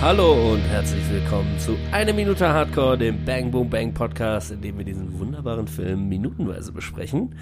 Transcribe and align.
Hallo 0.00 0.52
und 0.52 0.60
herzlich 0.60 1.02
willkommen 1.10 1.58
zu 1.58 1.76
Eine 1.90 2.12
Minute 2.12 2.48
Hardcore, 2.48 2.96
dem 2.96 3.24
Bang 3.24 3.50
Boom 3.50 3.68
Bang 3.68 3.92
Podcast, 3.92 4.52
in 4.52 4.60
dem 4.60 4.78
wir 4.78 4.84
diesen 4.84 5.18
wunderbaren 5.18 5.66
Film 5.66 6.08
minutenweise 6.08 6.70
besprechen. 6.70 7.34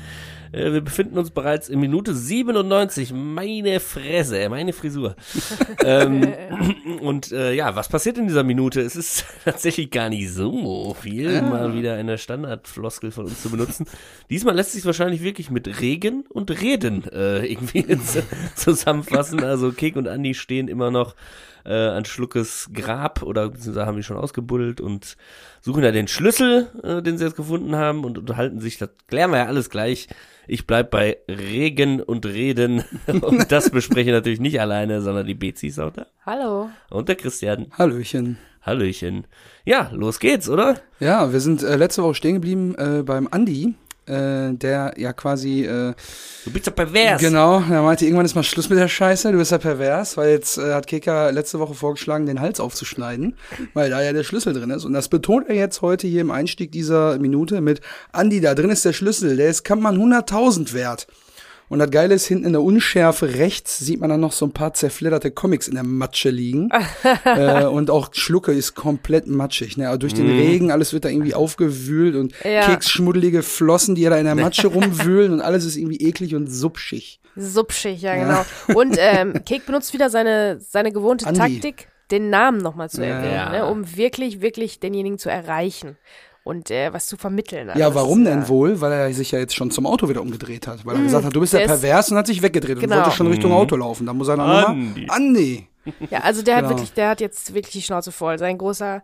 Äh, 0.52 0.72
wir 0.72 0.80
befinden 0.80 1.18
uns 1.18 1.30
bereits 1.30 1.68
in 1.68 1.80
Minute 1.80 2.14
97. 2.14 3.12
Meine 3.12 3.78
Fresse, 3.78 4.48
meine 4.48 4.72
Frisur. 4.72 5.16
ähm, 5.84 6.32
und 7.02 7.30
äh, 7.30 7.52
ja, 7.52 7.76
was 7.76 7.90
passiert 7.90 8.16
in 8.16 8.26
dieser 8.26 8.42
Minute? 8.42 8.80
Es 8.80 8.96
ist 8.96 9.26
tatsächlich 9.44 9.90
gar 9.90 10.08
nicht 10.08 10.32
so 10.32 10.96
viel, 10.98 11.42
mal 11.42 11.74
wieder 11.74 11.94
eine 11.96 12.16
Standardfloskel 12.16 13.10
von 13.10 13.26
uns 13.26 13.42
zu 13.42 13.50
benutzen. 13.50 13.86
Diesmal 14.30 14.54
lässt 14.54 14.72
sich 14.72 14.86
wahrscheinlich 14.86 15.22
wirklich 15.22 15.50
mit 15.50 15.82
Regen 15.82 16.24
und 16.30 16.50
Reden 16.50 17.04
äh, 17.12 17.44
irgendwie 17.44 17.84
zusammenfassen. 18.54 19.44
Also 19.44 19.72
Kek 19.72 19.96
und 19.96 20.08
Andi 20.08 20.32
stehen 20.32 20.68
immer 20.68 20.90
noch 20.90 21.14
äh, 21.66 21.88
an 21.88 22.04
Schluckes 22.04 22.70
Grab 22.72 23.22
oder 23.22 23.48
beziehungsweise 23.50 23.86
haben 23.86 23.96
die 23.96 24.02
schon 24.02 24.16
ausgebuddelt 24.16 24.80
und 24.80 25.16
suchen 25.60 25.82
da 25.82 25.90
den 25.90 26.08
Schlüssel, 26.08 26.68
äh, 26.82 27.02
den 27.02 27.18
sie 27.18 27.24
jetzt 27.24 27.36
gefunden 27.36 27.76
haben 27.76 28.04
und 28.04 28.18
unterhalten 28.18 28.60
sich, 28.60 28.78
das 28.78 28.90
klären 29.08 29.30
wir 29.30 29.38
ja 29.38 29.46
alles 29.46 29.70
gleich. 29.70 30.08
Ich 30.46 30.66
bleib 30.66 30.90
bei 30.90 31.18
Regen 31.28 32.00
und 32.00 32.24
Reden 32.24 32.84
und 33.06 33.50
das 33.50 33.70
bespreche 33.70 34.10
ich 34.10 34.14
natürlich 34.14 34.40
nicht 34.40 34.60
alleine, 34.60 35.02
sondern 35.02 35.26
die 35.26 35.34
Bezi 35.34 35.68
ist 35.68 35.80
auch 35.80 35.92
da. 35.92 36.06
Hallo. 36.24 36.70
Und 36.90 37.08
der 37.08 37.16
Christian. 37.16 37.66
Hallöchen. 37.76 38.38
Hallöchen. 38.62 39.26
Ja, 39.64 39.90
los 39.92 40.18
geht's, 40.18 40.48
oder? 40.48 40.80
Ja, 40.98 41.32
wir 41.32 41.40
sind 41.40 41.62
äh, 41.62 41.76
letzte 41.76 42.02
Woche 42.02 42.14
stehen 42.14 42.34
geblieben 42.34 42.74
äh, 42.76 43.02
beim 43.04 43.28
Andi, 43.30 43.74
äh, 44.06 44.52
der 44.52 44.94
ja 44.96 45.12
quasi 45.12 45.64
äh, 45.64 45.94
Du 46.44 46.52
bist 46.52 46.66
ja 46.66 46.72
pervers. 46.72 47.20
genau, 47.20 47.60
er 47.60 47.82
meinte, 47.82 48.04
irgendwann 48.04 48.26
ist 48.26 48.34
mal 48.34 48.42
Schluss 48.42 48.68
mit 48.68 48.78
der 48.78 48.88
Scheiße, 48.88 49.32
du 49.32 49.38
bist 49.38 49.50
ja 49.52 49.58
pervers, 49.58 50.16
weil 50.16 50.30
jetzt 50.30 50.58
äh, 50.58 50.74
hat 50.74 50.86
Keka 50.86 51.30
letzte 51.30 51.58
Woche 51.58 51.74
vorgeschlagen, 51.74 52.26
den 52.26 52.40
Hals 52.40 52.60
aufzuschneiden, 52.60 53.36
weil 53.74 53.90
da 53.90 54.02
ja 54.02 54.12
der 54.12 54.24
Schlüssel 54.24 54.52
drin 54.52 54.70
ist. 54.70 54.84
Und 54.84 54.92
das 54.92 55.08
betont 55.08 55.48
er 55.48 55.54
jetzt 55.54 55.82
heute 55.82 56.06
hier 56.06 56.20
im 56.20 56.30
Einstieg 56.30 56.72
dieser 56.72 57.18
Minute 57.18 57.60
mit 57.60 57.80
Andi, 58.12 58.40
da 58.40 58.54
drin 58.54 58.70
ist 58.70 58.84
der 58.84 58.92
Schlüssel, 58.92 59.36
der 59.36 59.48
ist 59.48 59.64
kann 59.64 59.80
man 59.80 59.96
100.000 59.96 60.72
wert. 60.72 61.06
Und 61.68 61.80
das 61.80 61.90
Geile 61.90 62.14
ist, 62.14 62.26
hinten 62.26 62.44
in 62.46 62.52
der 62.52 62.62
Unschärfe 62.62 63.34
rechts 63.34 63.78
sieht 63.78 64.00
man 64.00 64.08
dann 64.08 64.20
noch 64.20 64.32
so 64.32 64.46
ein 64.46 64.52
paar 64.52 64.72
zerfledderte 64.74 65.30
Comics 65.32 65.66
in 65.66 65.74
der 65.74 65.82
Matsche 65.82 66.30
liegen. 66.30 66.70
äh, 67.24 67.64
und 67.64 67.90
auch 67.90 68.10
Schlucke 68.12 68.52
ist 68.52 68.74
komplett 68.74 69.26
matschig. 69.26 69.76
Ne? 69.76 69.88
Aber 69.88 69.98
durch 69.98 70.14
den 70.14 70.28
Regen, 70.30 70.70
alles 70.70 70.92
wird 70.92 71.04
da 71.04 71.08
irgendwie 71.08 71.34
aufgewühlt 71.34 72.14
und 72.14 72.34
Ja. 72.44 72.60
keksschmuddelige 72.66 73.42
Flossen, 73.42 73.94
die 73.96 74.04
da 74.04 74.16
in 74.16 74.26
der 74.26 74.36
Matsche 74.36 74.66
rumwühlen 74.68 75.32
und 75.32 75.40
alles 75.40 75.64
ist 75.64 75.76
irgendwie 75.76 76.00
eklig 76.02 76.34
und 76.36 76.46
subschig. 76.46 77.20
Subschig, 77.34 78.00
ja, 78.00 78.14
genau. 78.16 78.78
Und 78.78 78.96
ähm, 78.98 79.34
Kek 79.44 79.66
benutzt 79.66 79.92
wieder 79.92 80.08
seine, 80.08 80.58
seine 80.60 80.92
gewohnte 80.92 81.26
Andi. 81.26 81.38
Taktik, 81.40 81.88
den 82.10 82.30
Namen 82.30 82.58
nochmal 82.58 82.88
zu 82.90 83.02
Ja. 83.02 83.08
erwähnen, 83.08 83.34
Ja. 83.34 83.50
ne, 83.50 83.66
um 83.66 83.96
wirklich, 83.96 84.40
wirklich 84.40 84.78
denjenigen 84.80 85.18
zu 85.18 85.28
erreichen 85.28 85.96
und 86.46 86.70
äh, 86.70 86.92
was 86.92 87.06
zu 87.08 87.16
vermitteln. 87.16 87.68
Also 87.70 87.80
Ja, 87.80 87.92
warum 87.92 88.20
ist, 88.20 88.26
denn 88.28 88.42
äh, 88.44 88.48
wohl? 88.48 88.80
Weil 88.80 88.92
er 88.92 89.12
sich 89.12 89.32
ja 89.32 89.40
jetzt 89.40 89.56
schon 89.56 89.72
zum 89.72 89.84
Auto 89.84 90.08
wieder 90.08 90.22
umgedreht 90.22 90.68
hat. 90.68 90.86
Weil 90.86 90.94
er 90.96 91.02
gesagt 91.02 91.24
hat, 91.24 91.34
du 91.34 91.40
bist 91.40 91.52
ja 91.52 91.58
pervers 91.66 92.12
und 92.12 92.16
hat 92.18 92.28
sich 92.28 92.40
weggedreht 92.40 92.78
Genau. 92.78 92.94
und 92.96 93.02
wollte 93.02 93.16
schon 93.16 93.26
Richtung 93.26 93.52
Auto 93.52 93.74
laufen. 93.74 94.06
Da 94.06 94.12
muss 94.12 94.28
er 94.28 94.36
dann 94.36 94.48
Andi. 94.48 95.00
nochmal. 95.00 95.16
Andi. 95.16 95.66
Ja, 96.08 96.20
also 96.20 96.42
der 96.42 96.54
hat 96.56 96.62
Genau. 96.62 96.76
wirklich, 96.76 96.92
der 96.92 97.08
hat 97.08 97.20
jetzt 97.20 97.52
wirklich 97.52 97.72
die 97.72 97.82
Schnauze 97.82 98.12
voll. 98.12 98.38
Sein 98.38 98.58
großer, 98.58 99.02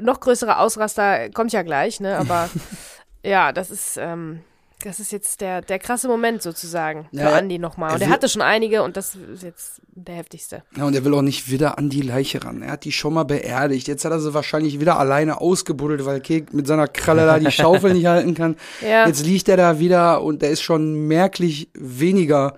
noch 0.00 0.18
größerer 0.20 0.60
Ausraster 0.60 1.28
kommt 1.30 1.52
ja 1.52 1.60
gleich, 1.62 2.00
ne? 2.00 2.16
Aber 2.18 2.48
ja, 3.22 3.52
das 3.52 3.70
ist, 3.70 3.98
ähm, 4.00 4.40
das 4.84 5.00
ist 5.00 5.10
jetzt 5.12 5.40
der, 5.40 5.60
der 5.60 5.78
krasse 5.78 6.06
Moment 6.08 6.42
sozusagen 6.42 7.08
für 7.10 7.16
Ja, 7.20 7.30
er- 7.30 7.36
Andi 7.38 7.58
nochmal. 7.58 7.90
er 7.90 7.94
Und 7.94 8.00
er 8.02 8.06
will- 8.08 8.14
hatte 8.14 8.28
schon 8.28 8.42
einige 8.42 8.82
und 8.82 8.96
das 8.96 9.14
ist 9.16 9.42
jetzt 9.42 9.80
der 9.94 10.14
heftigste. 10.14 10.62
Ja, 10.76 10.84
und 10.84 10.94
er 10.94 11.04
will 11.04 11.14
auch 11.14 11.22
nicht 11.22 11.50
wieder 11.50 11.78
an 11.78 11.88
die 11.90 12.02
Leiche 12.02 12.44
ran. 12.44 12.62
Er 12.62 12.72
hat 12.72 12.84
die 12.84 12.92
schon 12.92 13.14
mal 13.14 13.24
beerdigt. 13.24 13.88
Jetzt 13.88 14.04
hat 14.04 14.12
er 14.12 14.20
sie 14.20 14.34
wahrscheinlich 14.34 14.78
wieder 14.80 14.98
alleine 14.98 15.40
ausgebuddelt, 15.40 16.04
weil 16.04 16.20
Kek 16.20 16.54
mit 16.54 16.66
seiner 16.66 16.86
Kralle 16.86 17.26
da 17.26 17.38
die 17.38 17.50
Schaufel 17.50 17.92
nicht 17.94 18.06
halten 18.06 18.34
kann. 18.34 18.56
Ja. 18.80 19.06
Jetzt 19.06 19.26
liegt 19.26 19.48
er 19.48 19.56
da 19.56 19.78
wieder 19.80 20.22
und 20.22 20.42
der 20.42 20.50
ist 20.50 20.62
schon 20.62 21.06
merklich 21.08 21.70
weniger 21.74 22.56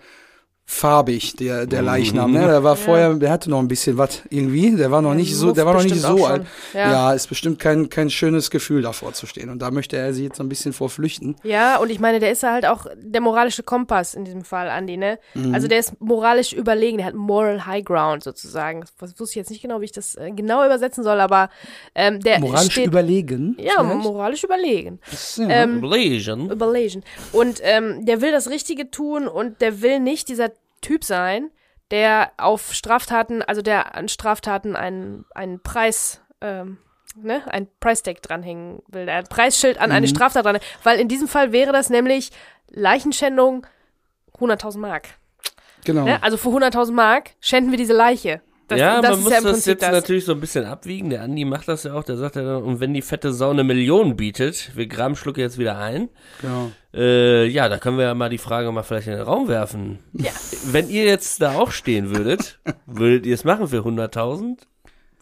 farbig, 0.71 1.35
der, 1.35 1.67
der 1.67 1.83
Leichnam. 1.83 2.33
Ne? 2.33 2.47
Der 2.47 2.63
war 2.63 2.77
vorher, 2.77 3.13
der 3.15 3.31
hatte 3.33 3.51
noch 3.51 3.59
ein 3.59 3.67
bisschen 3.67 3.99
was 3.99 4.23
irgendwie. 4.31 4.77
Der 4.77 4.91
war 4.93 5.03
noch 5.03 5.15
nicht 5.15 5.35
so, 5.35 5.51
der 5.51 5.67
war 5.67 5.75
noch 5.75 5.83
nicht 5.83 5.97
so 5.97 6.25
alt. 6.25 6.47
Ja. 6.73 6.91
Ja. 6.91 7.13
ist 7.13 7.27
bestimmt 7.27 7.59
kein, 7.59 7.91
kein 7.91 8.09
schönes 8.09 8.51
Gefühl 8.51 8.81
davor 8.81 9.13
zu 9.13 9.27
stehen. 9.27 9.51
Und 9.51 9.61
da 9.61 9.73
möchte 9.73 9.97
er 9.97 10.15
sie 10.15 10.25
jetzt 10.25 10.37
so 10.37 10.45
ein 10.45 10.49
bisschen 10.49 10.73
vor 10.73 10.89
flüchten. 10.89 11.35
Ja, 11.43 11.79
und 11.79 11.91
ich 11.91 11.99
meine, 11.99 12.21
der 12.21 12.31
ist 12.31 12.45
ja 12.45 12.53
halt 12.53 12.67
auch 12.67 12.87
der 12.97 13.21
moralische 13.21 13.65
Kompass 13.65 14.15
in 14.15 14.25
diesem 14.25 14.45
Fall, 14.45 14.71
Andi, 14.71 14.97
ne? 14.97 15.19
Mhm. 15.35 15.53
Also 15.53 15.67
der 15.67 15.81
ist 15.81 16.01
moralisch 16.01 16.53
überlegen, 16.53 16.99
der 16.99 17.07
hat 17.07 17.15
Moral 17.15 17.67
High 17.67 17.85
Ground 17.85 18.23
sozusagen. 18.23 18.85
Das 19.01 19.19
wusste 19.19 19.33
ich 19.33 19.37
jetzt 19.37 19.51
nicht 19.51 19.63
genau, 19.63 19.81
wie 19.81 19.87
ich 19.87 19.93
das 19.93 20.15
äh, 20.15 20.31
genau 20.31 20.65
übersetzen 20.65 21.03
soll, 21.03 21.21
aber 21.21 21.51
ähm, 21.97 22.21
der 22.21 22.39
Moralisch 22.39 22.73
steht, 22.73 22.87
überlegen. 22.87 23.57
Ja, 23.59 23.73
vielleicht? 23.79 24.03
moralisch 24.05 24.45
überlegen. 24.45 25.01
Ja. 25.37 25.49
Ähm, 25.49 25.81
Blasian. 25.81 26.49
überlegen. 26.49 27.03
Und 27.33 27.61
ähm, 27.63 28.07
der 28.07 28.21
will 28.21 28.31
das 28.31 28.49
Richtige 28.49 28.91
tun 28.91 29.27
und 29.27 29.61
der 29.61 29.83
will 29.83 29.99
nicht 29.99 30.29
dieser 30.29 30.51
Typ 30.81 31.05
sein, 31.05 31.51
der 31.91 32.33
auf 32.37 32.73
Straftaten, 32.73 33.43
also 33.43 33.63
der 33.63 33.95
an 33.95 34.09
Straftaten 34.09 34.77
einen, 34.77 35.25
einen 35.35 35.61
Preis, 35.63 36.23
ähm, 36.41 36.79
ne, 37.17 37.43
ein 37.49 37.69
Price 37.81 38.03
Tag 38.03 38.23
dranhängen 38.23 38.83
will, 38.89 39.09
ein 39.09 39.25
Preisschild 39.25 39.79
an 39.79 39.91
Mhm. 39.91 39.97
eine 39.97 40.09
Straftat 40.09 40.45
dran, 40.45 40.59
weil 40.85 41.01
in 41.01 41.09
diesem 41.09 41.29
Fall 41.29 41.53
wäre 41.53 41.73
das 41.73 41.91
nämlich 41.91 42.31
Leichenschändung 42.71 43.67
100.000 44.39 44.79
Mark. 44.79 45.09
Genau. 45.85 46.05
Ne? 46.05 46.23
Also 46.23 46.37
für 46.37 46.51
100.000 46.51 46.93
Mark 46.93 47.31
schänden 47.41 47.71
wir 47.73 47.79
diese 47.79 47.93
Leiche. 47.95 48.41
Das, 48.71 48.79
ja, 48.79 49.01
das 49.01 49.11
man 49.11 49.19
ist 49.19 49.25
muss 49.25 49.33
ja 49.33 49.39
im 49.39 49.45
das 49.45 49.53
Prinzip 49.53 49.71
jetzt 49.73 49.83
das. 49.83 49.93
natürlich 49.93 50.25
so 50.25 50.33
ein 50.33 50.41
bisschen 50.41 50.65
abwiegen. 50.65 51.11
Der 51.11 51.23
Andi 51.23 51.45
macht 51.45 51.69
das 51.69 51.83
ja 51.83 51.93
auch. 51.95 52.05
Der 52.05 52.17
sagt 52.17 52.37
ja 52.37 52.43
dann, 52.43 52.63
und 52.63 52.81
wenn 52.81 52.95
die 52.95 53.03
fette 53.03 53.33
Sau 53.33 53.51
eine 53.51 53.65
Million 53.65 54.17
bietet, 54.17 54.71
wir 54.77 54.87
graben 54.87 55.17
Schlucke 55.17 55.41
jetzt 55.41 55.59
wieder 55.59 55.77
ein. 55.79 56.09
Genau. 56.41 56.71
Äh, 56.95 57.47
ja, 57.47 57.69
da 57.69 57.79
können 57.79 57.99
wir 57.99 58.05
ja 58.07 58.15
mal 58.15 58.31
die 58.31 58.39
Frage 58.39 58.71
mal 58.73 58.83
vielleicht 58.83 59.07
in 59.09 59.15
den 59.15 59.23
Raum 59.23 59.49
werfen. 59.49 59.99
Ja. 60.13 60.31
Wenn 60.65 60.89
ihr 60.89 61.05
jetzt 61.05 61.43
da 61.43 61.53
auch 61.59 61.71
stehen 61.73 62.15
würdet, 62.17 62.59
würdet 62.87 63.27
ihr 63.27 63.35
es 63.35 63.45
machen 63.45 63.69
für 63.69 63.79
100.000? 63.81 64.57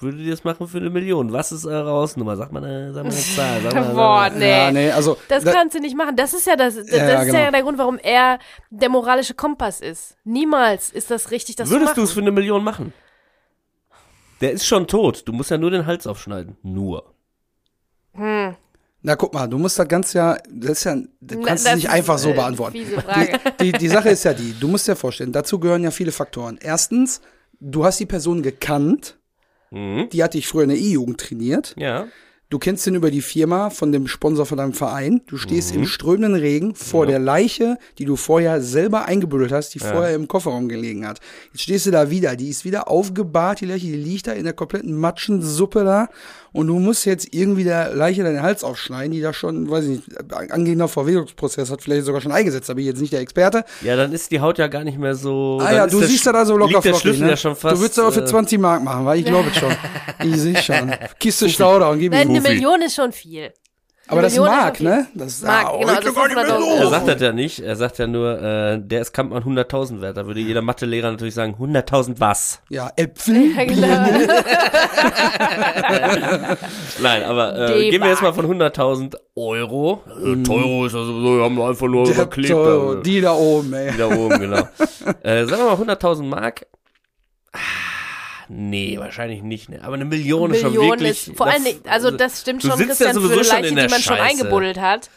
Würdet 0.00 0.20
ihr 0.20 0.32
es 0.32 0.44
machen 0.44 0.68
für 0.68 0.78
eine 0.78 0.90
Million? 0.90 1.32
Was 1.32 1.50
ist 1.50 1.66
eure 1.66 1.90
Hausnummer? 1.90 2.36
Sag 2.36 2.52
mal 2.52 2.62
eine, 2.62 2.94
sag 2.94 3.02
mal 3.02 3.10
eine 3.10 3.20
Zahl. 3.20 3.60
Sag 3.64 3.74
mal, 3.74 3.82
sag 3.84 3.92
Boah, 3.94 3.96
mal. 4.30 4.30
nee. 4.38 4.48
Ja, 4.48 4.70
nee, 4.70 4.90
also. 4.92 5.16
Das 5.28 5.42
da- 5.42 5.50
kannst 5.52 5.74
du 5.74 5.80
nicht 5.80 5.96
machen. 5.96 6.14
Das 6.14 6.32
ist 6.34 6.46
ja 6.46 6.54
das, 6.54 6.76
das, 6.76 6.88
Ja, 6.88 7.04
das 7.04 7.20
ist 7.22 7.26
genau. 7.32 7.38
ja 7.44 7.50
der 7.50 7.62
Grund, 7.62 7.78
warum 7.78 7.98
er 7.98 8.38
der 8.70 8.90
moralische 8.90 9.34
Kompass 9.34 9.80
ist. 9.80 10.16
Niemals 10.22 10.90
ist 10.90 11.10
das 11.10 11.32
richtig, 11.32 11.56
das 11.56 11.68
Würdest 11.68 11.96
du 11.96 12.02
es 12.04 12.12
für 12.12 12.20
eine 12.20 12.30
Million 12.30 12.62
machen? 12.62 12.92
Der 14.40 14.52
ist 14.52 14.66
schon 14.66 14.86
tot. 14.86 15.22
Du 15.26 15.32
musst 15.32 15.50
ja 15.50 15.58
nur 15.58 15.70
den 15.70 15.86
Hals 15.86 16.06
aufschneiden. 16.06 16.56
Nur. 16.62 17.14
Hm. 18.14 18.54
Na, 19.02 19.14
guck 19.14 19.32
mal, 19.32 19.46
du 19.46 19.58
musst 19.58 19.78
das 19.78 19.86
Ganze 19.86 20.18
ja, 20.18 20.36
das 20.50 20.78
ist 20.78 20.84
ja, 20.84 20.96
Na, 20.96 21.36
kannst 21.44 21.64
du 21.64 21.68
das 21.70 21.76
nicht 21.76 21.84
ist, 21.84 21.90
einfach 21.90 22.18
so 22.18 22.30
äh, 22.30 22.34
beantworten. 22.34 22.78
Die, 22.78 23.32
die, 23.60 23.72
die 23.72 23.88
Sache 23.88 24.08
ist 24.10 24.24
ja 24.24 24.34
die, 24.34 24.54
du 24.58 24.66
musst 24.68 24.88
dir 24.88 24.96
vorstellen, 24.96 25.32
dazu 25.32 25.60
gehören 25.60 25.84
ja 25.84 25.92
viele 25.92 26.10
Faktoren. 26.10 26.58
Erstens, 26.60 27.20
du 27.60 27.84
hast 27.84 28.00
die 28.00 28.06
Person 28.06 28.42
gekannt, 28.42 29.14
Mhm. 29.70 30.08
die 30.10 30.24
hat 30.24 30.32
dich 30.32 30.48
früher 30.48 30.62
in 30.62 30.70
der 30.70 30.78
E-Jugend 30.78 31.20
trainiert. 31.20 31.74
Ja. 31.76 32.06
Du 32.50 32.58
kennst 32.58 32.86
ihn 32.86 32.94
über 32.94 33.10
die 33.10 33.20
Firma 33.20 33.68
von 33.68 33.92
dem 33.92 34.06
Sponsor 34.06 34.46
von 34.46 34.56
deinem 34.56 34.72
Verein. 34.72 35.20
Du 35.26 35.36
stehst 35.36 35.74
Mhm. 35.74 35.80
im 35.82 35.86
strömenden 35.86 36.34
Regen 36.34 36.74
vor 36.74 37.04
der 37.06 37.18
Leiche, 37.18 37.76
die 37.98 38.06
du 38.06 38.16
vorher 38.16 38.62
selber 38.62 39.04
eingebuddelt 39.04 39.52
hast, 39.52 39.74
die 39.74 39.80
vorher 39.80 40.14
im 40.14 40.28
Kofferraum 40.28 40.66
gelegen 40.66 41.06
hat. 41.06 41.20
Jetzt 41.52 41.62
stehst 41.64 41.84
du 41.84 41.90
da 41.90 42.08
wieder, 42.08 42.36
die 42.36 42.48
ist 42.48 42.64
wieder 42.64 42.88
aufgebahrt, 42.88 43.60
die 43.60 43.66
Leiche, 43.66 43.86
die 43.88 43.96
liegt 43.96 44.28
da 44.28 44.32
in 44.32 44.44
der 44.44 44.54
kompletten 44.54 44.96
Matschensuppe 44.96 45.84
da. 45.84 46.08
Und 46.58 46.66
du 46.66 46.80
musst 46.80 47.04
jetzt 47.04 47.32
irgendwie 47.32 47.62
der 47.62 47.94
Leiche 47.94 48.24
deinen 48.24 48.42
Hals 48.42 48.64
aufschneiden, 48.64 49.12
die 49.12 49.20
da 49.20 49.32
schon, 49.32 49.70
weiß 49.70 49.84
ich 49.84 49.90
nicht, 49.90 50.02
angehender 50.50 50.88
Verwesungsprozess 50.88 51.70
hat, 51.70 51.82
vielleicht 51.82 52.04
sogar 52.04 52.20
schon 52.20 52.32
eingesetzt. 52.32 52.68
Da 52.68 52.74
bin 52.74 52.82
ich 52.82 52.88
jetzt 52.88 53.00
nicht 53.00 53.12
der 53.12 53.20
Experte. 53.20 53.64
Ja, 53.80 53.94
dann 53.94 54.12
ist 54.12 54.32
die 54.32 54.40
Haut 54.40 54.58
ja 54.58 54.66
gar 54.66 54.82
nicht 54.82 54.98
mehr 54.98 55.14
so. 55.14 55.58
Ah 55.60 55.66
dann 55.66 55.74
ja, 55.76 55.84
ist 55.84 55.92
du 55.92 56.02
siehst 56.02 56.26
ja 56.26 56.32
da 56.32 56.44
so 56.44 56.56
locker 56.56 56.72
der 56.72 56.82
flockig, 56.82 57.00
Schlüssel 57.00 57.22
ne? 57.26 57.30
ja 57.30 57.36
schon 57.36 57.54
fast. 57.54 57.76
Du 57.76 57.80
würdest 57.80 58.00
aber 58.00 58.10
für 58.10 58.22
äh, 58.22 58.24
20 58.24 58.58
Mark 58.58 58.82
machen, 58.82 59.06
weil 59.06 59.20
ich 59.20 59.24
glaube 59.24 59.54
schon. 59.54 59.72
ich 60.24 60.36
sehe 60.36 60.60
schon. 60.60 60.92
Kiste 61.20 61.48
Stauder 61.48 61.90
und 61.90 62.00
gib 62.00 62.12
ihm. 62.12 62.18
eine 62.18 62.40
Million 62.40 62.82
ist 62.82 62.96
schon 62.96 63.12
viel. 63.12 63.52
Aber 64.10 64.22
das 64.22 64.32
ist 64.32 64.38
Million 64.38 64.56
Mark, 64.56 64.74
okay. 64.74 64.84
ne? 64.84 65.06
Das 65.14 65.28
ist 65.28 65.44
Mark, 65.44 65.66
ah, 65.66 65.76
genau, 65.78 65.92
also 65.92 66.12
gar 66.14 66.26
nicht 66.28 66.36
mehr 66.36 66.44
500 66.46 66.60
los. 66.60 66.80
Er 66.80 66.86
sagt 66.88 67.08
das 67.08 67.20
ja 67.20 67.32
nicht. 67.32 67.60
Er 67.60 67.76
sagt 67.76 67.98
ja 67.98 68.06
nur, 68.06 68.42
äh, 68.42 68.78
der 68.80 69.02
ist 69.02 69.12
Kampmann 69.12 69.42
100.000 69.42 70.00
wert. 70.00 70.16
Da 70.16 70.26
würde 70.26 70.40
jeder 70.40 70.62
Mathelehrer 70.62 71.10
natürlich 71.10 71.34
sagen, 71.34 71.56
100.000 71.60 72.14
was? 72.18 72.60
Ja, 72.70 72.90
Äpfel. 72.96 73.54
Ja, 73.54 73.64
genau. 73.64 73.86
Nein, 77.02 77.22
aber 77.22 77.70
äh, 77.70 77.90
gehen 77.90 78.02
wir 78.02 78.08
jetzt 78.08 78.22
mal 78.22 78.32
von 78.32 78.46
100.000 78.46 79.14
Euro. 79.36 80.02
Äh, 80.24 80.42
Teuro 80.42 80.86
ist 80.86 80.94
also 80.94 81.12
so, 81.20 81.36
wir 81.36 81.44
haben 81.44 81.60
einfach 81.60 81.86
nur 81.86 82.04
Der 82.04 82.14
überklebt. 82.14 82.50
Toro, 82.50 82.94
da, 82.94 83.00
die 83.02 83.20
da 83.20 83.32
oben, 83.32 83.72
ey. 83.74 83.92
da 83.96 84.06
oben, 84.06 84.40
genau. 84.40 84.58
äh, 85.22 85.44
sagen 85.44 85.62
wir 85.64 85.76
mal 85.76 85.94
100.000 85.94 86.22
Mark. 86.24 86.66
Ah, 87.52 87.58
nee, 88.48 88.98
wahrscheinlich 88.98 89.42
nicht. 89.42 89.68
Ne? 89.68 89.80
Aber 89.82 89.94
eine 89.94 90.04
Million, 90.04 90.52
ist 90.52 90.60
schon 90.60 90.72
Million 90.72 90.90
wirklich. 91.00 91.28
ist, 91.28 91.36
vor 91.36 91.46
Dingen, 91.64 91.80
also 91.88 92.10
das 92.10 92.40
stimmt 92.40 92.62
du 92.64 92.68
schon, 92.68 92.78
sitzt 92.78 93.00
ja 93.00 93.06
Christian, 93.08 93.14
für 93.14 93.20
sowieso 93.28 93.34
eine 93.34 93.44
schon 93.44 93.54
Leiche, 93.56 93.68
in 93.68 93.74
die 93.76 93.80
der 93.80 93.90
man 93.90 94.00
schon 94.00 94.16
Scheiße. 94.16 94.30
eingebuddelt 94.30 94.80
hat. 94.80 95.10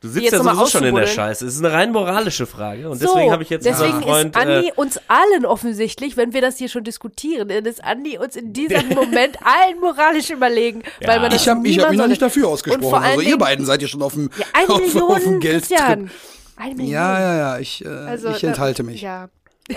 Du 0.00 0.06
die 0.06 0.14
sitzt 0.14 0.30
ja 0.32 0.38
sowieso 0.44 0.66
schon 0.68 0.84
in 0.84 0.94
der. 0.94 1.06
Scheiße. 1.08 1.44
Es 1.44 1.54
ist 1.56 1.64
eine 1.64 1.72
rein 1.74 1.90
moralische 1.90 2.46
Frage. 2.46 2.88
Und 2.88 3.00
So, 3.00 3.06
deswegen 3.06 3.32
habe 3.32 3.42
ich 3.42 3.50
jetzt 3.50 3.66
deswegen 3.66 3.94
unseren 3.94 4.32
Freund. 4.32 4.36
ist 4.36 4.42
Andi 4.42 4.68
äh, 4.68 4.72
uns 4.76 5.00
allen 5.08 5.44
offensichtlich, 5.44 6.16
wenn 6.16 6.32
wir 6.32 6.40
das 6.40 6.56
hier 6.56 6.68
schon 6.68 6.84
diskutieren, 6.84 7.50
ist 7.50 7.82
Andi 7.82 8.16
uns 8.16 8.36
in 8.36 8.52
diesem 8.52 8.88
Moment 8.94 9.38
allen 9.44 9.80
moralisch 9.80 10.30
überlegen, 10.30 10.82
Ja. 11.00 11.08
weil 11.08 11.20
man 11.20 11.30
das 11.32 11.42
Ich 11.42 11.48
habe 11.48 11.58
hab 11.58 11.90
mich 11.90 11.98
noch 11.98 12.06
nicht 12.06 12.22
dafür 12.22 12.46
ausgesprochen. 12.46 13.02
Also 13.02 13.22
ihr 13.22 13.38
beiden 13.38 13.66
seid 13.66 13.82
ja 13.82 13.88
schon 13.88 14.02
auf 14.02 14.12
dem, 14.14 14.30
Ja, 14.38 14.44
eine 14.52 14.68
auf, 14.72 14.78
Million, 14.80 15.02
auf 15.10 15.22
dem 15.24 15.40
Geld 15.40 15.66
Christian. 15.66 16.10
Eine 16.56 16.74
Million. 16.76 16.92
Ja, 16.92 17.20
ja, 17.20 17.36
ja, 17.36 17.58
ich, 17.58 17.84
äh, 17.84 17.88
Also, 17.88 18.28
ich 18.30 18.44
enthalte 18.44 18.84
mich. 18.84 19.02
Ja. 19.02 19.28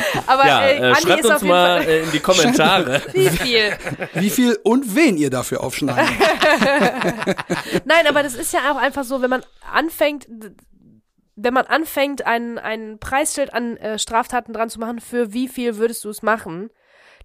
Aber 0.26 0.46
ja, 0.46 0.62
äh, 0.62 0.78
äh, 0.78 0.82
Andi 0.90 1.02
schreibt 1.02 1.20
ist 1.20 1.26
auf 1.26 1.32
uns 1.32 1.42
jeden 1.42 1.54
mal 1.54 1.82
Fall 1.82 1.88
äh, 1.88 2.02
in 2.02 2.10
die 2.10 2.20
Kommentare. 2.20 3.02
wie 3.12 3.28
viel. 3.28 3.72
Wie 4.14 4.30
viel 4.30 4.58
und 4.62 4.94
wen 4.94 5.16
ihr 5.16 5.30
dafür 5.30 5.62
aufschneidet. 5.62 6.10
Nein, 7.84 8.06
aber 8.06 8.22
das 8.22 8.34
ist 8.34 8.52
ja 8.52 8.72
auch 8.72 8.76
einfach 8.76 9.04
so, 9.04 9.22
wenn 9.22 9.30
man 9.30 9.42
anfängt, 9.72 10.26
wenn 11.36 11.54
man 11.54 11.66
anfängt, 11.66 12.26
ein, 12.26 12.58
ein 12.58 12.98
Preisschild 12.98 13.54
an 13.54 13.76
äh, 13.76 13.98
Straftaten 13.98 14.52
dran 14.52 14.70
zu 14.70 14.80
machen, 14.80 15.00
für 15.00 15.32
wie 15.32 15.48
viel 15.48 15.76
würdest 15.76 16.04
du 16.04 16.10
es 16.10 16.22
machen, 16.22 16.70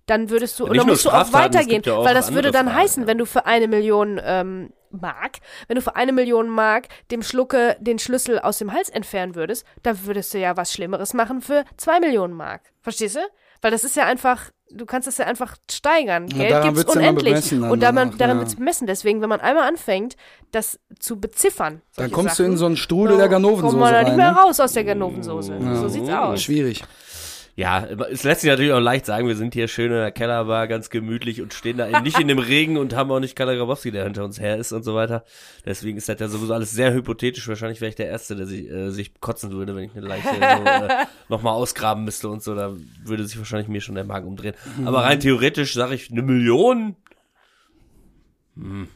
dann 0.07 0.29
würdest 0.29 0.59
du, 0.59 0.67
Ja, 0.67 0.73
dann 0.73 0.87
musst 0.87 1.05
du 1.05 1.09
auch 1.09 1.31
weitergehen, 1.33 1.83
ja 1.85 1.93
auch 1.93 2.05
weil 2.05 2.15
das 2.15 2.33
würde 2.33 2.51
dann 2.51 2.67
Fragen, 2.67 2.79
heißen, 2.79 3.03
ja. 3.03 3.07
wenn 3.07 3.17
du 3.19 3.25
für 3.25 3.45
eine 3.45 3.67
Million 3.67 4.19
ähm, 4.23 4.73
Mark, 4.89 5.37
wenn 5.67 5.75
du 5.75 5.81
für 5.81 5.95
eine 5.95 6.13
Million 6.13 6.49
Mark 6.49 6.87
dem 7.11 7.21
Schlucke 7.21 7.77
den 7.79 7.99
Schlüssel 7.99 8.39
aus 8.39 8.57
dem 8.57 8.73
Hals 8.73 8.89
entfernen 8.89 9.35
würdest, 9.35 9.65
dann 9.83 10.05
würdest 10.05 10.33
du 10.33 10.39
ja 10.39 10.57
was 10.57 10.73
Schlimmeres 10.73 11.13
machen 11.13 11.41
für 11.41 11.65
zwei 11.75 11.99
Millionen 11.99 12.33
Mark. 12.33 12.61
Verstehst 12.81 13.17
du? 13.17 13.19
Weil 13.61 13.71
das 13.71 13.83
ist 13.83 13.95
ja 13.95 14.05
einfach, 14.05 14.51
du 14.71 14.85
kannst 14.85 15.07
das 15.07 15.17
ja 15.17 15.25
einfach 15.25 15.55
steigern. 15.69 16.27
Ja, 16.27 16.61
Geld 16.61 16.75
gibt's 16.75 16.93
ja 16.93 17.01
immer 17.01 17.09
unendlich. 17.09 17.33
bemessen 17.33 17.61
dann 17.61 17.71
und 17.71 17.79
daran, 17.81 17.95
danach, 17.95 18.17
daran 18.17 18.37
ja. 18.37 18.41
wird's 18.41 18.55
bemessen. 18.55 18.87
Deswegen, 18.87 19.21
wenn 19.21 19.29
man 19.29 19.41
einmal 19.41 19.67
anfängt, 19.67 20.15
das 20.51 20.79
zu 20.99 21.19
beziffern, 21.19 21.81
Dann 21.95 22.11
kommst 22.11 22.35
Sachen, 22.35 22.45
du 22.45 22.51
in 22.51 22.57
so 22.57 22.65
einen 22.65 22.77
Strudel 22.77 23.17
der 23.17 23.29
Ganovensoße 23.29 23.71
kommt 23.71 23.79
man 23.79 23.93
da 23.93 24.03
nicht 24.03 24.15
mehr 24.15 24.31
ne? 24.31 24.37
raus 24.37 24.59
aus 24.59 24.73
der 24.73 24.83
Ganovensoße. 24.83 25.59
So 25.73 25.87
sieht's 25.89 26.09
aus. 26.09 26.41
Schwierig. 26.41 26.83
Ja, 27.57 27.83
es 27.85 28.21
lässt 28.21 28.41
sich 28.41 28.51
natürlich 28.51 28.71
auch 28.71 28.79
leicht 28.79 29.07
sagen, 29.07 29.27
wir 29.27 29.35
sind 29.35 29.55
hier 29.55 29.67
schön 29.67 29.91
in 29.91 29.97
der 29.97 30.11
Kellerbar, 30.11 30.67
ganz 30.67 30.91
gemütlich 30.91 31.41
und 31.41 31.55
stehen 31.55 31.77
da 31.77 31.89
eben 31.89 32.03
nicht 32.03 32.19
in 32.19 32.27
dem 32.27 32.37
Regen 32.37 32.77
und 32.77 32.95
haben 32.95 33.09
auch 33.09 33.19
nicht 33.19 33.35
Kalle 33.35 33.57
Grabowski, 33.57 33.89
der 33.89 34.03
hinter 34.03 34.25
uns 34.25 34.39
her 34.39 34.57
ist 34.57 34.73
und 34.73 34.83
so 34.83 34.93
weiter. 34.93 35.23
Deswegen 35.65 35.97
ist 35.97 36.07
das 36.07 36.19
ja 36.19 36.27
sowieso 36.27 36.53
alles 36.53 36.69
sehr 36.69 36.93
hypothetisch. 36.93 37.47
Wahrscheinlich 37.47 37.81
wäre 37.81 37.89
ich 37.89 37.95
der 37.95 38.09
Erste, 38.09 38.35
der 38.35 38.45
sich, 38.45 38.69
äh, 38.69 38.91
sich 38.91 39.19
kotzen 39.19 39.49
würde, 39.49 39.75
wenn 39.75 39.85
ich 39.85 39.97
eine 39.97 40.05
Leiche 40.05 40.27
so, 40.27 40.35
äh, 40.35 41.05
nochmal 41.29 41.53
ausgraben 41.53 42.03
müsste 42.03 42.29
und 42.29 42.43
so. 42.43 42.53
Da 42.53 42.75
würde 43.03 43.25
sich 43.25 43.39
wahrscheinlich 43.39 43.69
mir 43.69 43.81
schon 43.81 43.95
der 43.95 44.03
Magen 44.03 44.27
umdrehen. 44.27 44.53
Aber 44.85 45.03
rein 45.03 45.19
theoretisch 45.19 45.73
sage 45.73 45.95
ich, 45.95 46.11
eine 46.11 46.21
Million? 46.21 46.95
Hm. 48.55 48.87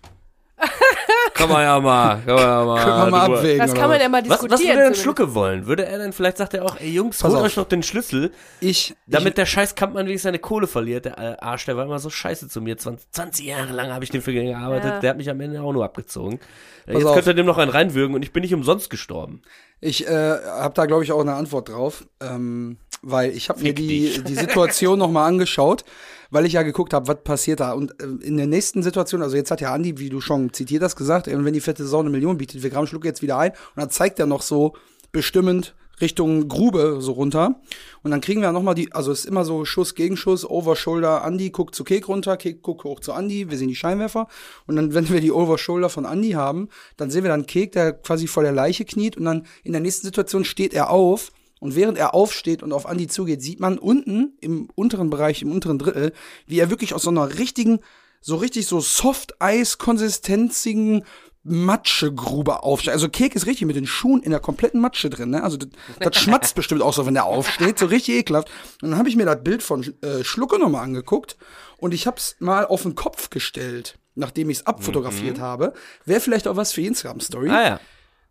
Kann 1.41 1.49
man 1.49 1.61
ja 1.63 1.79
mal, 1.79 2.21
kann 2.25 2.35
man 2.35 2.43
ja 2.43 2.65
mal. 2.65 2.83
Können 2.83 2.97
wir 2.97 3.11
mal 3.11 3.25
drüber- 3.27 3.37
abwägen. 3.37 3.59
Das 3.59 3.73
kann 3.73 3.89
man 3.89 3.99
ja 4.01 4.09
mal 4.09 4.17
Was, 4.21 4.27
diskutieren. 4.39 4.51
was 4.51 4.59
würde 4.59 4.67
denn 4.67 4.77
zumindest. 4.77 5.01
Schlucke 5.03 5.33
wollen? 5.35 5.65
Würde 5.67 5.85
er 5.85 5.97
dann, 5.99 6.13
vielleicht 6.13 6.37
sagt 6.37 6.53
er 6.53 6.65
auch, 6.65 6.77
ey 6.79 6.89
Jungs, 6.91 7.19
Pass 7.19 7.29
holt 7.31 7.39
auf. 7.39 7.45
euch 7.45 7.55
doch 7.55 7.67
den 7.67 7.83
Schlüssel, 7.83 8.31
Ich, 8.59 8.95
damit 9.07 9.37
der 9.37 9.45
scheiß 9.45 9.75
Kampmann 9.75 10.05
wenigstens 10.05 10.23
seine 10.29 10.39
Kohle 10.39 10.67
verliert. 10.67 11.05
Der 11.05 11.17
äh, 11.17 11.37
Arsch, 11.39 11.65
der 11.65 11.77
war 11.77 11.85
immer 11.85 11.99
so 11.99 12.09
scheiße 12.09 12.47
zu 12.49 12.61
mir. 12.61 12.77
20, 12.77 13.11
20 13.11 13.45
Jahre 13.45 13.73
lang 13.73 13.91
habe 13.91 14.03
ich 14.03 14.09
den 14.09 14.21
für 14.21 14.31
ihn 14.31 14.47
gearbeitet. 14.47 14.91
Ja. 14.91 14.99
Der 14.99 15.09
hat 15.11 15.17
mich 15.17 15.29
am 15.29 15.39
Ende 15.41 15.61
auch 15.61 15.73
nur 15.73 15.83
abgezogen. 15.85 16.39
Äh, 16.85 16.93
Pass 16.93 16.95
Jetzt 16.95 17.05
auf. 17.05 17.13
könnte 17.15 17.29
er 17.31 17.33
dem 17.35 17.45
noch 17.45 17.57
einen 17.57 17.71
reinwürgen 17.71 18.15
und 18.15 18.23
ich 18.23 18.31
bin 18.33 18.41
nicht 18.41 18.53
umsonst 18.53 18.89
gestorben. 18.89 19.41
Ich 19.79 20.07
äh, 20.07 20.11
habe 20.11 20.73
da, 20.75 20.85
glaube 20.85 21.03
ich, 21.03 21.11
auch 21.11 21.21
eine 21.21 21.33
Antwort 21.33 21.69
drauf, 21.69 22.05
ähm, 22.21 22.77
weil 23.01 23.31
ich 23.31 23.49
habe 23.49 23.61
mir 23.61 23.73
die, 23.73 24.21
die 24.23 24.35
Situation 24.35 24.99
nochmal 24.99 25.27
angeschaut, 25.27 25.83
weil 26.29 26.45
ich 26.45 26.53
ja 26.53 26.63
geguckt 26.63 26.93
habe, 26.93 27.07
was 27.07 27.23
passiert 27.23 27.59
da. 27.59 27.73
Und 27.73 28.01
äh, 28.01 28.05
in 28.25 28.37
der 28.37 28.47
nächsten 28.47 28.83
Situation, 28.83 29.21
also 29.21 29.35
jetzt 29.35 29.51
hat 29.51 29.61
ja 29.61 29.73
Andi, 29.73 29.97
wie 29.97 30.09
du 30.09 30.21
schon 30.21 30.53
zitiert 30.53 30.83
hast, 30.83 30.95
gesagt, 30.95 31.27
äh, 31.27 31.45
wenn 31.45 31.53
die 31.53 31.61
fette 31.61 31.85
Sau 31.85 31.99
eine 31.99 32.09
Million 32.09 32.37
bietet, 32.37 32.63
wir 32.63 32.69
graben 32.69 32.87
Schluck 32.87 33.05
jetzt 33.05 33.21
wieder 33.21 33.37
ein. 33.37 33.51
Und 33.51 33.77
dann 33.77 33.89
zeigt 33.89 34.19
er 34.19 34.25
noch 34.25 34.41
so 34.41 34.73
bestimmend 35.11 35.75
Richtung 36.01 36.47
Grube 36.47 36.97
so 36.99 37.13
runter. 37.13 37.61
Und 38.01 38.11
dann 38.11 38.21
kriegen 38.21 38.41
wir 38.41 38.51
nochmal 38.51 38.75
die, 38.75 38.91
also 38.91 39.11
es 39.11 39.19
ist 39.19 39.25
immer 39.25 39.45
so 39.45 39.65
Schuss 39.65 39.95
gegen 39.95 40.17
Schuss, 40.17 40.43
Overshoulder, 40.49 41.23
Andi 41.23 41.51
guckt 41.51 41.75
zu 41.75 41.83
Kek 41.83 42.07
runter, 42.07 42.37
Kek 42.37 42.61
guckt 42.63 42.83
hoch 42.83 42.99
zu 42.99 43.13
Andi, 43.13 43.49
wir 43.49 43.57
sehen 43.57 43.67
die 43.67 43.75
Scheinwerfer. 43.75 44.27
Und 44.65 44.75
dann, 44.75 44.93
wenn 44.93 45.09
wir 45.09 45.21
die 45.21 45.31
Overshoulder 45.31 45.89
von 45.89 46.05
Andi 46.05 46.31
haben, 46.31 46.69
dann 46.97 47.11
sehen 47.11 47.23
wir 47.23 47.29
dann 47.29 47.45
Kek, 47.45 47.71
der 47.73 47.93
quasi 47.93 48.27
vor 48.27 48.43
der 48.43 48.51
Leiche 48.51 48.85
kniet 48.85 49.17
und 49.17 49.25
dann 49.25 49.45
in 49.63 49.71
der 49.71 49.81
nächsten 49.81 50.07
Situation 50.07 50.43
steht 50.43 50.73
er 50.73 50.89
auf. 50.89 51.31
Und 51.61 51.75
während 51.75 51.97
er 51.99 52.15
aufsteht 52.15 52.63
und 52.63 52.73
auf 52.73 52.87
Andi 52.87 53.05
zugeht, 53.07 53.43
sieht 53.43 53.59
man 53.59 53.77
unten 53.77 54.35
im 54.41 54.71
unteren 54.73 55.11
Bereich, 55.11 55.43
im 55.43 55.51
unteren 55.51 55.77
Drittel, 55.77 56.11
wie 56.47 56.57
er 56.57 56.71
wirklich 56.71 56.95
aus 56.95 57.03
so 57.03 57.11
einer 57.11 57.37
richtigen, 57.37 57.81
so 58.19 58.37
richtig 58.37 58.65
so 58.65 58.81
Soft-Eis-konsistenzigen 58.81 61.05
Matschegrube 61.43 62.63
aufsteht. 62.63 62.93
Also 62.93 63.09
Kek 63.09 63.35
ist 63.35 63.45
richtig 63.45 63.67
mit 63.67 63.75
den 63.75 63.85
Schuhen 63.85 64.23
in 64.23 64.31
der 64.31 64.39
kompletten 64.39 64.81
Matsche 64.81 65.11
drin. 65.11 65.29
Ne? 65.29 65.43
Also 65.43 65.57
das, 65.57 65.69
das 65.99 66.17
schmatzt 66.17 66.55
bestimmt 66.55 66.81
auch 66.81 66.93
so, 66.93 67.05
wenn 67.05 67.13
der 67.13 67.25
aufsteht. 67.25 67.77
So 67.77 67.85
richtig 67.85 68.15
ekelhaft. 68.15 68.49
Und 68.81 68.89
dann 68.89 68.97
habe 68.97 69.09
ich 69.09 69.15
mir 69.15 69.27
das 69.27 69.43
Bild 69.43 69.61
von 69.61 69.83
äh, 70.01 70.23
Schlucke 70.23 70.57
nochmal 70.57 70.83
angeguckt 70.83 71.37
und 71.77 71.93
ich 71.93 72.07
habe 72.07 72.17
es 72.17 72.37
mal 72.39 72.65
auf 72.65 72.81
den 72.81 72.95
Kopf 72.95 73.29
gestellt, 73.29 73.99
nachdem 74.15 74.49
ich 74.49 74.61
es 74.61 74.65
abfotografiert 74.65 75.39
habe. 75.39 75.73
Wäre 76.05 76.21
vielleicht 76.21 76.47
auch 76.47 76.55
was 76.55 76.73
für 76.73 76.81
Instagram-Story. 76.81 77.51
Ah 77.51 77.63
ja. 77.63 77.79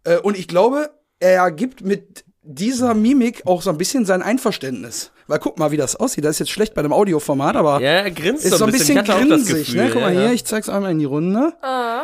Äh, 0.02 0.18
und 0.18 0.36
ich 0.36 0.48
glaube, 0.48 0.90
er 1.20 1.52
gibt 1.52 1.82
mit 1.82 2.24
dieser 2.42 2.94
Mimik 2.94 3.42
auch 3.46 3.60
so 3.60 3.70
ein 3.70 3.76
bisschen 3.76 4.06
sein 4.06 4.22
Einverständnis. 4.22 5.12
Weil 5.26 5.38
guck 5.38 5.58
mal, 5.58 5.70
wie 5.70 5.76
das 5.76 5.94
aussieht. 5.94 6.24
Das 6.24 6.32
ist 6.32 6.38
jetzt 6.40 6.50
schlecht 6.50 6.74
bei 6.74 6.80
einem 6.80 6.92
Audioformat, 6.92 7.54
aber 7.54 7.80
Ja, 7.80 8.00
er 8.00 8.10
grinst 8.10 8.44
ist 8.44 8.56
so 8.56 8.64
ein 8.64 8.72
bisschen, 8.72 8.96
das 8.96 9.06
grinsig. 9.06 9.66
Gefühl, 9.66 9.84
ne? 9.84 9.90
Guck 9.92 10.00
mal 10.02 10.12
ja, 10.12 10.20
hier, 10.20 10.28
ja. 10.28 10.32
ich 10.32 10.44
zeig's 10.44 10.68
einmal 10.68 10.90
in 10.90 10.98
die 10.98 11.04
Runde. 11.04 11.52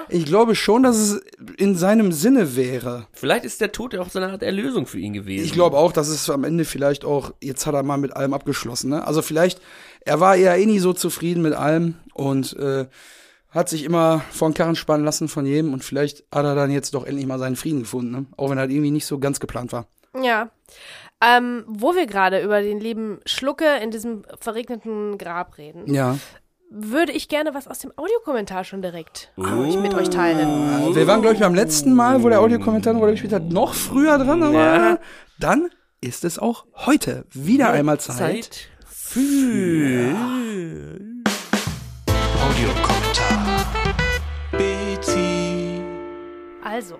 Ich 0.08 0.26
glaube 0.26 0.54
schon, 0.54 0.82
dass 0.84 0.96
es 0.96 1.20
in 1.56 1.74
seinem 1.74 2.12
Sinne 2.12 2.54
wäre. 2.54 3.06
Vielleicht 3.12 3.44
ist 3.44 3.60
der 3.60 3.72
Tod 3.72 3.94
ja 3.94 4.00
auch 4.00 4.10
so 4.10 4.20
eine 4.20 4.30
Art 4.30 4.42
Erlösung 4.42 4.86
für 4.86 5.00
ihn 5.00 5.12
gewesen. 5.14 5.44
Ich 5.44 5.52
glaube 5.52 5.76
auch, 5.76 5.90
dass 5.92 6.08
es 6.08 6.28
am 6.30 6.44
Ende 6.44 6.64
vielleicht 6.64 7.04
auch, 7.04 7.32
jetzt 7.42 7.66
hat 7.66 7.74
er 7.74 7.82
mal 7.82 7.96
mit 7.96 8.14
allem 8.14 8.32
abgeschlossen. 8.34 8.90
Ne? 8.90 9.04
Also 9.04 9.22
vielleicht, 9.22 9.60
er 10.02 10.20
war 10.20 10.36
ja 10.36 10.54
eh 10.54 10.66
nie 10.66 10.78
so 10.78 10.92
zufrieden 10.92 11.42
mit 11.42 11.54
allem 11.54 11.94
und 12.14 12.54
äh, 12.58 12.86
hat 13.50 13.68
sich 13.70 13.84
immer 13.84 14.22
vor 14.30 14.50
den 14.50 14.54
Karren 14.54 14.76
spannen 14.76 15.04
lassen 15.04 15.28
von 15.28 15.46
jedem 15.46 15.72
und 15.72 15.82
vielleicht 15.82 16.24
hat 16.30 16.44
er 16.44 16.54
dann 16.54 16.70
jetzt 16.70 16.94
doch 16.94 17.04
endlich 17.06 17.26
mal 17.26 17.38
seinen 17.38 17.56
Frieden 17.56 17.80
gefunden. 17.80 18.12
Ne? 18.12 18.26
Auch 18.36 18.50
wenn 18.50 18.58
er 18.58 18.68
irgendwie 18.68 18.90
nicht 18.90 19.06
so 19.06 19.18
ganz 19.18 19.40
geplant 19.40 19.72
war. 19.72 19.88
Ja. 20.22 20.50
Ähm, 21.22 21.64
wo 21.66 21.94
wir 21.94 22.06
gerade 22.06 22.42
über 22.42 22.60
den 22.60 22.78
lieben 22.78 23.20
Schlucke 23.24 23.64
in 23.82 23.90
diesem 23.90 24.24
verregneten 24.38 25.16
Grab 25.16 25.56
reden, 25.56 25.92
Ja. 25.92 26.18
würde 26.70 27.12
ich 27.12 27.28
gerne 27.28 27.54
was 27.54 27.66
aus 27.68 27.78
dem 27.78 27.92
Audiokommentar 27.96 28.64
schon 28.64 28.82
direkt 28.82 29.32
äh, 29.38 29.76
mit 29.78 29.94
euch 29.94 30.10
teilen. 30.10 30.94
Wir 30.94 31.06
waren, 31.06 31.22
glaube 31.22 31.34
ich, 31.34 31.40
beim 31.40 31.54
letzten 31.54 31.94
Mal, 31.94 32.22
wo 32.22 32.28
der 32.28 32.40
Audiokommentar 32.40 32.90
eine 32.92 33.00
Rolle 33.00 33.12
gespielt 33.12 33.32
hat, 33.32 33.44
noch 33.44 33.72
früher 33.74 34.18
dran, 34.18 34.42
aber 34.42 34.58
Ja. 34.58 34.98
dann 35.38 35.70
ist 36.02 36.24
es 36.24 36.38
auch 36.38 36.66
heute 36.74 37.24
wieder 37.32 37.70
einmal 37.70 37.98
Zeit. 37.98 38.16
Zeit 38.44 38.68
für 38.86 40.14
Audiokommentar. 42.46 43.64
Betty. 44.52 45.82
Also, 46.62 46.98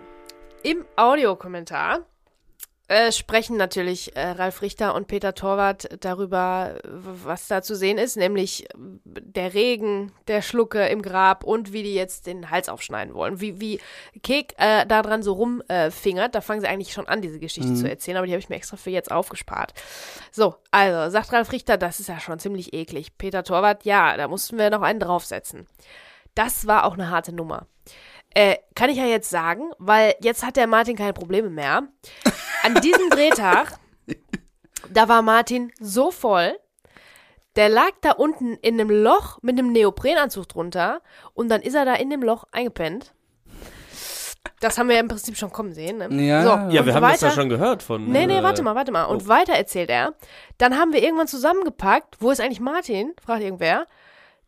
im 0.62 0.84
Audiokommentar 0.96 2.00
äh, 2.88 3.10
sprechen 3.10 3.56
natürlich 3.56 4.14
äh, 4.14 4.28
Ralf 4.28 4.62
Richter 4.62 4.94
und 4.94 5.08
Peter 5.08 5.34
Torwart 5.34 5.88
darüber, 6.00 6.78
was 6.84 7.48
da 7.48 7.60
zu 7.60 7.74
sehen 7.74 7.98
ist, 7.98 8.16
nämlich 8.16 8.70
äh, 8.70 8.76
der 9.04 9.54
Regen, 9.54 10.12
der 10.28 10.40
Schlucke 10.40 10.86
im 10.86 11.02
Grab 11.02 11.42
und 11.42 11.72
wie 11.72 11.82
die 11.82 11.94
jetzt 11.94 12.28
den 12.28 12.50
Hals 12.50 12.68
aufschneiden 12.68 13.14
wollen. 13.14 13.40
Wie, 13.40 13.60
wie 13.60 13.80
Kek 14.22 14.54
äh, 14.58 14.86
da 14.86 15.02
dran 15.02 15.24
so 15.24 15.32
rumfingert, 15.32 15.92
fingert. 15.92 16.34
da 16.36 16.40
fangen 16.40 16.60
sie 16.60 16.68
eigentlich 16.68 16.92
schon 16.92 17.08
an, 17.08 17.22
diese 17.22 17.40
Geschichte 17.40 17.74
zu 17.74 17.90
erzählen, 17.90 18.18
aber 18.18 18.26
die 18.26 18.32
habe 18.32 18.40
ich 18.40 18.48
mir 18.48 18.56
extra 18.56 18.76
für 18.76 18.90
jetzt 18.90 19.10
aufgespart. 19.10 19.74
So, 20.30 20.54
also, 20.70 21.10
sagt 21.10 21.32
Ralf 21.32 21.50
Richter, 21.50 21.78
das 21.78 21.98
ist 21.98 22.08
ja 22.08 22.20
schon 22.20 22.38
ziemlich 22.38 22.72
eklig. 22.72 23.18
Peter 23.18 23.42
Torwart, 23.42 23.84
ja, 23.84 24.16
da 24.16 24.28
mussten 24.28 24.58
wir 24.58 24.70
noch 24.70 24.82
einen 24.82 25.00
draufsetzen. 25.00 25.66
Das 26.36 26.66
war 26.66 26.84
auch 26.84 26.94
eine 26.94 27.10
harte 27.10 27.32
Nummer. 27.32 27.66
Äh, 28.36 28.58
kann 28.74 28.90
ich 28.90 28.98
ja 28.98 29.06
jetzt 29.06 29.30
sagen, 29.30 29.70
weil 29.78 30.14
jetzt 30.20 30.44
hat 30.44 30.56
der 30.56 30.66
Martin 30.66 30.94
keine 30.94 31.14
Probleme 31.14 31.48
mehr. 31.48 31.84
An 32.62 32.74
diesem 32.82 33.08
Drehtag, 33.08 33.78
da 34.92 35.08
war 35.08 35.22
Martin 35.22 35.72
so 35.80 36.10
voll, 36.10 36.54
der 37.56 37.70
lag 37.70 37.92
da 38.02 38.10
unten 38.10 38.56
in 38.56 38.78
einem 38.78 38.90
Loch 38.90 39.38
mit 39.40 39.58
einem 39.58 39.72
Neoprenanzug 39.72 40.50
drunter 40.50 41.00
und 41.32 41.48
dann 41.48 41.62
ist 41.62 41.72
er 41.72 41.86
da 41.86 41.94
in 41.94 42.10
dem 42.10 42.22
Loch 42.22 42.44
eingepennt. 42.52 43.14
Das 44.60 44.76
haben 44.76 44.88
wir 44.88 44.96
ja 44.96 45.00
im 45.00 45.08
Prinzip 45.08 45.38
schon 45.38 45.50
kommen 45.50 45.72
sehen. 45.72 45.96
Ne? 45.96 46.26
Ja. 46.26 46.42
so, 46.42 46.48
Ja, 46.74 46.84
wir 46.84 46.94
haben 46.94 47.02
das 47.02 47.20
ja 47.22 47.28
weiter- 47.28 47.30
schon 47.30 47.48
gehört 47.48 47.82
von. 47.82 48.06
Nee, 48.06 48.26
nee, 48.26 48.38
äh, 48.38 48.42
warte 48.42 48.62
mal, 48.62 48.74
warte 48.74 48.92
mal. 48.92 49.04
Und 49.04 49.24
oh. 49.24 49.28
weiter 49.28 49.54
erzählt 49.54 49.88
er. 49.88 50.12
Dann 50.58 50.78
haben 50.78 50.92
wir 50.92 51.02
irgendwann 51.02 51.26
zusammengepackt. 51.26 52.16
Wo 52.20 52.30
ist 52.30 52.40
eigentlich 52.42 52.60
Martin? 52.60 53.14
fragt 53.24 53.42
irgendwer. 53.42 53.86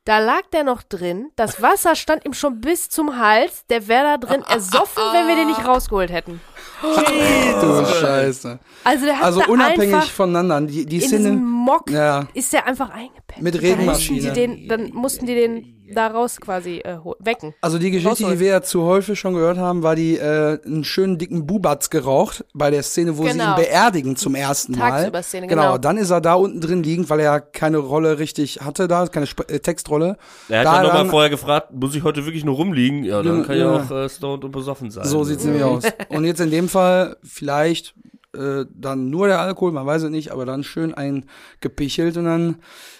Da 0.09 0.21
lag 0.21 0.41
der 0.55 0.65
noch 0.65 0.83
drin. 0.83 1.31
Das 1.37 1.61
Wasser 1.61 1.95
stand 1.95 2.25
ihm 2.25 2.33
schon 2.33 2.63
bis 2.63 2.89
zum 2.89 3.19
Hals. 3.19 3.67
Der 3.69 3.89
wäre 3.89 4.05
da 4.05 4.17
drin 4.17 4.43
ersoffen, 4.49 5.03
wenn 5.13 5.29
wir 5.29 5.37
den 5.37 5.49
nicht 5.49 5.63
rausgeholt 5.67 6.11
hätten. 6.11 6.41
Du 6.81 7.85
Scheiße. 8.01 8.59
Also 8.85 9.05
der 9.05 9.19
hat 9.19 9.25
Also 9.25 9.41
da 9.41 9.47
unabhängig 9.49 10.11
voneinander. 10.11 10.63
Die, 10.63 10.87
die 10.87 10.97
in 10.97 11.03
Szene. 11.03 11.19
diesem 11.19 11.45
Mock 11.45 11.91
Ja. 11.91 12.27
ist 12.33 12.53
der 12.55 12.67
einfach 12.67 12.89
eingepennt. 12.89 13.43
Mit 13.43 13.55
Dann 13.57 13.61
mussten 13.63 13.75
Regenmaschine. 13.81 14.21
die 14.21 14.31
den, 14.33 14.69
dann 14.69 14.91
mussten 14.95 15.27
die 15.27 15.35
den 15.35 15.78
daraus 15.95 16.41
quasi 16.41 16.79
äh, 16.79 16.99
wecken. 17.21 17.55
Also 17.61 17.79
die 17.79 17.91
Geschichte, 17.91 18.25
die 18.31 18.39
wir 18.41 18.49
ja 18.49 18.63
zu 18.63 18.83
häufig 18.83 19.19
schon 19.19 19.35
gehört 19.35 19.59
haben, 19.59 19.83
war 19.83 19.97
die 19.97 20.17
äh, 20.17 20.59
einen 20.65 20.85
schönen 20.85 21.19
dicken 21.19 21.47
Bubatz 21.47 21.91
geraucht 21.91 22.45
bei 22.55 22.71
der 22.71 22.83
Szene, 22.83 23.17
wo 23.19 23.25
sie 23.25 23.31
ihn 23.31 23.39
Genau. 23.39 23.57
beerdigen 23.57 24.17
zum 24.17 24.35
ersten 24.35 24.73
Mal. 24.73 24.91
Tagsüber-Szene, 24.91 25.47
genau. 25.47 25.63
genau. 25.63 25.79
Dann 25.79 25.97
ist 25.99 26.11
er 26.11 26.21
da 26.21 26.35
unten 26.35 26.61
drin 26.61 26.83
liegend, 26.83 27.09
weil 27.11 27.21
er 27.21 27.25
ja 27.33 27.41
keine 27.41 27.79
Rolle 27.79 28.19
richtig 28.19 28.61
hatte 28.61 28.89
da, 28.89 29.07
keine 29.07 29.25
Sp 29.27 29.45
äh, 29.49 29.61
Textrolle. 29.61 30.17
Er 30.49 30.61
hat 30.61 30.67
da 30.67 30.77
ja 30.77 30.83
nochmal 30.83 31.07
vorher 31.07 31.31
gefragt, 31.31 31.73
muss 31.73 31.95
ich 31.95 32.03
heute 32.03 32.25
wirklich 32.25 32.45
nur 32.45 32.57
rumliegen? 32.57 33.05
Ja, 33.05 33.23
dann 33.23 33.39
Ja, 33.41 33.45
kann 33.45 33.57
ja 33.59 33.75
ja. 33.75 33.83
auch 33.83 33.91
äh, 33.91 34.09
stoned 34.09 34.45
und 34.45 34.51
besoffen 34.53 34.91
sein. 34.91 35.05
So 35.05 35.25
sieht's 35.25 35.45
nämlich 35.45 35.63
aus. 35.65 35.85
Und 36.09 36.25
jetzt 36.25 36.41
in 36.41 36.51
dem 36.51 36.69
Fall 36.69 37.17
vielleicht 37.23 37.95
äh, 38.37 38.65
dann 38.75 39.11
nur 39.11 39.27
der 39.27 39.41
Alkohol, 39.41 39.73
man 39.73 39.87
weiß 39.87 40.03
es 40.03 40.11
nicht, 40.11 40.33
aber 40.33 40.45
dann 40.47 40.63
schön 40.63 40.93
eingepichelt 40.95 42.17
und 42.17 42.25
dann 42.25 42.57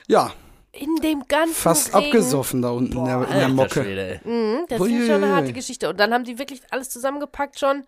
ja 0.07 0.33
In 0.73 0.97
dem 0.97 1.25
ganzen 1.27 1.55
fast 1.55 1.95
Regen. 1.95 2.07
abgesoffen 2.07 2.63
da 2.63 2.71
unten 2.71 2.99
in 2.99 3.05
der, 3.05 3.29
in 3.29 3.39
der 3.39 3.49
Mocke. 3.49 3.83
Schwede. 3.83 4.21
Mhm, 4.25 4.67
das 4.69 4.81
ist 4.81 5.07
schon 5.07 5.23
eine 5.25 5.35
harte 5.35 5.53
Geschichte. 5.53 5.89
Und 5.89 5.99
dann 5.99 6.13
haben 6.13 6.25
die 6.25 6.39
wirklich 6.39 6.61
alles 6.71 6.91
zusammengepackt 6.91 7.59
schon. 7.59 7.85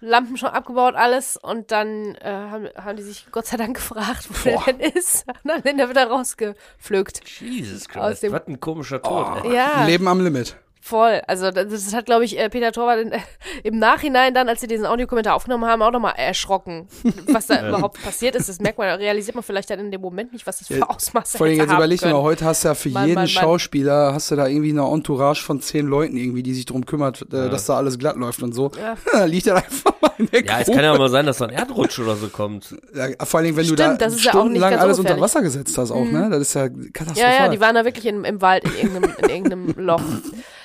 Lampen 0.00 0.36
schon 0.36 0.50
abgebaut, 0.50 0.94
alles. 0.94 1.36
Und 1.36 1.72
dann 1.72 2.14
äh, 2.16 2.24
haben, 2.24 2.68
haben 2.76 2.96
die 2.96 3.02
sich 3.02 3.26
Gott 3.32 3.46
sei 3.46 3.56
Dank 3.56 3.76
gefragt, 3.76 4.28
wo 4.28 4.50
Boah. 4.50 4.62
der 4.66 4.74
denn 4.74 4.92
ist. 4.92 5.24
Und 5.44 5.50
dann 5.50 5.62
sind 5.62 5.78
er 5.78 5.88
wieder 5.88 6.06
rausgepflückt. 6.06 7.22
Jesus 7.40 7.88
Christ, 7.88 8.30
was 8.30 8.46
ein 8.46 8.60
komischer 8.60 9.02
Tod. 9.02 9.42
Oh. 9.44 9.50
Ja, 9.50 9.86
Leben 9.86 10.06
am 10.06 10.20
Limit. 10.20 10.56
Voll. 10.84 11.22
Also 11.26 11.50
das, 11.50 11.94
hat, 11.94 12.04
glaube 12.04 12.24
ich, 12.24 12.38
äh, 12.38 12.50
Peter 12.50 12.70
Torwart 12.70 13.00
in, 13.00 13.12
im 13.62 13.78
Nachhinein 13.78 14.34
dann, 14.34 14.48
als 14.48 14.60
sie 14.60 14.66
diesen 14.66 14.84
Audiokommentar 14.84 15.34
aufgenommen 15.34 15.64
haben, 15.64 15.80
auch 15.82 15.90
nochmal 15.90 16.14
erschrocken, 16.16 16.86
was 17.26 17.46
da 17.46 17.68
überhaupt 17.68 18.02
passiert 18.02 18.34
ist. 18.34 18.48
Das 18.48 18.60
merkt 18.60 18.78
man, 18.78 18.88
realisiert 18.98 19.34
man 19.34 19.42
vielleicht 19.42 19.70
dann 19.70 19.80
in 19.80 19.90
dem 19.90 20.02
Moment 20.02 20.32
nicht, 20.32 20.46
was 20.46 20.58
das 20.58 20.68
für 20.68 20.78
Ja, 20.78 20.88
Ausmaße 20.88 21.38
Vor 21.38 21.46
allem 21.46 21.56
jetzt 21.56 21.68
haben 21.68 21.76
überleg 21.76 22.00
dir 22.00 22.10
mal, 22.10 22.22
heute 22.22 22.44
hast 22.44 22.64
du 22.64 22.68
ja 22.68 22.74
für 22.74 22.90
Mann, 22.90 23.04
jeden 23.04 23.14
Mann, 23.14 23.24
Mann. 23.24 23.28
Schauspieler, 23.28 24.12
hast 24.12 24.30
du 24.30 24.36
da 24.36 24.46
irgendwie 24.46 24.70
eine 24.70 24.82
Entourage 24.82 25.42
von 25.42 25.60
zehn 25.60 25.86
Leuten 25.86 26.16
irgendwie, 26.16 26.42
die 26.42 26.52
sich 26.54 26.66
drum 26.66 26.84
kümmert, 26.84 27.22
äh, 27.32 27.48
dass 27.48 27.64
da 27.64 27.76
alles 27.76 27.98
glatt 27.98 28.16
läuft 28.16 28.42
und 28.42 28.52
so. 28.52 28.70
Ja. 28.78 28.96
Da 29.14 29.26
liegt 29.26 29.46
er 29.46 29.56
einfach 29.56 29.92
mal 30.00 30.10
in 30.18 30.26
der 30.26 30.44
Ja, 30.44 30.58
es 30.58 30.66
kann 30.66 30.82
ja 30.82 30.98
mal 30.98 31.08
sein, 31.08 31.24
dass 31.24 31.38
da 31.38 31.46
ein 31.46 31.52
Erdrutsch 31.52 32.00
oder 32.00 32.16
so 32.16 32.28
kommt. 32.28 32.74
Ja, 32.92 33.06
vor 33.24 33.38
allem, 33.40 33.54
wenn 33.54 33.64
Stimmt, 33.64 33.78
du 33.78 33.84
da 33.84 33.94
das 33.94 34.14
ist 34.14 34.24
ja 34.24 34.32
auch 34.32 34.44
nicht 34.44 34.58
stundenlang 34.58 34.74
alles 34.74 34.98
unter. 34.98 35.20
Wasser 35.20 35.40
gesetzt 35.40 35.78
hast 35.78 35.92
auch, 35.92 36.04
ne? 36.04 36.28
Das 36.30 36.40
ist 36.40 36.54
ja 36.54 36.68
katastrophal. 36.68 37.32
Ja, 37.32 37.44
ja, 37.44 37.48
die 37.48 37.60
waren 37.60 37.76
da 37.76 37.84
wirklich 37.84 38.06
in, 38.06 38.24
im 38.24 38.42
Wald, 38.42 38.64
in 38.64 38.74
irgendeinem, 38.74 39.16
in 39.22 39.28
irgendeinem 39.28 39.74
Loch. 39.76 40.02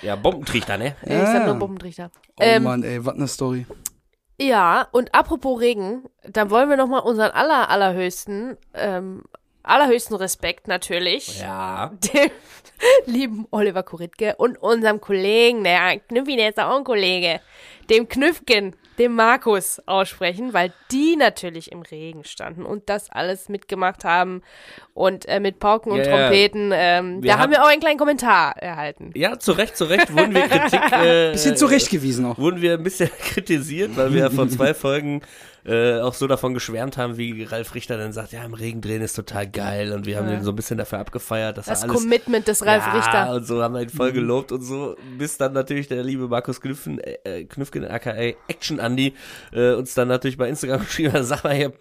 Ja, 0.01 0.15
Bombentrichter, 0.15 0.77
ne? 0.77 0.95
Ja. 1.05 1.23
Ich 1.23 1.29
sag 1.29 1.45
nur 1.45 1.55
Bombentrichter. 1.55 2.11
oh 2.37 2.41
ähm, 2.43 2.63
Mann, 2.63 2.83
ey, 2.83 3.05
was 3.05 3.15
eine 3.15 3.27
Story. 3.27 3.65
Ja, 4.41 4.87
und 4.91 5.13
apropos 5.13 5.59
Regen, 5.59 6.03
dann 6.23 6.49
wollen 6.49 6.69
wir 6.69 6.77
nochmal 6.77 7.01
unseren 7.01 7.31
aller, 7.31 7.69
allerhöchsten, 7.69 8.57
ähm, 8.73 9.23
allerhöchsten 9.63 10.15
Respekt 10.15 10.67
natürlich 10.69 11.41
Ja. 11.41 11.91
dem 12.13 12.31
lieben 13.05 13.47
Oliver 13.51 13.83
Kuritke 13.83 14.35
und 14.37 14.57
unserem 14.57 15.01
Kollegen, 15.01 15.65
der 15.65 15.99
Knüffi, 15.99 16.37
der 16.37 16.49
ist 16.49 16.59
auch 16.59 16.77
ein 16.77 16.85
Kollege, 16.85 17.41
dem 17.89 18.07
Knüffgen, 18.07 18.75
dem 18.99 19.15
Markus 19.15 19.81
aussprechen, 19.85 20.53
weil 20.53 20.73
die 20.91 21.15
natürlich 21.15 21.71
im 21.71 21.81
Regen 21.81 22.23
standen 22.25 22.65
und 22.65 22.89
das 22.89 23.09
alles 23.09 23.49
mitgemacht 23.49 24.03
haben 24.03 24.41
und 24.93 25.25
äh, 25.27 25.39
mit 25.39 25.59
Pauken 25.59 25.91
und 25.91 25.99
Ja, 25.99 26.05
ja. 26.05 26.17
Trompeten. 26.27 26.71
Ähm, 26.73 27.21
da 27.21 27.33
haben 27.33 27.41
haben- 27.43 27.51
wir 27.51 27.63
auch 27.63 27.67
einen 27.69 27.79
kleinen 27.81 27.97
Kommentar 27.97 28.55
erhalten. 28.57 29.11
Ja, 29.15 29.39
zu 29.39 29.53
Recht, 29.53 29.77
zu 29.77 29.85
Recht 29.85 30.11
wurden 30.15 30.33
wir 30.35 30.41
Kritik. 30.47 30.91
Äh, 30.91 31.31
Bisschen 31.31 31.57
zurechtgewiesen 31.57 32.25
auch. 32.25 32.37
Wurden 32.37 32.61
wir 32.61 32.73
ein 32.73 32.83
bisschen 32.83 33.09
kritisiert, 33.33 33.95
weil 33.95 34.13
wir 34.13 34.29
vor 34.29 34.47
zwei 34.49 34.73
Folgen 34.73 35.21
äh, 35.65 35.99
auch 35.99 36.13
so 36.13 36.27
davon 36.27 36.53
geschwärmt 36.53 36.97
haben, 36.97 37.17
wie 37.17 37.43
Ralf 37.43 37.75
Richter 37.75 37.97
dann 37.97 38.13
sagt, 38.13 38.31
ja, 38.31 38.43
im 38.43 38.53
Regen 38.53 38.81
drehen 38.81 39.01
ist 39.01 39.13
total 39.13 39.47
geil 39.47 39.91
und 39.93 40.05
wir 40.05 40.17
haben 40.17 40.27
Ja. 40.29 40.35
den 40.35 40.43
so 40.43 40.51
ein 40.51 40.55
bisschen 40.55 40.77
dafür 40.77 40.99
abgefeiert, 40.99 41.57
dass 41.57 41.65
Das 41.65 41.83
er 41.83 41.89
alles 41.89 42.01
Commitment 42.01 42.47
des 42.47 42.65
Ralf 42.65 42.83
ja, 42.85 42.93
Richter. 42.93 43.33
und 43.35 43.45
so 43.47 43.61
haben 43.63 43.73
wir 43.73 43.81
ihn 43.81 43.89
voll 43.89 44.11
gelobt 44.11 44.51
und 44.51 44.61
so, 44.61 44.95
bis 45.17 45.37
dann 45.37 45.53
natürlich 45.53 45.87
der 45.87 46.03
liebe 46.03 46.27
Markus 46.27 46.61
Knüffen, 46.61 46.99
äh, 46.99 47.43
Knüffgen, 47.45 47.85
aka 47.85 48.11
Action 48.47 48.79
Andy, 48.79 49.13
äh, 49.51 49.73
uns 49.73 49.93
dann 49.93 50.07
natürlich 50.07 50.37
bei 50.37 50.47
Instagram 50.49 50.79
geschrieben 50.85 51.13
hat, 51.13 51.25
sag 51.25 51.43
mal 51.43 51.53
hier, 51.55 51.73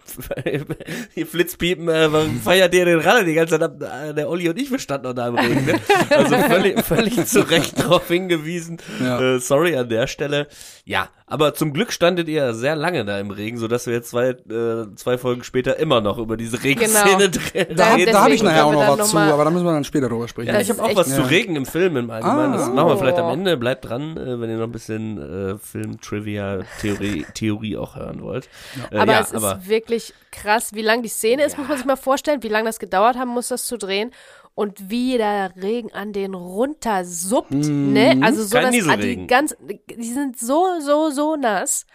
hier 1.13 1.25
Flitzpiepen, 1.27 1.87
äh, 1.89 2.11
warum 2.11 2.39
feiert 2.41 2.73
ihr 2.73 2.85
den 2.85 2.99
Ralle 2.99 3.25
die 3.25 3.33
ganze 3.33 3.59
Zeit 3.59 3.63
ab? 3.63 3.81
Äh, 3.81 4.13
Der 4.13 4.29
Olli 4.29 4.49
und 4.49 4.59
ich, 4.59 4.71
wir 4.71 4.79
standen 4.79 5.07
noch 5.07 5.13
da 5.13 5.27
im 5.27 5.35
Regen, 5.35 5.65
ne? 5.65 5.79
Also 6.09 6.35
völlig, 6.37 6.81
völlig 6.83 7.25
zu 7.25 7.41
Recht 7.49 7.79
darauf 7.79 8.07
hingewiesen. 8.07 8.77
Ja. 9.01 9.19
Äh, 9.35 9.39
sorry 9.39 9.75
an 9.75 9.89
der 9.89 10.07
Stelle. 10.07 10.47
Ja, 10.85 11.09
aber 11.27 11.53
zum 11.53 11.73
Glück 11.73 11.91
standet 11.93 12.27
ihr 12.27 12.53
sehr 12.53 12.75
lange 12.75 13.05
da 13.05 13.19
im 13.19 13.29
Regen, 13.31 13.57
sodass 13.69 13.85
wir 13.85 13.93
jetzt 13.93 14.09
zwei, 14.09 14.29
äh, 14.29 14.95
zwei 14.95 15.19
Folgen 15.19 15.43
später 15.43 15.77
immer 15.77 16.01
noch 16.01 16.17
über 16.17 16.37
diese 16.37 16.63
Regenszene 16.63 17.29
drehen. 17.29 17.75
Da, 17.75 17.95
Nein, 17.95 18.07
da 18.11 18.23
habe 18.23 18.33
ich 18.33 18.41
nachher 18.41 18.65
auch 18.65 18.73
noch 18.73 18.97
was 18.97 19.11
zu, 19.11 19.17
aber 19.17 19.43
da 19.43 19.51
müssen 19.51 19.63
wir 19.65 19.73
dann 19.73 19.83
später 19.83 20.09
drüber 20.09 20.27
sprechen. 20.27 20.49
Ja, 20.53 20.59
ich 20.59 20.71
habe 20.71 20.81
auch 20.81 20.95
was 20.95 21.13
zu 21.13 21.21
Ja. 21.21 21.27
Regen 21.27 21.55
im 21.55 21.67
Film 21.67 21.95
im 21.97 22.09
Allgemeinen. 22.09 22.53
Ah. 22.53 22.57
das 22.57 22.67
machen 22.69 22.87
wir 22.89 22.97
vielleicht 22.97 23.17
am 23.19 23.27
Oh. 23.27 23.33
Ende. 23.33 23.57
Bleibt 23.57 23.85
dran, 23.87 24.17
äh, 24.17 24.41
wenn 24.41 24.49
ihr 24.49 24.57
noch 24.57 24.63
ein 24.65 24.71
bisschen 24.71 25.17
äh, 25.53 25.57
Film-Trivia-Theorie 25.59 27.25
Theorie 27.35 27.77
auch 27.77 27.95
hören 27.95 28.23
wollt. 28.23 28.49
Äh, 28.91 28.97
Aber 28.97 29.11
ja, 29.11 29.19
es 29.21 29.33
aber 29.33 29.59
ist 29.61 29.69
wirklich 29.69 30.13
krass, 30.31 30.73
wie 30.73 30.81
lang 30.81 31.03
die 31.03 31.09
Szene 31.09 31.43
ist, 31.43 31.57
muss 31.57 31.67
man 31.67 31.77
sich 31.77 31.85
mal 31.85 31.95
vorstellen, 31.95 32.41
wie 32.43 32.47
lange 32.49 32.65
das 32.65 32.79
gedauert 32.79 33.17
haben 33.17 33.29
muss, 33.29 33.49
das 33.49 33.65
zu 33.65 33.77
drehen. 33.77 34.11
Und 34.55 34.89
wie 34.89 35.17
der 35.17 35.53
Regen 35.61 35.93
an 35.93 36.11
den 36.11 36.33
runtersuppt, 36.33 37.51
ne? 37.51 38.19
Also 38.21 38.43
so, 38.43 38.57
dass 38.57 38.71
die 38.71 39.25
ganz, 39.25 39.55
die 39.61 40.11
sind 40.11 40.37
so, 40.37 40.65
so, 40.81 41.11
so 41.11 41.37
nass. 41.37 41.85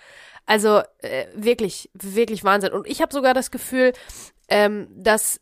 Also 0.46 0.82
äh, 0.98 1.26
wirklich, 1.34 1.90
wirklich 1.94 2.44
Wahnsinn. 2.44 2.72
Und 2.72 2.86
ich 2.86 3.00
habe 3.00 3.12
sogar 3.12 3.34
das 3.34 3.50
Gefühl, 3.50 3.92
ähm, 4.48 4.88
dass 4.90 5.40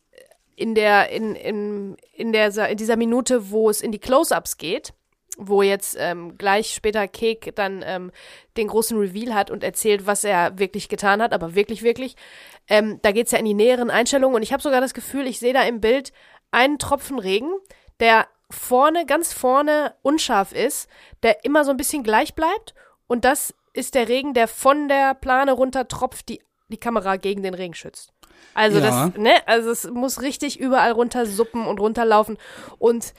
in 0.54 0.75
der, 0.75 1.11
in, 1.11 1.35
in, 1.35 1.97
in, 2.12 2.32
der, 2.32 2.68
in 2.68 2.76
dieser 2.76 2.97
Minute, 2.97 3.50
wo 3.50 3.68
es 3.68 3.80
in 3.80 3.90
die 3.90 3.99
Close-Ups 3.99 4.59
geht, 4.59 4.92
wo 5.38 5.62
jetzt 5.62 5.97
ähm, 5.99 6.37
gleich 6.37 6.75
später 6.75 7.09
Kek 7.09 7.52
dann 7.56 7.82
ähm, 7.85 8.12
den 8.56 8.68
großen 8.68 8.99
Reveal 8.99 9.35
hat 9.35 9.50
und 9.50 9.64
erzählt, 9.64 10.06
was 10.06 10.25
er 10.25 10.59
wirklich 10.59 10.88
getan 10.88 11.23
hat, 11.23 11.32
aber 11.32 11.54
wirklich, 11.54 11.82
wirklich. 11.82 12.16
Ähm, 12.68 13.00
da 13.02 13.12
geht's 13.12 13.32
ja 13.32 13.38
in 13.38 13.47
die 13.47 13.54
näheren 13.54 13.90
Einstellungen 13.90 14.37
und 14.37 14.42
ich 14.42 14.52
habe 14.52 14.62
sogar 14.62 14.80
das 14.80 14.94
Gefühl, 14.94 15.26
ich 15.26 15.38
sehe 15.38 15.54
da 15.54 15.62
im 15.62 15.80
Bild 15.80 16.12
einen 16.50 16.78
Tropfen 16.78 17.18
Regen, 17.18 17.50
der 17.99 18.26
vorne, 18.50 19.06
ganz 19.06 19.32
vorne 19.32 19.94
unscharf 20.02 20.52
ist, 20.52 20.88
der 21.23 21.44
immer 21.44 21.64
so 21.64 21.71
ein 21.71 21.78
bisschen 21.78 22.02
gleich 22.02 22.35
bleibt 22.35 22.75
und 23.06 23.25
das 23.25 23.54
ist 23.73 23.95
der 23.95 24.09
Regen, 24.09 24.35
der 24.35 24.49
von 24.49 24.88
der 24.88 25.14
Plane 25.14 25.52
runter 25.52 25.88
tropft, 25.88 26.29
die 26.29 26.41
die 26.69 26.79
Kamera 26.79 27.17
gegen 27.17 27.43
den 27.43 27.55
Regen 27.55 27.75
schützt. 27.75 28.12
Also 28.55 28.79
Ja. 28.79 29.09
das, 29.11 29.19
ne, 29.19 29.47
also 29.47 29.71
es 29.71 29.91
muss 29.91 30.23
richtig 30.23 30.59
überall 30.59 30.93
runter 30.93 31.26
suppen 31.26 31.67
und 31.67 31.81
runterlaufen 31.81 32.38
und 32.79 33.12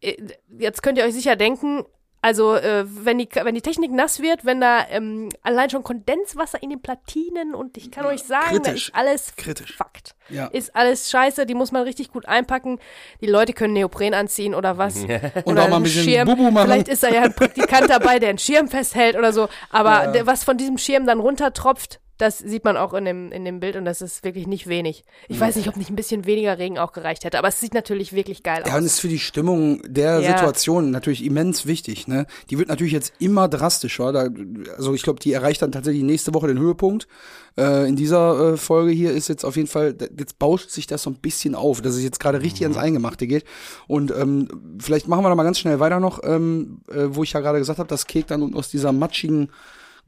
äh, 0.00 0.16
jetzt 0.58 0.82
könnt 0.82 0.98
ihr 0.98 1.04
euch 1.04 1.14
sicher 1.14 1.36
denken, 1.36 1.84
also 2.24 2.54
äh, 2.54 2.86
wenn 2.86 3.18
die 3.18 3.28
wenn 3.34 3.54
die 3.54 3.60
Technik 3.60 3.92
nass 3.92 4.18
wird, 4.18 4.46
wenn 4.46 4.58
da 4.58 4.86
ähm, 4.88 5.28
allein 5.42 5.68
schon 5.68 5.82
Kondenswasser 5.82 6.62
in 6.62 6.70
den 6.70 6.80
Platinen 6.80 7.54
und 7.54 7.76
ich 7.76 7.90
kann 7.90 8.06
euch 8.06 8.22
sagen, 8.22 8.62
da 8.62 8.70
kritisch. 8.70 8.88
ist 8.88 8.94
alles 8.94 9.36
Kritisch. 9.36 9.76
Fakt. 9.76 10.14
Ja. 10.30 10.46
Ist 10.46 10.74
alles 10.74 11.10
scheiße, 11.10 11.44
die 11.44 11.52
muss 11.52 11.70
man 11.70 11.82
richtig 11.82 12.10
gut 12.10 12.26
einpacken. 12.26 12.78
Die 13.20 13.26
Leute 13.26 13.52
können 13.52 13.74
Neopren 13.74 14.14
anziehen 14.14 14.54
oder 14.54 14.78
was. 14.78 14.96
Und 14.96 15.10
oder 15.10 15.24
auch 15.44 15.44
mal 15.44 15.64
ein 15.64 15.72
einen 15.74 15.82
bisschen 15.82 16.04
Schirm. 16.04 16.26
Bubu 16.26 16.50
machen. 16.50 16.66
Vielleicht 16.66 16.88
ist 16.88 17.02
da 17.02 17.10
ja 17.10 17.24
ein 17.24 17.34
Praktikant 17.34 17.90
dabei, 17.90 18.18
der 18.18 18.30
einen 18.30 18.38
Schirm 18.38 18.68
festhält 18.68 19.16
oder 19.16 19.34
so. 19.34 19.50
Aber 19.68 20.06
der, 20.06 20.26
was 20.26 20.44
von 20.44 20.56
diesem 20.56 20.78
Schirm 20.78 21.04
dann 21.04 21.20
runtertropft, 21.20 22.00
das 22.18 22.38
sieht 22.38 22.64
man 22.64 22.76
auch 22.76 22.94
in 22.94 23.04
dem, 23.04 23.32
in 23.32 23.44
dem 23.44 23.58
Bild 23.58 23.74
und 23.76 23.84
das 23.84 24.00
ist 24.00 24.22
wirklich 24.22 24.46
nicht 24.46 24.68
wenig. 24.68 25.04
Ich 25.28 25.40
weiß 25.40 25.56
nicht, 25.56 25.68
ob 25.68 25.76
nicht 25.76 25.90
ein 25.90 25.96
bisschen 25.96 26.26
weniger 26.26 26.58
Regen 26.58 26.78
auch 26.78 26.92
gereicht 26.92 27.24
hätte, 27.24 27.38
aber 27.38 27.48
es 27.48 27.58
sieht 27.60 27.74
natürlich 27.74 28.12
wirklich 28.12 28.42
geil 28.44 28.62
Ja, 28.66 28.72
und 28.74 28.80
aus. 28.80 28.84
ist 28.86 29.00
für 29.00 29.08
die 29.08 29.18
Stimmung 29.18 29.82
der 29.84 30.20
Ja. 30.20 30.32
Situation 30.32 30.90
natürlich 30.92 31.24
immens 31.24 31.66
wichtig. 31.66 32.06
Ne? 32.06 32.26
Die 32.50 32.58
wird 32.58 32.68
natürlich 32.68 32.92
jetzt 32.92 33.12
immer 33.18 33.48
drastischer. 33.48 34.12
Da, 34.12 34.28
also 34.76 34.94
ich 34.94 35.02
glaube, 35.02 35.18
die 35.18 35.32
erreicht 35.32 35.62
dann 35.62 35.72
tatsächlich 35.72 36.04
nächste 36.04 36.32
Woche 36.34 36.46
den 36.46 36.58
Höhepunkt. 36.58 37.08
Äh, 37.56 37.88
in 37.88 37.96
dieser 37.96 38.52
äh, 38.54 38.56
Folge 38.56 38.92
hier 38.92 39.12
ist 39.12 39.28
jetzt 39.28 39.44
auf 39.44 39.56
jeden 39.56 39.68
Fall, 39.68 39.96
jetzt 40.18 40.38
bauscht 40.38 40.70
sich 40.70 40.86
das 40.86 41.02
so 41.02 41.10
ein 41.10 41.16
bisschen 41.16 41.54
auf, 41.54 41.80
dass 41.82 41.94
es 41.94 42.02
jetzt 42.02 42.20
gerade 42.20 42.42
richtig 42.42 42.62
ans 42.62 42.76
Eingemachte 42.76 43.26
geht. 43.26 43.44
Und 43.88 44.12
ähm, 44.12 44.76
vielleicht 44.80 45.08
machen 45.08 45.24
wir 45.24 45.28
da 45.30 45.34
mal 45.34 45.44
ganz 45.44 45.58
schnell 45.58 45.80
weiter 45.80 45.98
noch, 46.00 46.20
ähm, 46.24 46.80
äh, 46.92 47.06
wo 47.08 47.22
ich 47.24 47.32
ja 47.32 47.40
gerade 47.40 47.58
gesagt 47.58 47.80
habe, 47.80 47.88
dass 47.88 48.06
Kek 48.06 48.26
dann 48.28 48.42
unten 48.42 48.56
aus 48.56 48.70
dieser 48.70 48.92
matschigen 48.92 49.50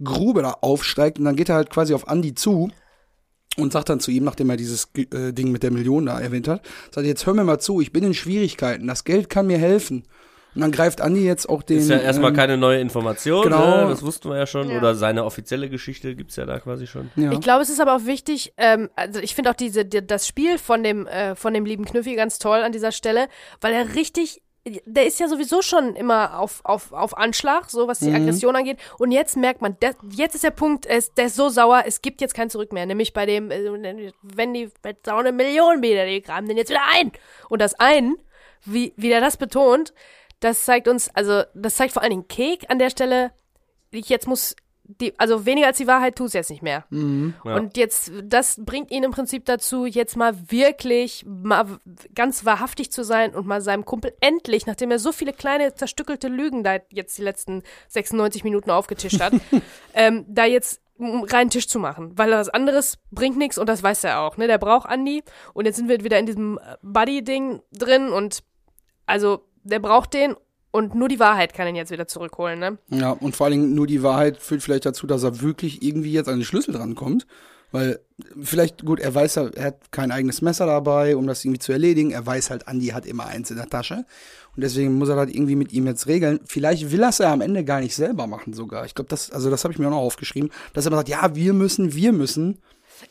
Grube 0.02 0.42
da 0.42 0.56
aufsteigt 0.60 1.18
und 1.18 1.24
dann 1.24 1.36
geht 1.36 1.48
er 1.48 1.56
halt 1.56 1.70
quasi 1.70 1.94
auf 1.94 2.06
Andy 2.08 2.34
zu 2.34 2.70
und 3.56 3.72
sagt 3.72 3.88
dann 3.88 4.00
zu 4.00 4.10
ihm, 4.10 4.24
nachdem 4.24 4.50
er 4.50 4.56
dieses 4.56 4.88
äh, 4.94 5.32
Ding 5.32 5.50
mit 5.50 5.62
der 5.62 5.70
Million 5.70 6.06
da 6.06 6.20
erwähnt 6.20 6.48
hat, 6.48 6.62
sagt, 6.94 7.06
jetzt 7.06 7.26
hör 7.26 7.34
mir 7.34 7.44
mal 7.44 7.58
zu, 7.58 7.80
ich 7.80 7.92
bin 7.92 8.04
in 8.04 8.14
Schwierigkeiten, 8.14 8.86
das 8.86 9.04
Geld 9.04 9.30
kann 9.30 9.46
mir 9.46 9.58
helfen. 9.58 10.04
Und 10.56 10.62
dann 10.62 10.72
greift 10.72 11.02
Andi 11.02 11.22
jetzt 11.22 11.50
auch 11.50 11.62
den. 11.62 11.76
ist 11.76 11.90
ja 11.90 11.98
erstmal 11.98 12.30
ähm, 12.30 12.36
keine 12.36 12.56
neue 12.56 12.80
Information, 12.80 13.42
genau. 13.42 13.82
ne? 13.82 13.88
das 13.90 14.02
wussten 14.02 14.30
wir 14.30 14.38
ja 14.38 14.46
schon. 14.46 14.70
Ja. 14.70 14.78
Oder 14.78 14.94
seine 14.94 15.26
offizielle 15.26 15.68
Geschichte 15.68 16.16
gibt's 16.16 16.36
ja 16.36 16.46
da 16.46 16.58
quasi 16.60 16.86
schon. 16.86 17.10
Ja. 17.14 17.30
Ich 17.32 17.40
glaube, 17.40 17.62
es 17.62 17.68
ist 17.68 17.78
aber 17.78 17.94
auch 17.94 18.06
wichtig, 18.06 18.54
ähm, 18.56 18.88
also 18.96 19.20
ich 19.20 19.34
finde 19.34 19.50
auch 19.50 19.54
diese, 19.54 19.84
die, 19.84 20.04
das 20.04 20.26
Spiel 20.26 20.56
von 20.56 20.82
dem, 20.82 21.06
äh, 21.06 21.34
von 21.34 21.52
dem 21.52 21.66
lieben 21.66 21.84
Knüffi 21.84 22.16
ganz 22.16 22.38
toll 22.38 22.62
an 22.62 22.72
dieser 22.72 22.90
Stelle, 22.90 23.28
weil 23.60 23.74
er 23.74 23.94
richtig, 23.94 24.40
der 24.84 25.06
ist 25.06 25.20
ja 25.20 25.28
sowieso 25.28 25.62
schon 25.62 25.94
immer 25.94 26.40
auf, 26.40 26.60
auf, 26.64 26.92
auf 26.92 27.16
Anschlag, 27.16 27.70
so 27.70 27.86
was 27.86 28.00
die 28.00 28.12
Aggression 28.12 28.56
angeht. 28.56 28.78
Und 28.98 29.12
jetzt 29.12 29.36
merkt 29.36 29.62
man, 29.62 29.78
der, 29.80 29.94
jetzt 30.10 30.34
ist 30.34 30.42
der 30.42 30.50
Punkt, 30.50 30.86
ist, 30.86 31.16
der 31.16 31.26
ist 31.26 31.36
so 31.36 31.48
sauer, 31.48 31.84
es 31.86 32.02
gibt 32.02 32.20
jetzt 32.20 32.34
kein 32.34 32.50
Zurück 32.50 32.72
mehr. 32.72 32.84
Nämlich 32.84 33.12
bei 33.12 33.26
dem, 33.26 33.50
äh, 33.50 34.12
wenn 34.22 34.54
die, 34.54 34.70
so 35.04 35.12
eine 35.12 35.30
Million 35.30 35.82
wieder, 35.82 36.06
die 36.06 36.20
graben 36.20 36.48
den 36.48 36.56
jetzt 36.56 36.70
wieder 36.70 36.84
ein. 36.92 37.12
Und 37.48 37.62
das 37.62 37.74
ein, 37.74 38.16
wie, 38.64 38.92
wie 38.96 39.08
der 39.08 39.20
das 39.20 39.36
betont, 39.36 39.94
das 40.40 40.64
zeigt 40.64 40.88
uns, 40.88 41.10
also 41.14 41.44
das 41.54 41.76
zeigt 41.76 41.92
vor 41.92 42.02
allen 42.02 42.10
Dingen 42.10 42.28
Kek 42.28 42.66
an 42.68 42.78
der 42.78 42.90
Stelle, 42.90 43.32
ich 43.92 44.08
jetzt 44.08 44.26
muss 44.26 44.56
die, 44.88 45.18
also 45.18 45.46
weniger 45.46 45.66
als 45.66 45.78
die 45.78 45.86
Wahrheit 45.86 46.16
tut 46.16 46.28
es 46.28 46.32
jetzt 46.32 46.50
nicht 46.50 46.62
mehr. 46.62 46.84
Ja. 46.90 47.56
Und 47.56 47.76
jetzt, 47.76 48.12
das 48.22 48.60
bringt 48.64 48.90
ihn 48.90 49.02
im 49.02 49.10
Prinzip 49.10 49.44
dazu, 49.44 49.86
jetzt 49.86 50.16
mal 50.16 50.34
wirklich 50.50 51.24
mal 51.26 51.78
ganz 52.14 52.44
wahrhaftig 52.44 52.92
zu 52.92 53.04
sein 53.04 53.34
und 53.34 53.46
mal 53.46 53.60
seinem 53.60 53.84
Kumpel 53.84 54.14
endlich, 54.20 54.66
nachdem 54.66 54.90
er 54.90 54.98
so 54.98 55.12
viele 55.12 55.32
kleine 55.32 55.74
zerstückelte 55.74 56.28
Lügen 56.28 56.62
da 56.62 56.78
jetzt 56.90 57.18
die 57.18 57.22
letzten 57.22 57.62
96 57.88 58.44
Minuten 58.44 58.70
aufgetischt 58.70 59.20
hat, 59.20 59.34
ähm, 59.94 60.24
da 60.28 60.44
jetzt 60.44 60.80
einen 60.98 61.24
reinen 61.24 61.50
Tisch 61.50 61.68
zu 61.68 61.78
machen. 61.78 62.16
Weil 62.16 62.30
was 62.30 62.48
anderes 62.48 62.98
bringt 63.10 63.36
nichts 63.36 63.58
und 63.58 63.68
das 63.68 63.82
weiß 63.82 64.04
er 64.04 64.20
auch. 64.20 64.36
Ne? 64.36 64.46
Der 64.46 64.58
braucht 64.58 64.88
Andi 64.88 65.22
und 65.52 65.66
jetzt 65.66 65.76
sind 65.76 65.88
wir 65.88 66.02
wieder 66.04 66.18
in 66.18 66.26
diesem 66.26 66.58
äh, 66.58 66.76
Buddy-Ding 66.82 67.60
drin 67.72 68.10
und 68.10 68.42
also 69.04 69.46
der 69.62 69.80
braucht 69.80 70.14
den 70.14 70.36
und 70.76 70.94
nur 70.94 71.08
die 71.08 71.18
Wahrheit 71.18 71.54
kann 71.54 71.66
ihn 71.68 71.74
jetzt 71.74 71.90
wieder 71.90 72.06
zurückholen. 72.06 72.58
Ne? 72.58 72.76
Ja, 72.90 73.12
und 73.12 73.34
vor 73.34 73.46
allen 73.46 73.52
Dingen 73.52 73.74
nur 73.74 73.86
die 73.86 74.02
Wahrheit 74.02 74.36
führt 74.36 74.62
vielleicht 74.62 74.84
dazu, 74.84 75.06
dass 75.06 75.22
er 75.22 75.40
wirklich 75.40 75.82
irgendwie 75.82 76.12
jetzt 76.12 76.28
an 76.28 76.36
den 76.36 76.44
Schlüssel 76.44 76.74
drankommt. 76.74 77.26
Weil 77.72 77.98
vielleicht, 78.40 78.84
gut, 78.84 79.00
er 79.00 79.14
weiß, 79.14 79.36
er 79.36 79.64
hat 79.64 79.90
kein 79.90 80.10
eigenes 80.10 80.42
Messer 80.42 80.66
dabei, 80.66 81.16
um 81.16 81.26
das 81.26 81.44
irgendwie 81.44 81.60
zu 81.60 81.72
erledigen. 81.72 82.10
Er 82.10 82.26
weiß 82.26 82.50
halt, 82.50 82.68
Andi 82.68 82.88
hat 82.88 83.06
immer 83.06 83.26
eins 83.26 83.50
in 83.50 83.56
der 83.56 83.70
Tasche. 83.70 84.04
Und 84.54 84.62
deswegen 84.62 84.98
muss 84.98 85.08
er 85.08 85.16
das 85.16 85.34
irgendwie 85.34 85.56
mit 85.56 85.72
ihm 85.72 85.86
jetzt 85.86 86.06
regeln. 86.08 86.40
Vielleicht 86.44 86.90
will 86.90 87.02
er 87.02 87.08
es 87.08 87.18
ja 87.18 87.32
am 87.32 87.40
Ende 87.40 87.64
gar 87.64 87.80
nicht 87.80 87.94
selber 87.94 88.26
machen 88.26 88.52
sogar. 88.52 88.84
Ich 88.84 88.94
glaube, 88.94 89.08
das, 89.08 89.30
also 89.30 89.48
das 89.48 89.64
habe 89.64 89.72
ich 89.72 89.78
mir 89.78 89.86
auch 89.86 89.92
noch 89.92 89.96
aufgeschrieben, 89.98 90.50
dass 90.74 90.84
er 90.84 90.88
immer 90.88 90.98
sagt, 90.98 91.08
ja, 91.08 91.34
wir 91.34 91.54
müssen, 91.54 91.94
wir 91.94 92.12
müssen. 92.12 92.58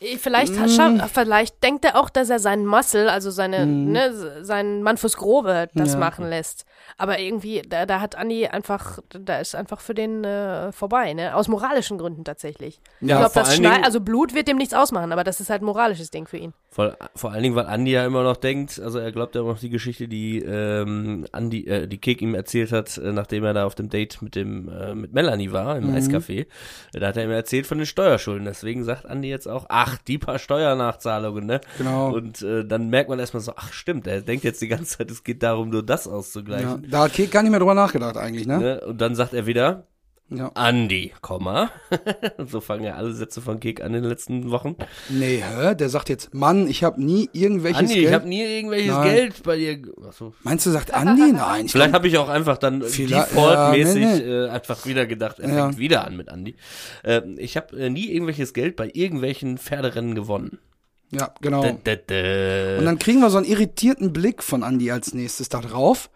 Eh, 0.00 0.16
Vielleicht, 0.18 0.52
Mm. 0.54 1.00
vielleicht 1.12 1.62
denkt 1.62 1.84
er 1.84 1.96
auch, 1.98 2.10
dass 2.10 2.28
er 2.30 2.38
seinen 2.38 2.66
Muscle, 2.66 3.10
also 3.10 3.30
seine, 3.30 3.66
ne, 3.66 4.06
s- 4.06 4.46
seinen 4.46 4.82
Mann 4.82 4.96
fürs 4.96 5.16
Grobe, 5.16 5.68
das 5.74 5.90
Mm. 5.90 5.92
Ja. 5.92 5.98
machen 5.98 6.28
lässt. 6.28 6.64
Aber 6.98 7.18
irgendwie, 7.18 7.62
da, 7.62 7.86
da 7.86 8.00
hat 8.00 8.16
Andi 8.16 8.46
einfach, 8.48 8.98
da 9.10 9.38
ist 9.38 9.54
einfach 9.54 9.80
für 9.80 9.94
den 9.94 10.24
äh, 10.24 10.72
vorbei, 10.72 11.12
ne? 11.14 11.34
Aus 11.36 11.48
moralischen 11.48 11.98
Gründen 11.98 12.24
tatsächlich. 12.24 12.80
ich 13.00 13.08
Ja, 13.08 13.18
glaube, 13.18 13.32
vor 13.32 13.42
das 13.42 13.54
Dingen- 13.54 13.84
also 13.84 14.00
Blut 14.00 14.34
wird 14.34 14.48
dem 14.48 14.56
nichts 14.56 14.74
ausmachen, 14.74 15.12
aber 15.12 15.24
das 15.24 15.40
ist 15.40 15.50
halt 15.50 15.62
ein 15.62 15.66
moralisches 15.66 16.10
Ding 16.10 16.26
für 16.26 16.36
ihn. 16.38 16.52
Vor, 16.76 16.94
vor 17.14 17.32
allen 17.32 17.42
Dingen, 17.42 17.54
weil 17.56 17.64
Andi 17.64 17.92
ja 17.92 18.04
immer 18.04 18.22
noch 18.22 18.36
denkt, 18.36 18.78
also 18.78 18.98
er 18.98 19.10
glaubt 19.10 19.34
ja 19.34 19.40
immer 19.40 19.52
noch 19.52 19.58
die 19.58 19.70
Geschichte, 19.70 20.08
die 20.08 20.40
ähm, 20.40 21.24
Andi, 21.32 21.66
äh, 21.66 21.86
die 21.88 21.96
Kek 21.96 22.20
ihm 22.20 22.34
erzählt 22.34 22.70
hat, 22.70 22.98
äh, 22.98 23.12
nachdem 23.12 23.44
er 23.44 23.54
da 23.54 23.64
auf 23.64 23.74
dem 23.74 23.88
Date 23.88 24.20
mit 24.20 24.34
dem 24.34 24.68
äh, 24.68 24.94
mit 24.94 25.14
Melanie 25.14 25.52
war 25.52 25.78
im 25.78 25.88
Eiscafé. 25.94 26.40
Äh, 26.92 27.00
Da 27.00 27.06
hat 27.08 27.16
er 27.16 27.24
ihm 27.24 27.30
erzählt 27.30 27.66
von 27.66 27.78
den 27.78 27.86
Steuerschulden. 27.86 28.44
Deswegen 28.44 28.84
sagt 28.84 29.06
Andi 29.06 29.30
jetzt 29.30 29.48
auch, 29.48 29.64
ach, 29.70 29.96
die 30.06 30.18
paar 30.18 30.38
Steuernachzahlungen, 30.38 31.46
ne? 31.46 31.62
Genau. 31.78 32.12
Und 32.14 32.42
äh, 32.42 32.62
dann 32.66 32.90
merkt 32.90 33.08
man 33.08 33.18
erstmal 33.18 33.40
so, 33.42 33.52
ach 33.56 33.72
stimmt, 33.72 34.06
er 34.06 34.20
denkt 34.20 34.44
jetzt 34.44 34.60
die 34.60 34.68
ganze 34.68 34.98
Zeit, 34.98 35.10
es 35.10 35.24
geht 35.24 35.42
darum, 35.42 35.70
nur 35.70 35.82
das 35.82 36.04
Ja, 36.04 36.12
auszugleichen. 36.12 36.86
da 36.90 37.04
hat 37.04 37.14
Kek 37.14 37.30
gar 37.30 37.40
nicht 37.42 37.52
mehr 37.52 37.60
drüber 37.60 37.72
nachgedacht 37.74 38.18
eigentlich, 38.18 38.46
ne? 38.46 38.58
Ne? 38.58 38.80
Und 38.86 39.00
dann 39.00 39.14
sagt 39.14 39.32
er 39.32 39.46
wieder, 39.46 39.86
Ja. 40.28 40.50
Andi, 40.54 41.12
Komma. 41.20 41.70
so 42.50 42.60
fangen 42.60 42.82
ja 42.82 42.94
alle 42.96 43.12
Sätze 43.12 43.40
von 43.40 43.60
Kek 43.60 43.80
an 43.80 43.94
in 43.94 44.02
den 44.02 44.10
letzten 44.10 44.50
Wochen. 44.50 44.74
Nee, 45.08 45.40
hä? 45.40 45.76
Der 45.76 45.88
sagt 45.88 46.08
jetzt, 46.08 46.34
Mann, 46.34 46.66
ich 46.66 46.82
habe 46.82 47.00
nie 47.00 47.30
irgendwelches 47.32 47.78
Andi, 47.78 47.94
Geld. 47.94 48.06
ich 48.08 48.12
habe 48.12 48.28
nie 48.28 48.42
irgendwelches 48.42 48.90
Nein. 48.92 49.08
Geld 49.08 49.42
bei 49.44 49.56
dir. 49.56 49.82
Achso, 50.04 50.34
Meinst 50.42 50.66
du, 50.66 50.70
sagt 50.72 50.92
Andi? 50.92 51.30
Nein. 51.32 51.66
Ich 51.66 51.72
Vielleicht 51.76 51.94
habe 51.94 52.08
ich 52.08 52.18
auch 52.18 52.28
einfach 52.28 52.58
dann 52.58 52.80
defaultmäßig 52.80 54.02
ja, 54.02 54.16
nee, 54.16 54.22
äh, 54.22 54.48
einfach 54.48 54.84
wieder 54.84 55.06
gedacht, 55.06 55.38
er 55.38 55.48
Ja. 55.48 55.66
fängt 55.66 55.78
wieder 55.78 56.04
an 56.04 56.16
mit 56.16 56.28
Andi. 56.28 56.56
Ähm, 57.04 57.36
ich 57.38 57.56
habe 57.56 57.76
äh, 57.78 57.88
nie 57.88 58.10
irgendwelches 58.10 58.52
Geld 58.52 58.74
bei 58.74 58.90
irgendwelchen 58.92 59.58
Pferderennen 59.58 60.16
gewonnen. 60.16 60.58
ja, 61.12 61.32
genau. 61.40 61.62
Dä, 61.62 61.74
dä, 61.86 61.96
dä. 61.96 62.78
Und 62.78 62.84
dann 62.84 62.98
kriegen 62.98 63.20
wir 63.20 63.30
so 63.30 63.36
einen 63.36 63.46
irritierten 63.46 64.12
Blick 64.12 64.42
von 64.42 64.64
Andi 64.64 64.90
als 64.90 65.14
nächstes 65.14 65.48
da 65.48 65.60
drauf, 65.60 66.10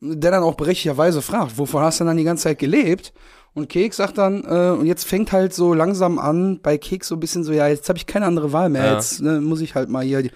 der 0.00 0.30
dann 0.30 0.42
auch 0.42 0.54
berechtigterweise 0.54 1.22
fragt, 1.22 1.56
wovon 1.58 1.82
hast 1.82 1.98
du 1.98 2.04
denn 2.04 2.08
dann 2.08 2.16
die 2.18 2.24
ganze 2.24 2.44
Zeit 2.44 2.58
gelebt? 2.58 3.14
Und 3.58 3.68
Keks 3.68 3.96
sagt 3.96 4.16
dann, 4.18 4.44
äh, 4.44 4.70
und 4.78 4.86
jetzt 4.86 5.04
fängt 5.04 5.32
halt 5.32 5.52
so 5.52 5.74
langsam 5.74 6.18
an, 6.18 6.60
bei 6.62 6.78
Keks 6.78 7.08
so 7.08 7.16
ein 7.16 7.20
bisschen 7.20 7.44
so, 7.44 7.52
ja, 7.52 7.66
jetzt 7.68 7.88
habe 7.88 7.98
ich 7.98 8.06
keine 8.06 8.26
andere 8.26 8.52
Wahl 8.52 8.68
mehr, 8.70 8.84
Ja. 8.86 8.94
jetzt 8.94 9.20
ne, 9.20 9.40
muss 9.40 9.60
ich 9.60 9.74
halt 9.74 9.88
mal 9.88 10.04
hier 10.04 10.22
die, 10.22 10.30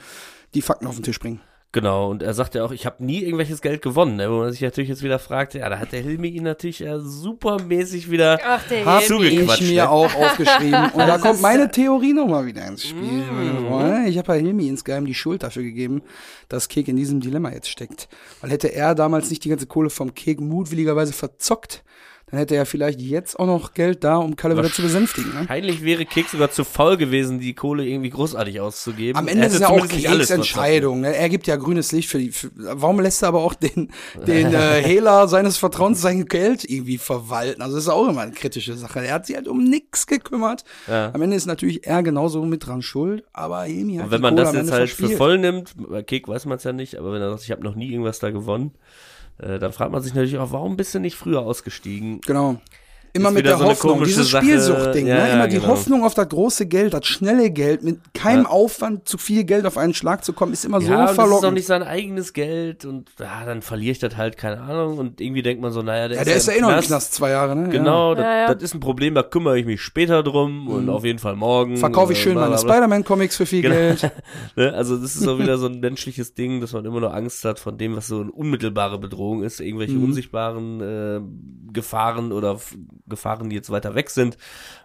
die 0.54 0.62
Fakten 0.62 0.86
auf 0.86 0.96
den 0.96 1.04
Tisch 1.04 1.18
bringen. 1.20 1.40
Genau, 1.74 2.10
und 2.10 2.22
er 2.22 2.34
sagt 2.34 2.54
ja 2.54 2.64
auch, 2.66 2.72
ich 2.72 2.84
habe 2.84 3.02
nie 3.02 3.22
irgendwelches 3.22 3.62
Geld 3.62 3.80
gewonnen, 3.80 4.16
ne? 4.16 4.30
wo 4.30 4.40
man 4.40 4.52
sich 4.52 4.60
natürlich 4.60 4.90
jetzt 4.90 5.02
wieder 5.02 5.18
fragt, 5.18 5.54
ja, 5.54 5.70
da 5.70 5.78
hat 5.78 5.92
der 5.92 6.02
Hilmi 6.02 6.28
ihn 6.28 6.42
natürlich 6.42 6.80
ja 6.80 6.98
supermäßig 6.98 8.10
wieder 8.10 8.38
Ach, 8.44 8.62
der 8.68 8.84
Hab 8.84 9.02
Hilmi. 9.02 9.24
ich 9.24 9.32
Zugequatscht, 9.36 9.62
mir 9.62 9.84
ne? 9.84 9.90
auch 9.90 10.14
aufgeschrieben. 10.14 10.90
Und 10.92 10.98
da 10.98 11.16
kommt 11.16 11.40
meine 11.40 11.70
Theorie 11.70 12.12
nochmal 12.12 12.44
wieder 12.44 12.66
ins 12.66 12.84
Spiel. 12.86 13.22
Freunde. 13.68 14.10
Ich 14.10 14.18
habe 14.18 14.34
ja 14.34 14.38
Hilmi 14.42 14.68
insgeheim 14.68 15.06
die 15.06 15.14
Schuld 15.14 15.42
dafür 15.44 15.62
gegeben, 15.62 16.02
dass 16.50 16.68
Kek 16.68 16.88
in 16.88 16.96
diesem 16.96 17.20
Dilemma 17.20 17.50
jetzt 17.52 17.70
steckt. 17.70 18.08
Weil 18.42 18.50
hätte 18.50 18.68
er 18.74 18.94
damals 18.94 19.30
nicht 19.30 19.42
die 19.44 19.48
ganze 19.48 19.66
Kohle 19.66 19.88
vom 19.88 20.12
Kek 20.12 20.42
mutwilligerweise 20.42 21.14
verzockt, 21.14 21.84
dann 22.32 22.38
hätte 22.38 22.56
er 22.56 22.64
vielleicht 22.64 22.98
jetzt 22.98 23.38
auch 23.38 23.44
noch 23.44 23.74
Geld 23.74 24.04
da, 24.04 24.16
um 24.16 24.36
Kalle 24.36 24.56
wieder 24.56 24.72
zu 24.72 24.80
besänftigen. 24.80 25.34
Ne? 25.34 25.40
Wahrscheinlich 25.40 25.84
wäre 25.84 26.06
Keks 26.06 26.32
sogar 26.32 26.50
zu 26.50 26.64
faul 26.64 26.96
gewesen, 26.96 27.40
die 27.40 27.52
Kohle 27.52 27.86
irgendwie 27.86 28.08
großartig 28.08 28.58
auszugeben. 28.58 29.18
Am 29.18 29.28
Ende 29.28 29.48
ist 29.48 29.60
ja 29.60 29.68
auch 29.68 29.86
Keks 29.86 30.30
Entscheidung. 30.30 31.02
Ne? 31.02 31.14
Er 31.14 31.28
gibt 31.28 31.46
ja 31.46 31.56
grünes 31.56 31.92
Licht 31.92 32.08
für 32.08 32.16
die. 32.16 32.30
Für, 32.30 32.50
warum 32.54 33.00
lässt 33.00 33.22
er 33.22 33.28
aber 33.28 33.42
auch 33.42 33.52
den, 33.52 33.90
den 34.26 34.54
äh, 34.54 34.82
Hehler 34.82 35.28
seines 35.28 35.58
Vertrauens 35.58 36.00
sein 36.00 36.24
Geld 36.24 36.64
irgendwie 36.64 36.96
verwalten? 36.96 37.60
Also 37.60 37.74
das 37.76 37.84
ist 37.84 37.90
auch 37.90 38.08
immer 38.08 38.22
eine 38.22 38.32
kritische 38.32 38.78
Sache. 38.78 39.04
Er 39.04 39.12
hat 39.12 39.26
sich 39.26 39.36
halt 39.36 39.46
um 39.46 39.62
nichts 39.62 40.06
gekümmert. 40.06 40.64
Ja. 40.88 41.10
Am 41.12 41.20
Ende 41.20 41.36
ist 41.36 41.44
natürlich 41.44 41.86
er 41.86 42.02
genauso 42.02 42.42
mit 42.46 42.66
dran 42.66 42.80
schuld, 42.80 43.24
aber 43.34 43.66
Emi 43.66 43.96
hat 43.96 44.06
Und 44.06 44.10
wenn 44.10 44.22
man 44.22 44.36
Kohle 44.36 44.46
das 44.46 44.54
jetzt 44.54 44.72
halt 44.72 44.88
für 44.88 44.96
verspielt. 44.96 45.18
voll 45.18 45.36
nimmt, 45.36 45.74
bei 45.76 46.02
Kek 46.02 46.26
weiß 46.28 46.46
man 46.46 46.56
es 46.56 46.64
ja 46.64 46.72
nicht, 46.72 46.98
aber 46.98 47.12
wenn 47.12 47.20
er 47.20 47.28
sagt, 47.28 47.42
ich 47.42 47.50
habe 47.50 47.62
noch 47.62 47.74
nie 47.74 47.90
irgendwas 47.90 48.20
da 48.20 48.30
gewonnen, 48.30 48.72
äh, 49.38 49.58
dann 49.58 49.72
fragt 49.72 49.92
man 49.92 50.02
sich 50.02 50.14
natürlich 50.14 50.38
auch, 50.38 50.52
warum 50.52 50.76
bist 50.76 50.94
du 50.94 50.98
nicht 50.98 51.16
früher 51.16 51.40
ausgestiegen? 51.40 52.20
Genau. 52.22 52.60
Immer 53.14 53.30
mit 53.30 53.44
der 53.44 53.58
so 53.58 53.64
Hoffnung, 53.64 54.02
dieses. 54.04 54.30
Spielsuchtding, 54.30 55.06
Ja, 55.06 55.14
ne? 55.14 55.28
ja, 55.28 55.34
Immer 55.34 55.48
die 55.48 55.56
genau. 55.56 55.68
Hoffnung 55.68 56.02
auf 56.04 56.14
das 56.14 56.28
große 56.28 56.66
Geld, 56.66 56.94
das 56.94 57.06
schnelle 57.06 57.50
Geld, 57.50 57.82
mit 57.82 57.98
keinem 58.14 58.44
Ja. 58.44 58.48
Aufwand 58.50 59.06
zu 59.06 59.18
viel 59.18 59.44
Geld 59.44 59.66
auf 59.66 59.76
einen 59.76 59.92
Schlag 59.92 60.24
zu 60.24 60.32
kommen, 60.32 60.52
ist 60.52 60.64
immer 60.64 60.80
ja, 60.80 60.86
so 60.86 60.92
und 60.92 60.98
das 61.00 61.10
ist 61.10 61.16
verlockend. 61.16 61.44
doch 61.44 61.50
nicht 61.52 61.66
sein 61.66 61.82
eigenes 61.82 62.32
Geld 62.32 62.84
und 62.86 63.10
ja, 63.20 63.44
dann 63.44 63.60
verliere 63.62 63.92
ich 63.92 63.98
das 63.98 64.16
halt, 64.16 64.36
keine 64.38 64.60
Ahnung. 64.62 64.96
Und 64.98 65.20
irgendwie 65.20 65.42
denkt 65.42 65.60
man 65.62 65.72
so, 65.72 65.82
naja, 65.82 66.08
der 66.08 66.16
ja, 66.16 66.22
ist 66.22 66.28
der 66.28 66.36
ist 66.36 66.46
ja 66.48 66.52
eh 66.54 66.60
noch 66.60 66.76
im 66.76 66.80
Knast. 66.82 67.12
Zwei 67.14 67.30
Jahre, 67.30 67.54
ne? 67.54 67.68
Genau, 67.68 68.14
das, 68.14 68.24
Ja, 68.24 68.36
ja. 68.38 68.54
das 68.54 68.62
ist 68.62 68.74
ein 68.74 68.80
Problem, 68.80 69.14
da 69.14 69.22
kümmere 69.22 69.58
ich 69.58 69.66
mich 69.66 69.82
später 69.82 70.22
drum 70.22 70.68
und 70.68 70.88
auf 70.88 71.04
jeden 71.04 71.18
Fall 71.18 71.36
morgen. 71.36 71.72
Ja. 71.72 71.78
Verkaufe 71.80 72.12
ich 72.14 72.18
äh, 72.20 72.22
schön 72.22 72.34
meine. 72.36 72.56
Spider-Man-Comics 72.56 73.36
für 73.36 73.46
viel 73.46 73.62
Genau. 73.62 73.74
Geld. 73.74 74.10
Ne? 74.56 74.72
Also 74.74 74.96
das 74.96 75.14
ist 75.14 75.20
so 75.22 75.38
wieder 75.38 75.58
so 75.58 75.66
ein 75.66 75.80
menschliches 75.80 76.34
Ding, 76.34 76.60
dass 76.60 76.72
man 76.72 76.84
immer 76.84 77.00
nur 77.00 77.14
Angst 77.14 77.44
hat 77.44 77.58
von 77.58 77.76
dem, 77.78 77.96
was 77.96 78.06
so 78.08 78.20
eine 78.20 78.30
unmittelbare 78.32 78.98
Bedrohung 78.98 79.42
ist, 79.42 79.60
irgendwelche 79.60 79.94
Mhm. 79.94 80.04
unsichtbaren 80.04 80.80
äh, 80.80 81.20
Gefahren 81.72 82.32
oder 82.32 82.58
Gefahren, 83.08 83.50
die 83.50 83.56
jetzt 83.56 83.70
weiter 83.70 83.94
weg 83.94 84.10
sind. 84.10 84.36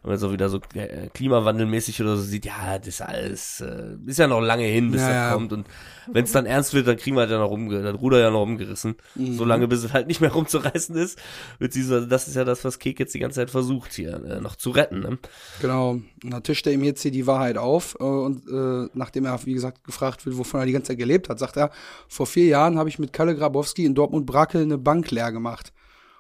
Wenn 0.02 0.12
man 0.12 0.20
so 0.20 0.32
wieder 0.32 0.50
so 0.50 0.60
äh, 0.74 1.10
klimawandelmäßig 1.14 2.02
oder 2.02 2.16
so 2.18 2.24
sieht, 2.24 2.46
ja, 2.46 2.78
das 2.78 2.88
ist 2.88 3.02
alles, 3.02 3.62
äh, 3.62 3.96
ist 4.06 4.20
ja 4.20 4.28
noch 4.28 4.42
lange 4.42 4.66
hin, 4.66 4.92
bis 4.92 5.02
Ja, 5.02 5.08
das 5.08 5.16
ja. 5.16 5.34
kommt. 5.34 5.54
Und 5.54 5.68
wenn 6.12 6.24
es 6.24 6.32
dann 6.32 6.46
ernst 6.46 6.74
wird, 6.74 6.88
dann 6.88 6.98
kriegen 6.98 7.16
wir 7.16 7.22
halt 7.22 7.32
ja 7.32 7.38
noch 7.38 7.50
rumge 7.50 7.82
das 7.82 8.00
Ruder 8.00 8.20
ja 8.20 8.32
noch 8.32 8.42
rumgerissen. 8.42 8.96
Mhm. 9.16 9.34
So 9.34 9.46
lange, 9.46 9.68
bis 9.68 9.84
es 9.84 9.94
halt 9.94 10.08
nicht 10.08 10.22
mehr 10.22 10.32
rumzureißen 10.34 10.96
ist. 10.96 11.20
Beziehungsweise 11.60 12.08
das 12.08 12.28
ist 12.28 12.36
ja 12.36 12.44
das, 12.44 12.64
was 12.64 12.80
Kek 12.80 13.00
jetzt 13.00 13.14
die 13.14 13.20
ganze 13.20 13.36
Zeit 13.36 13.50
versucht, 13.50 13.94
hier 13.94 14.24
äh, 14.24 14.42
noch 14.42 14.56
zu 14.56 14.72
retten. 14.72 15.02
Ne? 15.02 15.18
Genau. 15.62 15.92
Und 15.92 16.34
dann 16.34 16.44
tischt 16.44 16.66
er 16.68 16.74
ihm 16.74 16.84
jetzt 16.84 17.02
hier 17.02 17.12
die 17.12 17.28
Wahrheit 17.28 17.58
auf. 17.58 17.96
Äh, 18.00 18.04
und 18.04 18.48
äh, 18.48 18.90
nachdem 18.94 19.26
er, 19.26 19.46
wie 19.46 19.54
gesagt, 19.54 19.84
gefragt 19.84 20.26
wird, 20.26 20.38
wovon 20.38 20.60
er 20.60 20.66
die 20.66 20.72
ganze 20.72 20.90
Zeit 20.90 21.00
gelebt 21.00 21.30
hat, 21.30 21.40
sagt 21.40 21.58
er, 21.58 21.72
vor 22.08 22.26
vier 22.26 22.46
Jahren 22.46 22.78
habe 22.78 22.90
ich 22.90 23.00
mit 23.00 23.14
Kalle 23.14 23.36
Grabowski 23.36 23.86
in 23.86 23.96
Dortmund-Brakel 23.96 24.62
eine 24.62 24.78
Bank 24.78 25.12
leer 25.12 25.32
gemacht. 25.32 25.74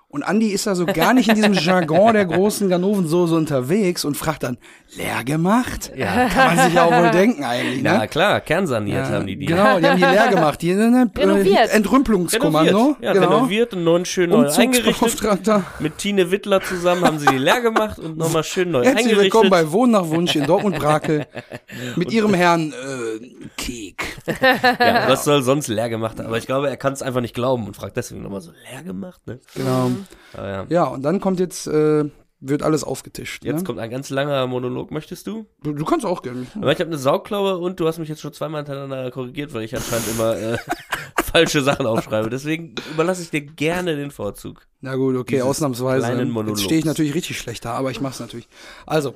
Und 0.09 0.23
Andi 0.23 0.47
ist 0.47 0.65
da 0.65 0.73
so 0.73 0.85
gar 0.85 1.13
nicht 1.13 1.27
in 1.27 1.35
diesem 1.35 1.51
Jargon 1.51 2.13
der 2.13 2.23
großen 2.23 2.69
Ganovensoße 2.69 3.35
unterwegs 3.35 4.05
und 4.05 4.15
fragt 4.15 4.43
dann, 4.43 4.57
leer 4.95 5.25
gemacht? 5.25 5.91
Ja. 5.97 6.29
Kann 6.29 6.55
man 6.55 6.65
sich 6.65 6.75
ja 6.75 6.85
auch 6.85 7.03
wohl 7.03 7.11
denken 7.11 7.43
eigentlich, 7.43 7.83
ne? 7.83 7.89
Ja, 7.89 8.07
klar, 8.07 8.39
kernsaniert 8.39 9.05
haben 9.07 9.27
die 9.27 9.35
die. 9.35 9.47
Genau, 9.47 9.79
die 9.79 9.85
haben 9.85 9.97
die 9.97 10.05
leer 10.05 10.29
gemacht. 10.29 10.61
Die, 10.61 10.73
ne, 10.73 11.11
Renoviert. 11.13 11.73
Entrümpelungskommando. 11.73 12.69
Renoviert. 12.69 13.03
Ja, 13.03 13.11
genau. 13.11 13.35
renoviert 13.35 13.73
und 13.73 13.83
neu 13.83 14.05
schön 14.05 14.29
neu 14.29 14.49
eingerichtet. 14.49 15.63
Mit 15.79 15.97
Tine 15.97 16.31
Wittler 16.31 16.61
zusammen 16.61 17.03
haben 17.03 17.19
sie 17.19 17.25
die 17.25 17.37
leer 17.37 17.59
gemacht 17.59 17.99
und 17.99 18.17
nochmal 18.17 18.45
schön 18.45 18.71
neu 18.71 18.85
Herzlich 18.85 19.07
eingerichtet. 19.07 19.23
willkommen 19.25 19.49
bei 19.49 19.69
Wohnen 19.73 19.91
nach 19.91 20.07
Wunsch 20.07 20.37
in 20.37 20.45
Dortmund-Brakel 20.45 21.25
mit 21.97 22.13
ihrem 22.13 22.33
Herrn 22.33 22.71
äh, 22.71 23.47
Kek. 23.57 24.05
ja, 24.79 25.09
was 25.09 25.25
soll 25.25 25.43
sonst 25.43 25.67
leer 25.67 25.89
gemacht 25.89 26.17
haben? 26.19 26.27
Aber 26.27 26.37
ich 26.37 26.45
glaube, 26.45 26.69
er 26.69 26.77
kann 26.77 26.93
es 26.93 27.01
einfach 27.01 27.21
nicht 27.21 27.33
glauben 27.33 27.67
und 27.67 27.75
fragt 27.75 27.97
deswegen 27.97 28.21
nochmal 28.23 28.39
so, 28.41 28.51
leer 28.71 28.83
gemacht? 28.83 29.19
Ne? 29.27 29.39
Genau. 29.53 29.91
Aber 30.33 30.47
ja. 30.47 30.65
Ja, 30.69 30.83
und 30.85 31.03
dann 31.03 31.19
kommt 31.19 31.39
jetzt, 31.39 31.67
äh, 31.67 32.05
wird 32.39 32.63
alles 32.63 32.83
aufgetischt. 32.83 33.43
Jetzt 33.43 33.59
ne? 33.59 33.63
kommt 33.63 33.79
ein 33.79 33.89
ganz 33.89 34.09
langer 34.09 34.45
Monolog, 34.47 34.91
möchtest 34.91 35.27
du? 35.27 35.45
du, 35.63 35.73
du 35.73 35.85
kannst 35.85 36.05
auch 36.05 36.21
gerne. 36.21 36.45
Aber 36.55 36.71
ich 36.71 36.79
habe 36.79 36.89
eine 36.89 36.97
Sauklaue 36.97 37.57
und 37.57 37.79
du 37.79 37.87
hast 37.87 37.97
mich 37.97 38.09
jetzt 38.09 38.21
schon 38.21 38.33
zweimal 38.33 38.63
hintereinander 38.63 39.09
korrigiert, 39.11 39.53
weil 39.53 39.63
ich 39.63 39.75
anscheinend 39.75 40.07
immer 40.09 40.37
äh, 40.37 40.57
falsche 41.23 41.61
Sachen 41.63 41.85
aufschreibe. 41.87 42.29
Deswegen 42.29 42.75
überlasse 42.91 43.23
ich 43.23 43.31
dir 43.31 43.41
gerne 43.41 43.95
den 43.95 44.11
Vorzug. 44.11 44.67
Na 44.81 44.95
gut, 44.95 45.15
okay, 45.15 45.35
Dieses 45.35 45.47
ausnahmsweise. 45.47 46.07
Jetzt 46.47 46.63
stehe 46.63 46.79
ich 46.79 46.85
natürlich 46.85 47.15
richtig 47.15 47.39
schlecht 47.39 47.65
da, 47.65 47.73
aber 47.73 47.91
ich 47.91 48.01
mach's 48.01 48.19
natürlich. 48.19 48.47
Also, 48.85 49.13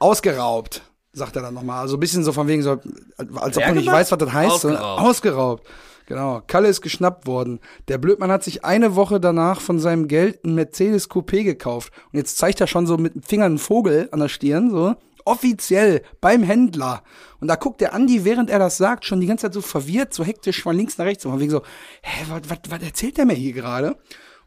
ausgeraubt. 0.00 0.82
sagt 1.12 1.36
er 1.36 1.42
dann 1.42 1.54
nochmal. 1.54 1.80
Also 1.80 1.96
ein 1.96 2.00
bisschen 2.00 2.24
so 2.24 2.32
von 2.32 2.48
wegen 2.48 2.62
so, 2.62 2.80
als 3.16 3.56
ob 3.56 3.64
man 3.64 3.76
nicht 3.76 3.90
weiß, 3.90 4.10
was 4.10 4.18
das 4.18 4.32
heißt. 4.32 4.52
Ausgeraubt. 4.52 5.02
Ausgeraubt. 5.02 5.66
Genau. 6.06 6.40
Kalle 6.46 6.68
ist 6.68 6.80
geschnappt 6.80 7.26
worden. 7.26 7.58
Der 7.88 7.98
Blödmann 7.98 8.30
hat 8.30 8.44
sich 8.44 8.64
eine 8.64 8.94
Woche 8.94 9.20
danach 9.20 9.60
von 9.60 9.80
seinem 9.80 10.06
Geld 10.06 10.44
ein 10.44 10.54
Mercedes 10.54 11.10
Coupé 11.10 11.42
gekauft. 11.42 11.92
Und 12.12 12.18
jetzt 12.18 12.38
zeigt 12.38 12.60
er 12.60 12.68
schon 12.68 12.86
so 12.86 12.96
mit 12.96 13.14
dem 13.14 13.22
Finger 13.22 13.44
einen 13.44 13.58
Vogel 13.58 14.08
an 14.12 14.20
der 14.20 14.28
Stirn, 14.28 14.70
so. 14.70 14.94
Offiziell 15.24 16.02
beim 16.20 16.44
Händler. 16.44 17.02
Und 17.40 17.48
da 17.48 17.56
guckt 17.56 17.80
der 17.80 17.92
Andi, 17.92 18.24
während 18.24 18.48
er 18.48 18.60
das 18.60 18.76
sagt, 18.76 19.04
schon 19.04 19.20
die 19.20 19.26
ganze 19.26 19.42
Zeit 19.42 19.54
so 19.54 19.60
verwirrt, 19.60 20.14
so 20.14 20.22
hektisch 20.22 20.62
von 20.62 20.76
links 20.76 20.98
nach 20.98 21.04
rechts. 21.04 21.24
Von 21.24 21.40
wegen 21.40 21.50
so, 21.50 21.62
hä, 22.02 22.26
was 22.48 22.82
erzählt 22.82 23.18
der 23.18 23.26
mir 23.26 23.34
hier 23.34 23.52
gerade? 23.52 23.96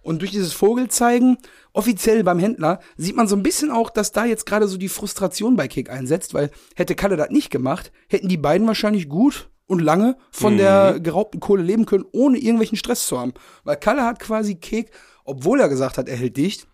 Und 0.02 0.22
durch 0.22 0.32
dieses 0.32 0.54
Vogelzeigen, 0.54 1.38
offiziell 1.74 2.24
beim 2.24 2.40
Händler, 2.40 2.80
sieht 2.96 3.18
man 3.18 3.28
so 3.28 3.36
ein 3.36 3.44
bisschen 3.44 3.72
auch, 3.72 3.90
dass 3.90 4.14
da 4.14 4.24
jetzt 4.24 4.46
gerade 4.46 4.70
so 4.70 4.78
die 4.78 4.88
Frustration 4.88 5.58
bei 5.58 5.68
Kick 5.68 5.90
einsetzt, 5.90 6.34
weil 6.34 6.50
hätte 6.76 6.96
Kalle 6.96 7.18
das 7.18 7.30
nicht 7.30 7.50
gemacht, 7.50 7.92
hätten 8.08 8.30
die 8.30 8.38
beiden 8.38 8.66
wahrscheinlich 8.66 9.10
gut 9.10 9.50
und 9.70 9.80
lange 9.80 10.18
von 10.32 10.58
der 10.58 11.00
geraubten 11.00 11.40
Kohle 11.40 11.62
leben 11.62 11.86
können, 11.86 12.04
ohne 12.12 12.40
irgendwelchen 12.40 12.78
Stress 12.78 13.06
zu 13.06 13.20
haben. 13.20 13.34
Weil 13.64 13.78
Kalle 13.78 14.04
hat 14.04 14.20
quasi 14.20 14.56
Kick, 14.56 14.90
obwohl 15.26 15.62
er 15.62 15.70
gesagt 15.70 16.00
hat, 16.00 16.10
er 16.10 16.18
hält 16.18 16.38
dicht, 16.38 16.68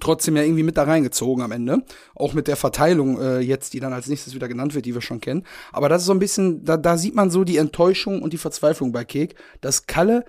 trotzdem 0.00 0.36
ja 0.36 0.42
irgendwie 0.42 0.62
mit 0.62 0.78
da 0.78 0.84
reingezogen 0.84 1.44
am 1.44 1.52
Ende. 1.52 1.82
Auch 2.14 2.32
mit 2.32 2.48
der 2.48 2.56
Verteilung 2.56 3.20
äh, 3.20 3.40
jetzt, 3.40 3.74
die 3.74 3.80
dann 3.80 3.92
als 3.92 4.06
nächstes 4.06 4.34
wieder 4.34 4.48
genannt 4.48 4.74
wird, 4.74 4.86
die 4.86 4.94
wir 4.94 5.02
schon 5.02 5.20
kennen. 5.20 5.44
Aber 5.72 5.90
das 5.90 6.02
ist 6.02 6.06
so 6.06 6.14
ein 6.14 6.18
bisschen, 6.18 6.64
da, 6.64 6.78
da 6.78 6.96
sieht 6.96 7.14
man 7.14 7.30
so 7.30 7.44
die 7.44 7.58
Enttäuschung 7.58 8.22
und 8.22 8.32
die 8.32 8.38
Verzweiflung 8.38 8.92
bei 8.92 9.04
Kek, 9.04 9.34
dass 9.60 9.86
Kalle, 9.86 10.24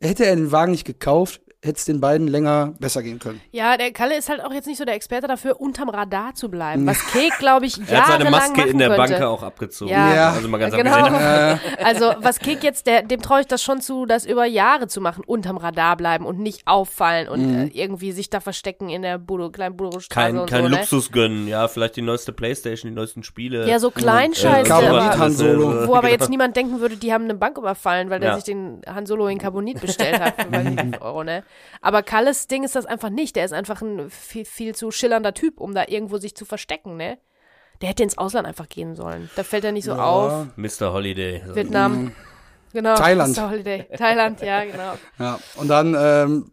hätte 0.00 0.26
er 0.26 0.36
den 0.36 0.52
Wagen 0.52 0.70
nicht 0.70 0.84
gekauft, 0.84 1.40
hätte 1.64 1.76
es 1.78 1.84
den 1.86 2.00
beiden 2.00 2.28
länger 2.28 2.74
besser 2.78 3.02
gehen 3.02 3.18
können. 3.18 3.40
Ja, 3.50 3.76
der 3.76 3.90
Kalle 3.92 4.16
ist 4.16 4.28
halt 4.28 4.40
auch 4.44 4.52
jetzt 4.52 4.66
nicht 4.66 4.78
so 4.78 4.84
der 4.84 4.94
Experte 4.94 5.26
dafür, 5.26 5.60
unterm 5.60 5.88
Radar 5.88 6.32
zu 6.34 6.48
bleiben. 6.48 6.86
Was 6.86 7.04
Kek, 7.12 7.36
glaube 7.40 7.66
ich, 7.66 7.78
Er 7.90 7.98
hat 7.98 8.06
seine 8.06 8.24
jahrelang 8.26 8.30
Maske 8.54 8.68
in 8.68 8.78
der 8.78 8.88
könnte. 8.94 9.12
Bank 9.14 9.22
auch 9.24 9.42
abgezogen. 9.42 9.90
Ja. 9.90 10.14
Ja. 10.14 10.32
Also 10.34 10.48
mal 10.48 10.58
ganz 10.58 10.74
Genau. 10.76 10.92
abgesehen. 10.94 11.60
Also, 11.84 12.14
was 12.20 12.38
Kek 12.38 12.62
jetzt, 12.62 12.86
der, 12.86 13.02
dem 13.02 13.20
traue 13.20 13.40
ich 13.40 13.48
das 13.48 13.60
schon 13.62 13.80
zu, 13.80 14.06
das 14.06 14.24
über 14.24 14.44
Jahre 14.44 14.86
zu 14.86 15.00
machen, 15.00 15.24
unterm 15.26 15.56
Radar 15.56 15.96
bleiben 15.96 16.26
und 16.26 16.38
nicht 16.38 16.62
auffallen 16.66 17.28
und 17.28 17.40
Mhm. 17.48 17.58
äh, 17.58 17.70
irgendwie 17.72 18.12
sich 18.12 18.30
da 18.30 18.38
verstecken 18.38 18.88
in 18.88 19.02
der 19.02 19.18
Budo, 19.18 19.50
kleinen 19.50 19.76
Budo-Straße 19.76 20.08
Kein, 20.28 20.38
und 20.38 20.48
kein 20.48 20.62
so, 20.62 20.68
ne? 20.68 20.76
Luxus 20.76 21.10
gönnen, 21.10 21.48
ja, 21.48 21.66
vielleicht 21.66 21.96
die 21.96 22.02
neueste 22.02 22.32
Playstation, 22.32 22.90
die 22.90 22.94
neuesten 22.94 23.24
Spiele. 23.24 23.68
Ja, 23.68 23.80
so 23.80 23.90
Kleinscheiße, 23.90 24.60
Äh, 24.66 24.68
Carbonit 24.68 25.02
aber, 25.02 25.18
Han 25.18 25.32
Solo. 25.32 25.88
wo 25.88 25.94
aber 25.96 26.02
Genau. 26.08 26.20
jetzt 26.20 26.30
niemand 26.30 26.54
denken 26.56 26.78
würde, 26.80 26.96
die 26.96 27.12
haben 27.12 27.24
eine 27.24 27.34
Bank 27.34 27.58
überfallen, 27.58 28.10
weil 28.10 28.20
der 28.20 28.28
Ja. 28.30 28.34
sich 28.36 28.44
den 28.44 28.80
Han 28.86 29.06
Solo 29.06 29.26
in 29.26 29.38
Carbonit 29.38 29.80
bestellt 29.80 30.20
hat 30.20 30.40
für 30.40 30.52
weiß 30.52 30.64
nicht, 30.64 30.80
5 30.80 31.00
Euro, 31.00 31.24
ne? 31.24 31.42
Aber 31.80 32.02
Kalles 32.02 32.46
Ding 32.48 32.64
ist 32.64 32.76
das 32.76 32.86
einfach 32.86 33.10
nicht. 33.10 33.36
Der 33.36 33.44
ist 33.44 33.52
einfach 33.52 33.82
ein 33.82 34.10
viel, 34.10 34.44
viel 34.44 34.74
zu 34.74 34.90
schillernder 34.90 35.34
Typ, 35.34 35.60
um 35.60 35.74
da 35.74 35.84
irgendwo 35.86 36.18
sich 36.18 36.34
zu 36.34 36.44
verstecken, 36.44 36.96
ne? 36.96 37.18
Der 37.80 37.90
hätte 37.90 38.02
ins 38.02 38.18
Ausland 38.18 38.46
einfach 38.46 38.68
gehen 38.68 38.96
sollen. 38.96 39.30
Da 39.36 39.44
fällt 39.44 39.64
er 39.64 39.72
nicht 39.72 39.84
so 39.84 39.94
auf. 39.94 40.48
Mr. 40.56 40.92
Holiday. 40.92 41.42
Vietnam. 41.54 42.12
Genau. 42.72 42.96
Thailand. 42.96 43.36
Mr. 43.36 43.50
Holiday. 43.50 43.86
Thailand, 43.96 44.40
ja, 44.42 44.64
genau. 44.64 44.94
Ja, 45.18 45.38
und 45.56 45.68
dann 45.68 45.96
ähm, 45.98 46.50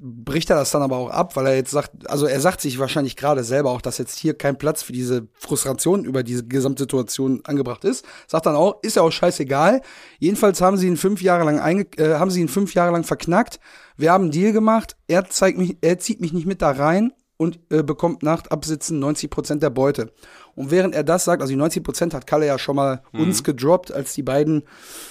bricht 0.00 0.50
er 0.50 0.56
das 0.56 0.70
dann 0.70 0.82
aber 0.82 0.96
auch 0.96 1.10
ab, 1.10 1.36
weil 1.36 1.46
er 1.46 1.56
jetzt 1.56 1.70
sagt, 1.70 2.08
also 2.08 2.26
er 2.26 2.40
sagt 2.40 2.60
sich 2.60 2.78
wahrscheinlich 2.78 3.16
gerade 3.16 3.42
selber 3.42 3.70
auch, 3.70 3.80
dass 3.80 3.98
jetzt 3.98 4.18
hier 4.18 4.34
kein 4.34 4.56
Platz 4.56 4.82
für 4.82 4.92
diese 4.92 5.28
Frustration 5.34 6.04
über 6.04 6.22
diese 6.22 6.46
Gesamtsituation 6.46 7.40
angebracht 7.44 7.84
ist. 7.84 8.04
Sagt 8.26 8.46
dann 8.46 8.54
auch, 8.54 8.82
ist 8.82 8.96
ja 8.96 9.02
auch 9.02 9.10
scheißegal. 9.10 9.82
Jedenfalls 10.18 10.60
haben 10.60 10.76
sie 10.76 10.86
ihn 10.86 10.96
fünf 10.96 11.22
Jahre 11.22 11.44
lang 11.44 11.58
einge 11.58 11.86
äh, 11.96 12.14
haben 12.14 12.30
sie 12.30 12.40
ihn 12.40 12.48
fünf 12.48 12.74
Jahre 12.74 12.92
lang 12.92 13.04
verknackt. 13.04 13.58
Wir 13.96 14.12
haben 14.12 14.24
einen 14.24 14.30
Deal 14.30 14.52
gemacht. 14.52 14.96
Er 15.08 15.28
zeigt 15.28 15.58
mich, 15.58 15.78
er 15.80 15.98
zieht 15.98 16.20
mich 16.20 16.32
nicht 16.32 16.46
mit 16.46 16.62
da 16.62 16.70
rein 16.70 17.12
und 17.36 17.60
äh, 17.70 17.82
bekommt 17.82 18.22
nach 18.22 18.46
Absitzen 18.46 18.98
90 18.98 19.30
Prozent 19.30 19.62
der 19.62 19.70
Beute. 19.70 20.12
Und 20.58 20.72
während 20.72 20.92
er 20.92 21.04
das 21.04 21.24
sagt, 21.24 21.40
also 21.40 21.52
die 21.52 21.56
90 21.56 21.84
Prozent 21.84 22.14
hat 22.14 22.26
Kalle 22.26 22.44
ja 22.44 22.58
schon 22.58 22.74
mal 22.74 23.00
uns 23.12 23.44
gedroppt, 23.44 23.92
als 23.92 24.14
die 24.14 24.24
beiden 24.24 24.64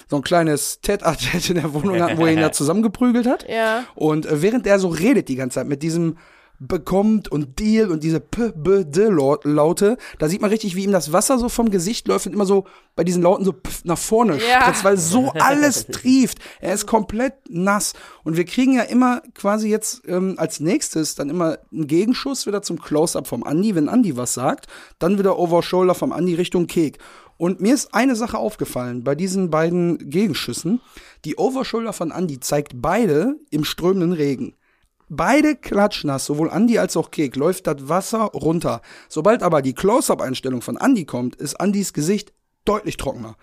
so 0.10 0.18
ein 0.18 0.22
kleines 0.22 0.82
Ted-a-Ted 0.82 1.52
in 1.52 1.56
der 1.56 1.74
Wohnung 1.74 2.02
hatten, 2.02 2.18
wo 2.18 2.26
er 2.26 2.34
ihn 2.34 2.42
da 2.42 2.52
zusammengeprügelt 2.52 3.26
hat. 3.26 3.48
Ja. 3.48 3.86
Und 3.96 4.26
äh, 4.26 4.42
während 4.42 4.68
er 4.68 4.78
so 4.78 4.90
redet 4.90 5.30
die 5.30 5.38
ganze 5.38 5.56
Zeit 5.56 5.68
mit 5.68 5.84
diesem 5.84 6.18
bekommt 6.60 7.30
und 7.32 7.60
Deal 7.60 7.92
und 7.92 8.04
diese 8.04 8.20
p 8.20 8.52
b 8.56 8.84
d 8.84 9.10
Laute, 9.10 9.98
da 10.20 10.28
sieht 10.28 10.42
man 10.42 10.50
richtig, 10.50 10.76
wie 10.76 10.84
ihm 10.84 10.92
das 10.92 11.14
Wasser 11.14 11.38
so 11.38 11.50
vom 11.50 11.70
Gesicht 11.70 12.08
läuft 12.08 12.26
und 12.28 12.34
immer 12.34 12.46
so 12.46 12.66
bei 12.96 13.04
diesen 13.04 13.22
Lauten 13.22 13.46
so 13.46 13.54
nach 13.84 13.98
vorne 13.98 14.38
Ja. 14.38 14.62
spritzt, 14.62 14.84
weil 14.84 14.98
so 14.98 15.32
alles 15.40 15.88
trieft. 15.88 16.40
Er 16.60 16.74
ist 16.74 16.88
komplett 16.88 17.34
nass 17.50 17.94
und 18.24 18.38
wir 18.38 18.46
kriegen 18.46 18.74
ja 18.74 18.84
immer 18.84 19.22
quasi 19.36 19.70
jetzt 19.70 20.02
ähm, 20.08 20.36
als 20.38 20.60
nächstes 20.60 21.16
dann 21.16 21.30
immer 21.30 21.60
einen 21.72 21.88
Gegenschuss 21.88 22.48
wieder 22.48 22.62
zum 22.62 22.80
Close-up 22.82 23.28
vom 23.28 23.44
Andi, 23.44 23.76
wenn 23.76 23.90
Andi 23.90 24.18
was 24.18 24.34
sagt, 24.34 24.68
dann 25.00 25.20
wieder 25.20 25.38
Over-Shoulder 25.38 25.94
vom 25.96 26.12
Andi 26.12 26.34
Richtung 26.36 26.68
Kek. 26.68 26.98
Und 27.38 27.62
mir 27.62 27.76
ist 27.76 27.94
eine 27.94 28.16
Sache 28.16 28.40
aufgefallen 28.40 29.04
bei 29.04 29.14
diesen 29.14 29.52
beiden 29.52 30.10
Gegenschüssen. 30.10 30.82
Die 31.24 31.36
Overshoulder 31.38 31.94
von 31.94 32.10
Andy 32.10 32.40
zeigt 32.40 32.82
beide 32.82 33.36
im 33.52 33.64
strömenden 33.64 34.12
Regen. 34.14 34.56
Beide 35.10 35.56
klatschnass, 35.56 36.26
sowohl 36.26 36.50
Andy 36.50 36.78
als 36.80 36.98
auch 36.98 37.12
Kek, 37.12 37.36
läuft 37.36 37.68
das 37.68 37.88
Wasser 37.88 38.26
runter. 38.34 38.82
Sobald 39.08 39.42
aber 39.42 39.62
die 39.62 39.74
Close-Up-Einstellung 39.74 40.62
von 40.62 40.78
Andy 40.78 41.06
kommt, 41.06 41.36
ist 41.38 41.56
Andys 41.56 41.94
Gesicht 41.94 42.34
deutlich 42.66 42.98
trockener. 42.98 43.36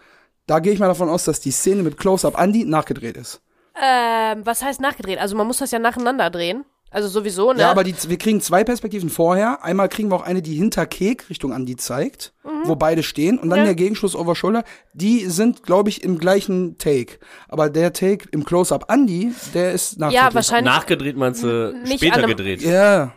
Da 0.47 0.59
gehe 0.59 0.75
ich 0.75 0.79
mal 0.79 0.89
davon 0.89 1.09
aus, 1.09 1.25
dass 1.25 1.41
die 1.41 1.53
Szene 1.53 1.83
mit 1.83 1.97
Close-Up 1.97 2.39
Andy 2.39 2.65
nachgedreht 2.65 3.17
ist. 3.17 3.41
Ähm, 3.81 4.45
was 4.45 4.63
heißt 4.63 4.81
nachgedreht? 4.81 5.19
Also 5.19 5.37
man 5.37 5.47
muss 5.47 5.59
das 5.59 5.71
ja 5.71 5.79
nacheinander 5.79 6.29
drehen. 6.31 6.65
Also 6.95 7.09
sowieso, 7.09 7.53
ne? 7.53 7.63
Ja, 7.63 7.73
aber 7.73 7.83
die, 7.83 7.93
wir 8.07 8.19
kriegen 8.19 8.41
zwei 8.41 8.63
Perspektiven 8.63 9.11
vorher. 9.11 9.65
Einmal 9.65 9.89
kriegen 9.89 10.13
wir 10.13 10.15
auch 10.15 10.23
eine, 10.23 10.43
die 10.43 10.55
hinter 10.55 10.87
Kek 10.87 11.29
Richtung 11.29 11.53
Andy 11.53 11.75
zeigt, 11.75 12.33
wo 12.63 12.77
beide 12.77 13.03
stehen. 13.03 13.37
Und 13.37 13.51
dann 13.51 13.59
Ja. 13.59 13.65
der 13.65 13.75
Gegenschuss 13.75 14.15
over 14.15 14.37
Shoulder. 14.37 14.63
Die 14.93 15.27
sind, 15.27 15.65
glaube 15.65 15.89
ich, 15.89 16.05
im 16.05 16.19
gleichen 16.19 16.79
Take. 16.79 17.19
Aber 17.49 17.69
der 17.69 17.93
Take 17.93 18.29
im 18.31 18.45
Close-Up 18.45 18.87
Andy, 18.93 19.33
der 19.55 19.73
ist 19.73 19.99
nach 19.99 20.13
ja, 20.13 20.33
wahrscheinlich. 20.33 20.73
Nachgedreht 20.73 21.17
meinst 21.17 21.43
du 21.43 21.75
Nicht 21.83 21.97
später 21.97 22.29
gedreht? 22.29 22.63
Ja. 22.63 23.13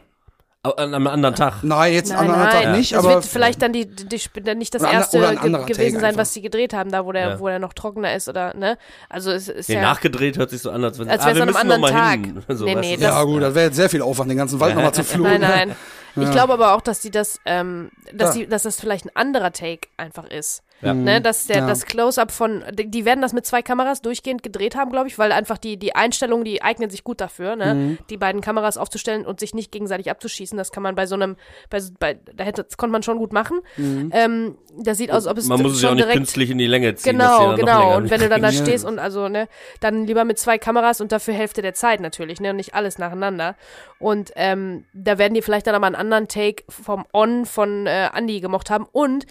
An 0.63 0.93
einem 0.93 1.07
anderen 1.07 1.33
Tag. 1.35 1.63
Nein, 1.63 1.93
jetzt 1.93 2.09
Nein, 2.09 2.17
an 2.17 2.23
einem 2.25 2.33
anderen 2.33 2.53
nein, 2.55 2.63
Tag 2.65 2.77
nicht, 2.77 2.91
das 2.91 2.99
aber 2.99 3.13
wird 3.15 3.25
vielleicht 3.25 3.61
dann 3.61 3.71
die, 3.71 3.85
die, 3.87 4.05
die 4.07 4.19
nicht 4.55 4.73
das 4.75 4.81
Oder 4.81 4.89
an- 4.89 4.95
erste 4.97 5.17
gewesen 5.65 5.77
Take 5.77 5.91
sein, 5.91 6.03
einfach. 6.09 6.21
was 6.21 6.33
sie 6.33 6.41
gedreht 6.41 6.73
haben, 6.73 6.91
da 6.91 7.05
wo 7.05 7.11
der, 7.13 7.29
Ja. 7.29 7.39
wo 7.39 7.47
der 7.47 7.59
noch 7.59 7.71
trockener 7.73 8.13
ist 8.15 8.27
oder 8.27 8.53
ne? 8.53 8.77
Also 9.07 9.31
es 9.31 9.47
ist 9.47 9.69
Nee, 9.69 9.75
ja 9.75 9.81
nachgedreht 9.81 10.37
hört 10.37 10.49
sich 10.49 10.61
so 10.61 10.71
an, 10.71 10.83
als 10.83 10.99
wenn 10.99 11.07
Als 11.09 11.21
ah, 11.21 11.27
wir 11.27 11.35
einem 11.43 11.45
müssen 11.45 11.57
anderen 11.71 11.83
Tag. 11.85 12.19
hin. 12.19 12.43
So, 12.57 12.65
Nee, 12.65 12.75
nee, 12.75 12.93
das- 12.97 13.03
ja 13.03 13.23
gut, 13.23 13.41
das 13.43 13.55
wäre 13.55 13.65
jetzt 13.67 13.75
sehr 13.77 13.89
viel 13.89 14.01
Aufwand, 14.01 14.29
den 14.29 14.37
ganzen 14.37 14.59
Wald 14.59 14.75
nochmal 14.75 14.93
zu 14.93 15.03
fluchen. 15.05 15.39
Nein, 15.39 15.41
nein. 15.41 15.75
Ich 16.21 16.31
glaube 16.31 16.53
aber 16.53 16.73
auch, 16.73 16.81
dass 16.81 16.99
die 17.01 17.11
das, 17.11 17.39
ähm, 17.45 17.91
dass, 18.13 18.35
Ja. 18.35 18.41
die, 18.43 18.47
dass 18.49 18.63
das 18.63 18.79
vielleicht 18.79 19.05
ein 19.05 19.15
anderer 19.15 19.51
Take 19.51 19.87
einfach 19.97 20.25
ist. 20.29 20.63
Ja. 20.81 20.93
Ne, 20.93 21.21
dass 21.21 21.47
der, 21.47 21.57
Ja. 21.61 21.67
das 21.67 21.85
Close-up 21.87 22.29
von, 22.31 22.63
die 22.71 22.85
die 22.91 23.03
werden 23.03 23.19
das 23.23 23.33
mit 23.33 23.47
zwei 23.47 23.63
Kameras 23.63 24.03
durchgehend 24.03 24.43
gedreht 24.43 24.75
haben, 24.75 24.91
glaube 24.91 25.07
ich, 25.07 25.17
weil 25.17 25.31
einfach 25.31 25.57
die, 25.57 25.77
die 25.77 25.95
Einstellungen, 25.95 26.45
die 26.45 26.61
eignen 26.61 26.91
sich 26.91 27.03
gut 27.03 27.19
dafür, 27.19 27.55
ne, 27.55 27.73
Mhm. 27.73 27.97
die 28.11 28.17
beiden 28.17 28.41
Kameras 28.41 28.77
aufzustellen 28.77 29.25
und 29.25 29.39
sich 29.39 29.55
nicht 29.55 29.71
gegenseitig 29.71 30.11
abzuschießen. 30.11 30.55
Das 30.55 30.71
kann 30.71 30.83
man 30.83 30.93
bei 30.93 31.07
so 31.07 31.15
einem, 31.15 31.35
bei, 31.71 31.79
so- 31.79 31.93
bei 31.97 32.19
da 32.31 32.43
hätte, 32.43 32.63
das 32.63 32.77
konnte 32.77 32.91
man 32.91 33.01
schon 33.01 33.17
gut 33.17 33.33
machen. 33.33 33.61
Mhm. 33.77 34.11
Ähm, 34.13 34.57
das 34.79 34.97
sieht 34.99 35.09
aus, 35.11 35.25
ob 35.25 35.39
es 35.39 35.47
Man 35.47 35.63
muss 35.63 35.73
es 35.77 35.81
ja 35.81 35.87
auch 35.89 35.93
schon 35.93 35.97
nicht 35.97 36.11
künstlich 36.11 36.51
in 36.51 36.59
die 36.59 36.67
Länge 36.67 36.93
ziehen. 36.93 37.13
Genau, 37.17 37.55
genau. 37.55 37.97
Und 37.97 38.11
wenn 38.11 38.21
du 38.21 38.29
dann 38.29 38.43
da 38.43 38.49
Ja. 38.49 38.61
stehst 38.61 38.85
und 38.85 38.99
also, 38.99 39.29
ne, 39.29 39.47
dann 39.79 40.05
lieber 40.05 40.25
mit 40.25 40.37
zwei 40.37 40.59
Kameras 40.59 41.01
und 41.01 41.11
dafür 41.11 41.33
Hälfte 41.33 41.63
der 41.63 41.73
Zeit 41.73 42.01
natürlich, 42.01 42.39
ne, 42.39 42.51
und 42.51 42.57
nicht 42.57 42.75
alles 42.75 42.99
nacheinander. 42.99 43.55
Und 43.97 44.31
ähm, 44.35 44.85
da 44.93 45.17
werden 45.17 45.33
die 45.33 45.41
vielleicht 45.41 45.65
dann 45.65 45.73
aber 45.73 45.87
einen 45.87 45.95
anderen 46.07 46.27
Take 46.27 46.63
vom 46.69 47.05
On 47.13 47.45
von 47.45 47.85
äh, 47.87 48.09
Andy 48.13 48.39
gemocht 48.39 48.69
haben 48.69 48.85
und 48.91 49.25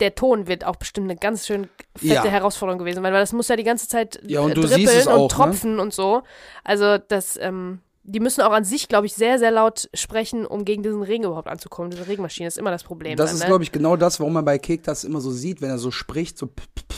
der 0.00 0.14
Ton 0.14 0.46
wird 0.46 0.64
auch 0.64 0.76
bestimmt 0.76 1.10
eine 1.10 1.18
ganz 1.18 1.46
schön 1.46 1.68
fette 1.94 2.14
Ja. 2.14 2.24
Herausforderung 2.24 2.78
gewesen 2.78 3.02
weil 3.02 3.12
das 3.12 3.32
muss 3.32 3.48
ja 3.48 3.56
die 3.56 3.64
ganze 3.64 3.88
Zeit 3.88 4.18
Ja, 4.26 4.40
und 4.40 4.52
äh, 4.52 4.54
du 4.54 4.60
dribbeln 4.62 4.80
siehst 4.86 4.94
es 4.96 5.06
auch, 5.08 5.16
ne? 5.16 5.22
und 5.24 5.30
tropfen 5.30 5.78
und 5.80 5.92
so. 5.92 6.22
Also 6.64 6.96
das, 6.98 7.36
ähm, 7.36 7.80
die 8.10 8.20
müssen 8.20 8.40
auch 8.42 8.52
an 8.52 8.64
sich, 8.64 8.88
glaube 8.88 9.06
ich, 9.06 9.14
sehr, 9.14 9.38
sehr 9.38 9.50
laut 9.50 9.88
sprechen, 9.94 10.44
um 10.44 10.64
gegen 10.64 10.82
diesen 10.82 11.02
Regen 11.02 11.24
überhaupt 11.24 11.48
anzukommen. 11.48 11.90
Diese 11.90 12.08
Regenmaschine 12.08 12.48
ist 12.48 12.58
immer 12.58 12.70
das 12.70 12.82
Problem. 12.82 13.16
Das 13.16 13.30
dann, 13.30 13.36
ist, 13.36 13.42
ne? 13.42 13.46
glaube 13.46 13.62
ich, 13.62 13.72
genau 13.72 13.96
das, 13.96 14.18
warum 14.18 14.32
man 14.32 14.44
bei 14.44 14.58
Kek 14.58 14.82
das 14.82 15.04
immer 15.04 15.20
so 15.20 15.30
sieht, 15.30 15.60
wenn 15.62 15.70
er 15.70 15.78
so 15.78 15.90
spricht, 15.90 16.36
so, 16.36 16.50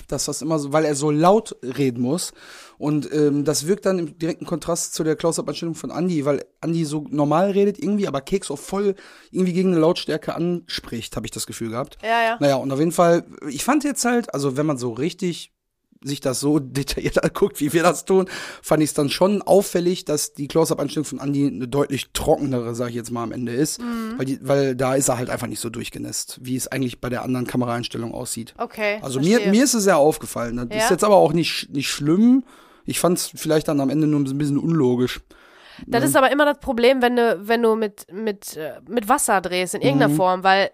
dass 0.08 0.24
das 0.24 0.40
immer 0.40 0.58
so, 0.58 0.72
weil 0.72 0.84
er 0.84 0.94
so 0.94 1.10
laut 1.10 1.56
reden 1.62 2.02
muss. 2.02 2.32
Und 2.78 3.12
ähm, 3.12 3.44
das 3.44 3.66
wirkt 3.66 3.86
dann 3.86 3.98
im 3.98 4.18
direkten 4.18 4.46
Kontrast 4.46 4.94
zu 4.94 5.04
der 5.04 5.16
Close-Up-Einstellung 5.16 5.74
von 5.74 5.90
Andy, 5.90 6.24
weil 6.24 6.44
Andy 6.62 6.84
so 6.84 7.04
normal 7.10 7.50
redet 7.50 7.78
irgendwie, 7.78 8.08
aber 8.08 8.22
Kek 8.22 8.44
so 8.44 8.56
voll 8.56 8.94
irgendwie 9.30 9.52
gegen 9.52 9.72
eine 9.72 9.80
Lautstärke 9.80 10.34
anspricht, 10.34 11.14
habe 11.16 11.26
ich 11.26 11.30
das 11.30 11.46
Gefühl 11.46 11.70
gehabt. 11.70 11.98
Ja, 12.02 12.22
ja. 12.22 12.36
Naja, 12.40 12.56
und 12.56 12.72
auf 12.72 12.78
jeden 12.78 12.92
Fall, 12.92 13.24
ich 13.48 13.64
fand 13.64 13.84
jetzt 13.84 14.04
halt, 14.04 14.32
also 14.32 14.56
wenn 14.56 14.66
man 14.66 14.78
so 14.78 14.92
richtig 14.92 15.52
sich 16.04 16.20
das 16.20 16.40
so 16.40 16.58
detailliert 16.60 17.22
anguckt, 17.22 17.60
wie 17.60 17.72
wir 17.72 17.82
das 17.82 18.04
tun, 18.04 18.26
fand 18.62 18.82
ich 18.82 18.90
es 18.90 18.94
dann 18.94 19.10
schon 19.10 19.42
auffällig, 19.42 20.04
dass 20.04 20.32
die 20.32 20.48
Close-Up-Einstellung 20.48 21.04
von 21.04 21.18
Andy 21.20 21.46
eine 21.46 21.68
deutlich 21.68 22.10
trockenere, 22.12 22.74
sag 22.74 22.90
ich 22.90 22.94
jetzt 22.94 23.10
mal, 23.10 23.22
am 23.24 23.32
Ende 23.32 23.52
ist. 23.52 23.80
Mhm. 23.80 24.14
Weil, 24.18 24.26
die, 24.26 24.38
weil 24.42 24.76
da 24.76 24.94
ist 24.94 25.08
er 25.08 25.18
halt 25.18 25.30
einfach 25.30 25.46
nicht 25.46 25.60
so 25.60 25.70
durchgenässt, 25.70 26.38
wie 26.42 26.56
es 26.56 26.68
eigentlich 26.68 27.00
bei 27.00 27.08
der 27.08 27.22
anderen 27.22 27.46
Kameraeinstellung 27.46 28.12
aussieht. 28.12 28.54
Okay. 28.58 28.98
Also 29.02 29.20
mir, 29.20 29.40
mir 29.50 29.64
ist 29.64 29.74
es 29.74 29.84
sehr 29.84 29.98
aufgefallen. 29.98 30.56
Das 30.56 30.68
Ja? 30.70 30.84
ist 30.84 30.90
jetzt 30.90 31.04
aber 31.04 31.16
auch 31.16 31.32
nicht, 31.32 31.70
nicht 31.70 31.88
schlimm. 31.90 32.44
Ich 32.84 32.98
fand 33.00 33.18
es 33.18 33.30
vielleicht 33.34 33.68
dann 33.68 33.80
am 33.80 33.90
Ende 33.90 34.06
nur 34.06 34.20
ein 34.20 34.38
bisschen 34.38 34.58
unlogisch. 34.58 35.20
Das 35.86 36.04
ist 36.04 36.16
aber 36.16 36.30
immer 36.30 36.44
das 36.44 36.58
Problem, 36.58 37.02
wenn 37.02 37.16
du, 37.16 37.38
wenn 37.46 37.62
du 37.62 37.74
mit, 37.76 38.06
mit, 38.12 38.56
äh, 38.56 38.80
mit 38.88 39.08
Wasser 39.08 39.40
drehst, 39.40 39.74
in 39.74 39.82
irgendeiner 39.82 40.14
Form, 40.14 40.44
weil 40.44 40.70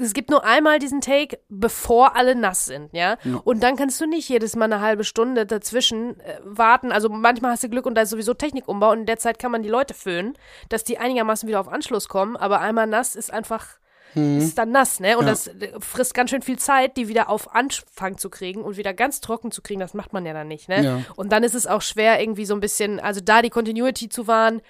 es 0.00 0.14
gibt 0.14 0.30
nur 0.30 0.44
einmal 0.44 0.78
diesen 0.78 1.00
Take, 1.00 1.38
bevor 1.48 2.16
alle 2.16 2.34
nass 2.34 2.66
sind, 2.66 2.92
ja? 2.92 3.16
Und 3.44 3.62
dann 3.62 3.76
kannst 3.76 4.00
du 4.00 4.06
nicht 4.06 4.28
jedes 4.28 4.56
Mal 4.56 4.66
eine 4.66 4.80
halbe 4.80 5.04
Stunde 5.04 5.46
dazwischen 5.46 6.20
äh, 6.20 6.38
warten. 6.44 6.92
Also 6.92 7.08
manchmal 7.08 7.52
hast 7.52 7.64
du 7.64 7.68
Glück 7.68 7.86
und 7.86 7.94
da 7.94 8.02
ist 8.02 8.10
sowieso 8.10 8.34
Technikumbau 8.34 8.92
und 8.92 9.00
in 9.00 9.06
der 9.06 9.18
Zeit 9.18 9.38
kann 9.38 9.50
man 9.52 9.62
die 9.62 9.68
Leute 9.68 9.94
föhnen, 9.94 10.34
dass 10.68 10.84
die 10.84 10.98
einigermaßen 10.98 11.48
wieder 11.48 11.60
auf 11.60 11.68
Anschluss 11.68 12.08
kommen, 12.08 12.36
aber 12.36 12.60
einmal 12.60 12.86
nass 12.86 13.16
ist 13.16 13.32
einfach 13.32 13.66
ist 14.14 14.58
dann 14.58 14.70
nass, 14.70 15.00
ne? 15.00 15.16
Und 15.16 15.26
das 15.26 15.46
äh, 15.46 15.72
frisst 15.80 16.14
ganz 16.14 16.30
schön 16.30 16.42
viel 16.42 16.58
Zeit, 16.58 16.96
die 16.96 17.08
wieder 17.08 17.28
auf 17.30 17.54
Anfang 17.54 18.18
zu 18.18 18.28
kriegen 18.30 18.62
und 18.62 18.76
wieder 18.76 18.92
ganz 18.92 19.20
trocken 19.20 19.50
zu 19.50 19.62
kriegen. 19.62 19.80
Das 19.80 19.94
macht 19.94 20.12
man 20.12 20.26
ja 20.26 20.32
dann 20.32 20.48
nicht, 20.48 20.68
ne? 20.68 20.84
Ja. 20.84 21.00
Und 21.16 21.32
dann 21.32 21.44
ist 21.44 21.54
es 21.54 21.66
auch 21.66 21.82
schwer, 21.82 22.20
irgendwie 22.20 22.44
so 22.44 22.54
ein 22.54 22.60
bisschen, 22.60 23.00
also 23.00 23.20
da 23.20 23.42
die 23.42 23.50
Continuity 23.50 24.08
zu 24.08 24.26
wahren 24.26 24.60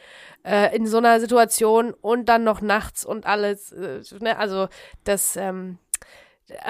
äh, 0.44 0.74
in 0.76 0.86
so 0.86 0.98
einer 0.98 1.20
Situation 1.20 1.92
und 2.00 2.28
dann 2.28 2.44
noch 2.44 2.60
nachts 2.60 3.04
und 3.04 3.26
alles, 3.26 3.72
äh, 3.72 4.00
ne? 4.20 4.38
Also 4.38 4.68
das, 5.04 5.36
ähm, 5.36 5.78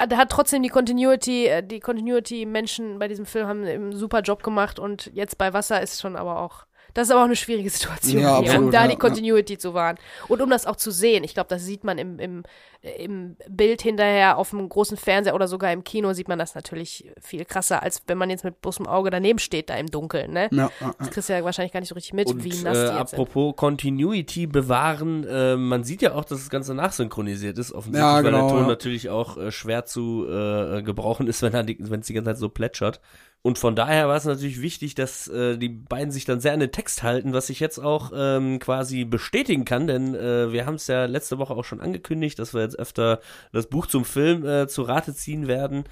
da 0.09 0.17
hat 0.17 0.31
trotzdem 0.31 0.63
die 0.63 0.69
Continuity, 0.69 1.47
äh, 1.47 1.63
die 1.63 1.81
Continuity-Menschen 1.81 2.99
bei 2.99 3.09
diesem 3.09 3.27
Film 3.27 3.49
haben 3.49 3.65
einen 3.65 3.93
super 3.93 4.21
Job 4.21 4.43
gemacht 4.43 4.79
und 4.79 5.11
jetzt 5.13 5.39
bei 5.39 5.53
Wasser 5.53 5.83
ist 5.83 6.01
schon 6.01 6.17
aber 6.17 6.41
auch. 6.41 6.67
Das 6.95 7.09
ist 7.09 7.11
aber 7.13 7.21
auch 7.21 7.27
eine 7.27 7.37
schwierige 7.37 7.71
Situation, 7.71 8.21
Ja, 8.23 8.39
hier, 8.39 8.39
um 8.39 8.45
absolut, 8.49 8.75
da 8.75 8.81
ja, 8.83 8.87
die 8.89 8.93
ja. 8.95 8.99
Continuity 8.99 9.59
zu 9.59 9.75
wahren. 9.75 9.97
Und 10.29 10.41
um 10.43 10.51
das 10.51 10.67
auch 10.67 10.77
zu 10.77 10.91
sehen. 10.91 11.25
Ich 11.25 11.35
glaube, 11.35 11.49
das 11.49 11.65
sieht 11.65 11.85
man 11.85 11.99
im, 11.99 12.19
im, 12.19 12.43
äh, 12.83 13.03
im 13.05 13.37
Bild 13.49 13.83
hinterher 13.83 14.37
auf 14.39 14.53
einem 14.53 14.69
großen 14.69 14.97
Fernseher 14.97 15.35
oder 15.35 15.49
sogar 15.49 15.73
im 15.73 15.85
Kino 15.85 16.13
sieht 16.13 16.29
man 16.29 16.39
das 16.39 16.55
natürlich 16.55 17.11
viel 17.21 17.45
krasser, 17.45 17.83
als 17.83 18.03
wenn 18.07 18.19
man 18.19 18.31
jetzt 18.31 18.45
mit 18.45 18.61
bloßem 18.61 18.87
Auge 18.87 19.11
daneben 19.11 19.39
steht, 19.39 19.71
da 19.71 19.77
im 19.77 19.87
Dunkeln. 19.87 20.33
Ne? 20.33 20.49
Ja, 20.53 20.71
ja, 20.81 20.95
Das 20.99 21.11
kriegst 21.11 21.29
du 21.29 21.33
ja 21.33 21.43
wahrscheinlich 21.45 21.73
gar 21.73 21.81
nicht 21.81 21.89
so 21.89 21.95
richtig 21.95 22.13
mit, 22.13 22.29
Und 22.29 22.45
wie 22.45 22.51
äh, 22.51 22.63
nass 22.63 22.79
die 22.91 22.99
jetzt 22.99 23.11
sind. 23.11 23.21
apropos 23.21 23.57
Continuity 23.57 24.47
bewahren, 24.47 25.25
äh, 25.25 25.57
man 25.57 25.85
sieht 25.85 26.03
ja 26.03 26.15
auch, 26.15 26.25
dass 26.25 26.41
das 26.41 26.51
Ganze 26.51 26.75
nachsynchronisiert 26.75 27.59
ist, 27.59 27.73
offensichtlich, 27.73 28.03
Ja, 28.03 28.17
weil 28.17 28.23
genau, 28.25 28.41
der 28.43 28.49
Ton 28.49 28.63
ja. 28.63 28.67
natürlich 28.69 29.09
auch 29.09 29.37
äh, 29.37 29.51
schwer 29.51 29.85
zu 29.87 30.27
äh, 30.29 30.83
gebrauchen 30.83 31.27
ist, 31.27 31.43
wenn 31.43 31.67
die, 31.67 31.77
wenn 31.81 32.01
es 32.01 32.07
die 32.07 32.13
ganze 32.15 32.31
Zeit 32.31 32.39
so 32.39 32.49
plätschert. 32.49 33.01
Und 33.45 33.59
von 33.59 33.75
daher 33.75 34.07
war 34.07 34.17
es 34.17 34.25
natürlich 34.25 34.63
wichtig, 34.63 34.95
dass 34.95 35.27
äh, 35.27 35.59
die 35.59 35.69
beiden 35.69 36.13
sich 36.13 36.25
dann 36.25 36.41
sehr 36.41 36.53
an 36.53 36.61
den 36.61 36.71
Text 36.71 37.03
halten, 37.03 37.33
was 37.33 37.51
ich 37.51 37.59
jetzt 37.59 37.81
auch 37.81 38.13
ähm, 38.15 38.61
quasi 38.61 39.05
bestätigen 39.05 39.65
kann, 39.65 39.89
denn 39.89 40.15
äh, 40.15 40.53
wir 40.53 40.65
haben 40.65 40.77
es 40.77 40.87
ja 40.87 41.07
letzte 41.07 41.39
Woche 41.39 41.55
auch 41.55 41.65
schon 41.65 41.81
angekündigt, 41.81 42.39
dass 42.39 42.55
wir 42.55 42.61
jetzt 42.61 42.79
öfter 42.79 43.21
das 43.51 43.67
Buch 43.67 43.87
zum 43.87 44.05
Film 44.05 44.47
äh, 44.47 44.69
zu 44.69 44.83
Rate 44.83 45.13
ziehen 45.13 45.49
werden, 45.49 45.83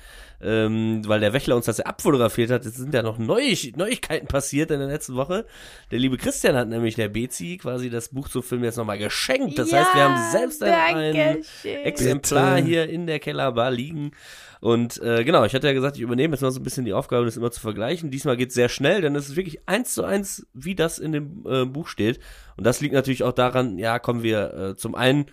ähm, 0.43 1.03
weil 1.07 1.21
der 1.21 1.33
Wächler 1.33 1.57
uns 1.57 1.67
das 1.67 1.79
ja 1.79 1.87
abfotografiert 1.87 2.51
hat. 2.51 2.65
Es 2.65 2.77
sind 2.77 2.95
ja 2.95 3.03
noch 3.03 3.19
Neu 3.19 3.55
Neuigkeiten 3.77 4.27
passiert 4.27 4.71
in 4.71 4.79
der 4.79 4.89
letzten 4.89 5.15
Woche. 5.15 5.47
Der 5.91 5.99
liebe 5.99 6.17
Christian 6.17 6.57
hat 6.57 6.69
nämlich 6.69 6.95
der 6.95 7.09
Bezi 7.09 7.59
quasi 7.59 7.91
das 7.91 8.09
Buch 8.09 8.29
zum 8.29 8.43
Film 8.43 8.65
jetzt 8.65 8.77
nochmal 8.77 8.99
geschenkt. 8.99 9.59
Das 9.59 9.73
heißt, 9.73 9.95
wir 9.95 10.03
haben 10.03 10.33
selbst 10.33 10.63
ein. 10.63 11.43
Exemplar 11.65 12.57
Bitte. 12.57 12.67
hier 12.67 12.89
in 12.89 13.07
der 13.07 13.19
Kellerbar 13.19 13.71
liegen. 13.71 14.13
Und 14.61 15.01
äh, 15.03 15.25
genau, 15.25 15.45
ich 15.45 15.55
hatte 15.55 15.67
ja 15.67 15.73
gesagt, 15.73 15.97
ich 15.97 16.03
übernehme 16.03 16.35
jetzt 16.35 16.43
mal 16.43 16.51
so 16.51 16.61
ein 16.61 16.63
bisschen 16.63 16.85
die 16.85 16.93
Aufgabe, 16.93 17.25
das 17.25 17.37
immer 17.37 17.51
zu 17.51 17.61
vergleichen. 17.61 18.11
Diesmal 18.11 18.37
geht's 18.37 18.55
sehr 18.55 18.69
schnell, 18.69 19.01
denn 19.01 19.17
es 19.17 19.31
ist 19.31 19.37
wirklich 19.37 19.67
eins 19.67 19.95
zu 19.95 20.05
eins, 20.05 20.47
wie 20.53 20.75
das 20.75 20.99
in 20.99 21.13
dem 21.13 21.47
äh, 21.47 21.65
Buch 21.65 21.89
steht. 21.89 22.21
Und 22.57 22.65
das 22.65 22.81
liegt 22.81 22.95
natürlich 22.95 23.23
auch 23.23 23.33
daran, 23.33 23.79
ja, 23.79 23.99
kommen 23.99 24.23
wir 24.23 24.55
äh, 24.55 24.77
zum 24.77 24.95
einen, 24.95 25.27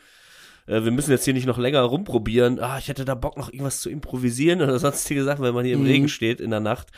äh, 0.68 0.84
wir 0.84 0.92
müssen 0.92 1.12
jetzt 1.12 1.26
hier 1.26 1.34
nicht 1.34 1.48
noch 1.48 1.58
länger 1.58 1.82
rumprobieren. 1.82 2.60
Ah, 2.60 2.78
ich 2.78 2.88
hätte 2.88 3.06
da 3.06 3.16
Bock, 3.16 3.38
noch 3.38 3.52
irgendwas 3.52 3.80
zu 3.82 3.90
improvisieren 3.90 4.62
oder 4.62 4.78
sonstige 4.80 5.24
Sachen, 5.24 5.44
wenn 5.44 5.54
man 5.56 5.66
hier 5.66 5.74
im 5.76 5.82
Mhm. 5.82 5.88
Regen 5.88 6.10
steht, 6.10 6.40
in 6.40 6.52
der 6.52 6.60
Nacht, 6.60 6.90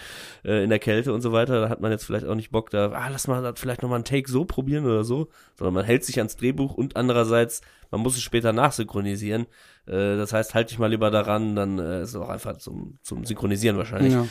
äh, 0.44 0.64
in 0.64 0.70
der 0.70 0.80
Kälte 0.80 1.14
und 1.14 1.22
so 1.22 1.32
weiter. 1.32 1.62
Da 1.62 1.70
hat 1.70 1.80
man 1.80 1.92
jetzt 1.92 2.04
vielleicht 2.04 2.26
auch 2.26 2.36
nicht 2.36 2.52
Bock, 2.52 2.70
da, 2.70 2.92
ah, 2.92 3.08
lass 3.10 3.28
mal 3.28 3.54
vielleicht 3.56 3.82
nochmal 3.82 3.98
einen 3.98 4.06
Take 4.06 4.30
so 4.30 4.44
probieren 4.46 4.86
oder 4.86 5.04
so. 5.04 5.30
Sondern 5.58 5.74
man 5.74 5.86
hält 5.86 6.04
sich 6.04 6.18
ans 6.18 6.36
Drehbuch 6.36 6.74
und 6.74 6.96
andererseits, 6.96 7.62
man 7.92 8.02
muss 8.02 8.16
es 8.16 8.22
später 8.22 8.52
nachsynchronisieren. 8.54 9.46
Äh, 9.90 10.18
das 10.18 10.34
heißt, 10.34 10.54
halt 10.54 10.70
dich 10.70 10.80
mal 10.80 10.88
lieber 10.88 11.10
daran, 11.12 11.56
dann 11.56 11.80
äh, 11.80 12.04
ist 12.04 12.10
es 12.10 12.16
auch 12.16 12.30
einfach 12.30 12.58
zum, 12.58 13.00
zum 13.02 13.26
Synchronisieren 13.26 13.78
wahrscheinlich. 13.78 14.14
Ja. 14.14 14.26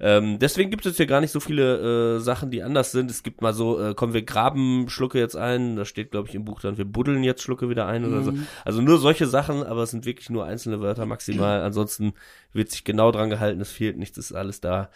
Ähm, 0.00 0.38
deswegen 0.38 0.70
gibt 0.70 0.86
es 0.86 0.96
hier 0.96 1.06
gar 1.06 1.20
nicht 1.20 1.30
so 1.30 1.40
viele 1.40 2.16
äh, 2.16 2.20
Sachen, 2.20 2.50
die 2.50 2.62
anders 2.62 2.92
sind. 2.92 3.10
Es 3.10 3.22
gibt 3.22 3.42
mal 3.42 3.52
so, 3.52 3.80
äh, 3.80 3.94
kommen 3.94 4.14
wir 4.14 4.22
graben 4.22 4.88
Schlucke 4.88 5.18
jetzt 5.18 5.36
ein, 5.36 5.76
da 5.76 5.84
steht 5.84 6.10
glaube 6.10 6.28
ich 6.28 6.34
im 6.34 6.44
Buch 6.44 6.60
dann, 6.60 6.78
wir 6.78 6.84
buddeln 6.84 7.22
jetzt 7.22 7.42
Schlucke 7.42 7.68
wieder 7.68 7.86
ein 7.86 8.04
oder 8.04 8.22
so. 8.22 8.32
Also 8.64 8.80
nur 8.80 8.98
solche 8.98 9.26
Sachen, 9.26 9.62
aber 9.62 9.82
es 9.82 9.90
sind 9.90 10.06
wirklich 10.06 10.30
nur 10.30 10.44
einzelne 10.44 10.80
Wörter 10.80 11.06
maximal. 11.06 11.62
Ansonsten 11.62 12.14
wird 12.52 12.70
sich 12.70 12.84
genau 12.84 13.12
dran 13.12 13.30
gehalten, 13.30 13.60
es 13.60 13.70
fehlt 13.70 13.98
nichts, 13.98 14.18
ist 14.18 14.32
alles 14.32 14.60
da. 14.60 14.90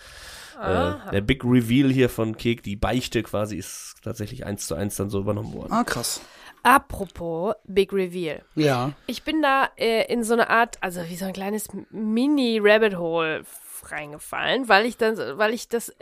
Äh, 0.61 0.94
der 1.12 1.20
Big 1.20 1.44
Reveal 1.44 1.90
hier 1.92 2.09
von 2.09 2.37
Kek, 2.37 2.62
die 2.62 2.76
Beichte 2.76 3.22
quasi, 3.22 3.57
ist 3.57 3.96
tatsächlich 4.02 4.46
eins 4.46 4.66
zu 4.66 4.74
eins 4.74 4.96
dann 4.96 5.11
so 5.11 5.20
übernommen 5.20 5.52
worden. 5.52 5.72
Ah, 5.72 5.85
krass. 5.85 6.20
Apropos 6.66 7.55
Big 7.68 7.92
Reveal. 7.92 8.42
Ja. 8.57 8.90
Ich 9.07 9.22
bin 9.22 9.40
da 9.40 9.70
äh, 9.76 10.12
in 10.12 10.24
so 10.24 10.33
eine 10.33 10.50
Art, 10.50 10.79
also 10.81 11.00
wie 11.09 11.14
so 11.14 11.24
ein 11.24 11.33
kleines 11.33 11.68
Mini-Rabbit-Hole 11.90 13.44
reingefallen, 13.85 14.68
weil 14.68 14.85
ich 14.85 14.96
dann, 14.96 15.16
weil 15.38 15.55
ich 15.55 15.68
das 15.68 15.90
äh, 15.90 15.94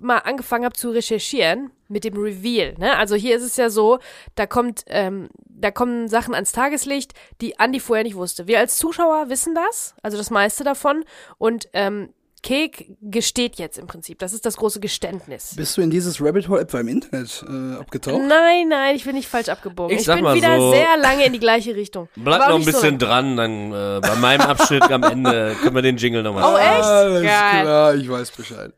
mal 0.00 0.20
angefangen 0.20 0.64
habe 0.64 0.74
zu 0.74 0.88
recherchieren 0.88 1.70
mit 1.88 2.04
dem 2.04 2.16
Reveal. 2.16 2.76
Ne? 2.78 2.96
Also 2.96 3.14
hier 3.14 3.36
ist 3.36 3.42
es 3.42 3.58
ja 3.58 3.68
so, 3.68 3.98
da 4.36 4.46
kommt, 4.46 4.84
ähm, 4.86 5.28
da 5.44 5.70
kommen 5.70 6.08
Sachen 6.08 6.34
ans 6.34 6.52
Tageslicht, 6.52 7.12
die 7.42 7.58
Andi 7.58 7.78
vorher 7.78 8.04
nicht 8.04 8.16
wusste. 8.16 8.46
Wir 8.46 8.58
als 8.58 8.78
Zuschauer 8.78 9.28
wissen 9.28 9.54
das, 9.54 9.94
also 10.02 10.16
das 10.16 10.30
meiste 10.30 10.64
davon. 10.64 11.04
Und 11.36 11.68
ähm, 11.74 12.08
Kek 12.46 12.96
gesteht 13.02 13.56
jetzt 13.56 13.76
im 13.76 13.86
Prinzip. 13.88 14.20
Das 14.20 14.32
ist 14.32 14.46
das 14.46 14.56
große 14.56 14.78
Geständnis. 14.78 15.54
Bist 15.56 15.76
du 15.76 15.80
in 15.82 15.90
dieses 15.90 16.20
Rabbit 16.22 16.48
Hole 16.48 16.60
etwa 16.60 16.78
im 16.78 16.86
Internet 16.88 17.44
äh, 17.48 17.80
abgetaucht? 17.80 18.22
Nein, 18.22 18.68
nein, 18.68 18.94
ich 18.94 19.04
bin 19.04 19.16
nicht 19.16 19.28
falsch 19.28 19.48
abgebogen. 19.48 19.92
Ich 19.94 20.00
Ich, 20.02 20.06
sag 20.06 20.14
bin 20.16 20.24
mal 20.24 20.36
wieder 20.36 20.56
so- 20.60 20.70
sehr 20.70 20.96
lange 20.96 21.26
in 21.26 21.32
die 21.32 21.40
gleiche 21.40 21.74
Richtung. 21.74 22.08
Auch 22.20 22.24
noch 22.24 22.40
ein 22.54 22.62
so 22.62 22.66
bisschen 22.70 22.98
lange. 23.00 23.34
dran, 23.34 23.36
dann 23.36 23.72
äh, 23.72 24.00
bei 24.00 24.14
meinem 24.16 24.42
Abschnitt 24.42 24.84
am 24.90 25.02
Ende 25.02 25.56
können 25.60 25.74
wir 25.74 25.82
den 25.82 25.96
Jingle 25.96 26.22
nochmal 26.22 26.54
Oh, 26.54 26.56
echt? 26.56 26.84
Alles 26.84 27.22
Geil. 27.24 27.62
klar, 27.62 27.94
ich 27.96 28.08
weiß 28.08 28.30
Bescheid. 28.30 28.72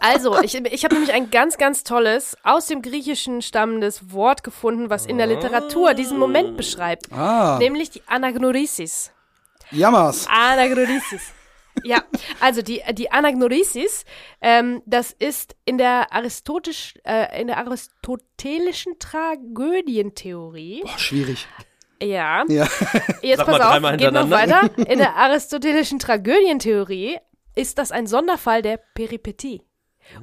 Also, 0.00 0.36
ich, 0.42 0.56
ich 0.56 0.84
habe 0.84 0.94
nämlich 0.96 1.12
ein 1.14 1.30
ganz, 1.30 1.58
ganz 1.58 1.84
tolles, 1.84 2.36
aus 2.42 2.66
dem 2.66 2.82
Griechischen 2.82 3.40
stammendes 3.40 4.12
Wort 4.12 4.42
gefunden, 4.42 4.90
was 4.90 5.06
in 5.06 5.16
der 5.16 5.28
Literatur 5.28 5.94
diesen 5.94 6.18
Moment 6.18 6.56
beschreibt. 6.56 7.12
Ah, 7.12 7.56
Nämlich 7.60 7.90
die 7.90 8.02
Anagnorisis. 8.08 9.12
Jammers. 9.70 10.26
Anagnorisis. 10.28 11.32
Ja, 11.84 12.02
also 12.40 12.62
die, 12.62 12.82
die 12.92 13.10
Anagnorisis, 13.12 14.04
ähm, 14.40 14.82
das 14.86 15.12
ist 15.12 15.54
in 15.64 15.78
der, 15.78 16.12
Aristotisch, 16.12 16.94
äh, 17.04 17.40
in 17.40 17.46
der 17.46 17.58
aristotelischen 17.58 18.98
Tragödientheorie. 18.98 20.82
Boah, 20.82 20.98
schwierig. 20.98 21.46
Ja, 22.02 22.44
Ja. 22.48 22.66
Jetzt 23.22 23.38
Sag 23.38 23.46
pass 23.46 23.58
mal 23.58 23.92
auf, 23.92 23.98
geht 23.98 24.12
noch 24.12 24.22
hintereinander. 24.22 24.62
weiter. 24.76 24.90
In 24.90 24.98
der 24.98 25.16
aristotelischen 25.16 25.98
Tragödientheorie 25.98 27.18
ist 27.54 27.78
das 27.78 27.90
ein 27.92 28.06
Sonderfall 28.06 28.62
der 28.62 28.78
Peripetie. 28.94 29.62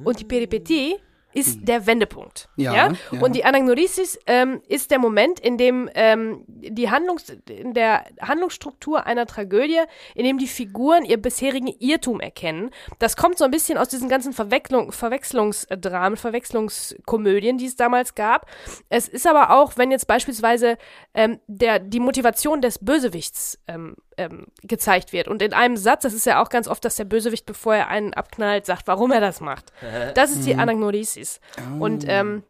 Und 0.04 0.20
die 0.20 0.24
Peripetie 0.24 0.96
ist 1.34 1.66
der 1.66 1.86
Wendepunkt. 1.86 2.48
Ja, 2.56 2.74
Ja. 2.74 2.92
ja. 3.10 3.20
Und 3.20 3.34
die 3.34 3.44
Anagnorisis 3.44 4.18
ähm, 4.26 4.62
ist 4.68 4.90
der 4.90 4.98
Moment, 4.98 5.40
in 5.40 5.58
dem 5.58 5.90
ähm, 5.94 6.44
die 6.46 6.90
Handlungs 6.90 7.28
in 7.48 7.74
der 7.74 8.04
Handlungsstruktur 8.20 9.04
einer 9.04 9.26
Tragödie, 9.26 9.80
in 10.14 10.24
dem 10.24 10.38
die 10.38 10.46
Figuren 10.46 11.04
ihr 11.04 11.20
bisherigen 11.20 11.74
Irrtum 11.80 12.20
erkennen. 12.20 12.70
Das 13.00 13.16
kommt 13.16 13.36
so 13.38 13.44
ein 13.44 13.50
bisschen 13.50 13.78
aus 13.78 13.88
diesen 13.88 14.08
ganzen 14.08 14.32
Verwechslung, 14.32 14.92
Verwechslungsdramen, 14.92 16.16
Verwechslungskomödien, 16.16 17.58
die 17.58 17.66
es 17.66 17.76
damals 17.76 18.14
gab. 18.14 18.46
Es 18.88 19.08
ist 19.08 19.26
aber 19.26 19.50
auch, 19.50 19.76
wenn 19.76 19.90
jetzt 19.90 20.06
beispielsweise 20.06 20.78
ähm, 21.14 21.40
der, 21.48 21.80
die 21.80 22.00
Motivation 22.00 22.60
des 22.60 22.78
Bösewichts 22.78 23.58
ähm, 23.66 23.96
ähm, 24.16 24.46
gezeigt 24.62 25.12
wird. 25.12 25.28
Und 25.28 25.42
in 25.42 25.52
einem 25.52 25.76
Satz, 25.76 26.02
das 26.02 26.14
ist 26.14 26.26
ja 26.26 26.42
auch 26.42 26.48
ganz 26.48 26.68
oft, 26.68 26.84
dass 26.84 26.96
der 26.96 27.04
Bösewicht, 27.04 27.46
bevor 27.46 27.74
er 27.74 27.88
einen 27.88 28.14
abknallt, 28.14 28.66
sagt, 28.66 28.86
warum 28.86 29.12
er 29.12 29.20
das 29.20 29.40
macht. 29.40 29.72
Das 30.14 30.30
ist 30.30 30.46
die 30.46 30.54
Anagnorisis. 30.54 31.40
Und 31.78 32.04
ähm, 32.08 32.44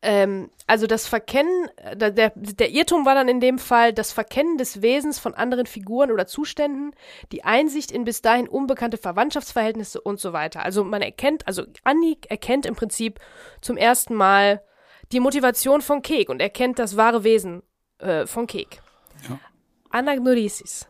ähm, 0.00 0.50
also 0.68 0.86
das 0.86 1.08
Verkennen, 1.08 1.68
äh, 1.76 1.96
der, 1.96 2.32
der, 2.36 2.70
Irrtum 2.70 3.04
war 3.04 3.16
dann 3.16 3.28
in 3.28 3.40
dem 3.40 3.58
Fall 3.58 3.92
das 3.92 4.12
Verkennen 4.12 4.56
des 4.56 4.80
Wesens 4.80 5.18
von 5.18 5.34
anderen 5.34 5.66
Figuren 5.66 6.12
oder 6.12 6.26
Zuständen, 6.26 6.92
die 7.32 7.44
Einsicht 7.44 7.90
in 7.90 8.04
bis 8.04 8.22
dahin 8.22 8.48
unbekannte 8.48 8.96
Verwandtschaftsverhältnisse 8.96 10.00
und 10.00 10.20
so 10.20 10.32
weiter. 10.32 10.64
Also 10.64 10.84
man 10.84 11.02
erkennt, 11.02 11.48
also 11.48 11.64
Anni 11.82 12.16
erkennt 12.28 12.64
im 12.64 12.76
Prinzip 12.76 13.18
zum 13.60 13.76
ersten 13.76 14.14
Mal 14.14 14.62
die 15.10 15.20
Motivation 15.20 15.80
von 15.80 16.02
Kek 16.02 16.28
und 16.28 16.40
erkennt 16.40 16.78
das 16.78 16.96
wahre 16.96 17.24
Wesen 17.24 17.62
äh, 17.98 18.24
von 18.26 18.46
Kek. 18.46 18.80
Ja. 19.28 19.40
Anagnorisis. 19.90 20.86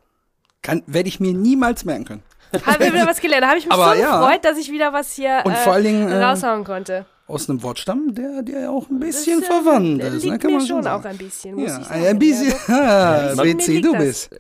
Kann, 0.62 0.82
werde 0.87 1.08
ich 1.08 1.20
mir 1.20 1.32
niemals 1.32 1.84
merken 1.84 2.04
können. 2.04 2.22
Haben 2.64 2.80
wir 2.80 2.92
wieder 2.92 3.06
was 3.06 3.20
gelernt. 3.20 3.42
Da 3.44 3.48
habe 3.48 3.58
ich 3.58 3.66
mich 3.66 3.72
Aber 3.72 3.94
so 3.94 4.00
ja. 4.00 4.20
gefreut, 4.20 4.44
dass 4.44 4.58
ich 4.58 4.70
wieder 4.70 4.92
was 4.92 5.12
hier 5.12 5.42
Und 5.44 5.52
äh, 5.52 5.56
vor 5.56 5.74
allen 5.74 5.84
Dingen, 5.84 6.08
äh, 6.08 6.22
raushauen 6.22 6.64
konnte. 6.64 7.06
Aus 7.28 7.48
einem 7.48 7.62
Wortstamm, 7.62 8.14
der 8.14 8.42
der 8.42 8.60
ja 8.62 8.70
auch 8.70 8.88
ein 8.90 8.98
bisschen 9.00 9.40
Das, 9.40 9.48
äh, 9.50 9.52
verwandt 9.52 10.02
liegt 10.02 10.14
ist, 10.14 10.24
ne? 10.24 10.30
mir 10.32 10.38
Kann 10.38 10.52
man 10.52 10.66
schon 10.66 10.82
sagen. 10.82 11.00
auch 11.00 11.04
ein 11.08 11.16
bisschen, 11.18 11.54
muss 11.56 11.68
ja, 11.70 11.78
ich 11.80 11.86
sagen. 11.86 12.06
ein 12.06 12.18
bisschen. 12.18 12.54
Ja, 12.68 13.34
Ah. 13.38 13.44
Mir 13.44 13.54
BC, 13.54 13.66
liegt 13.68 13.84
du 13.84 13.92
das. 13.92 14.02
bist. 14.02 14.32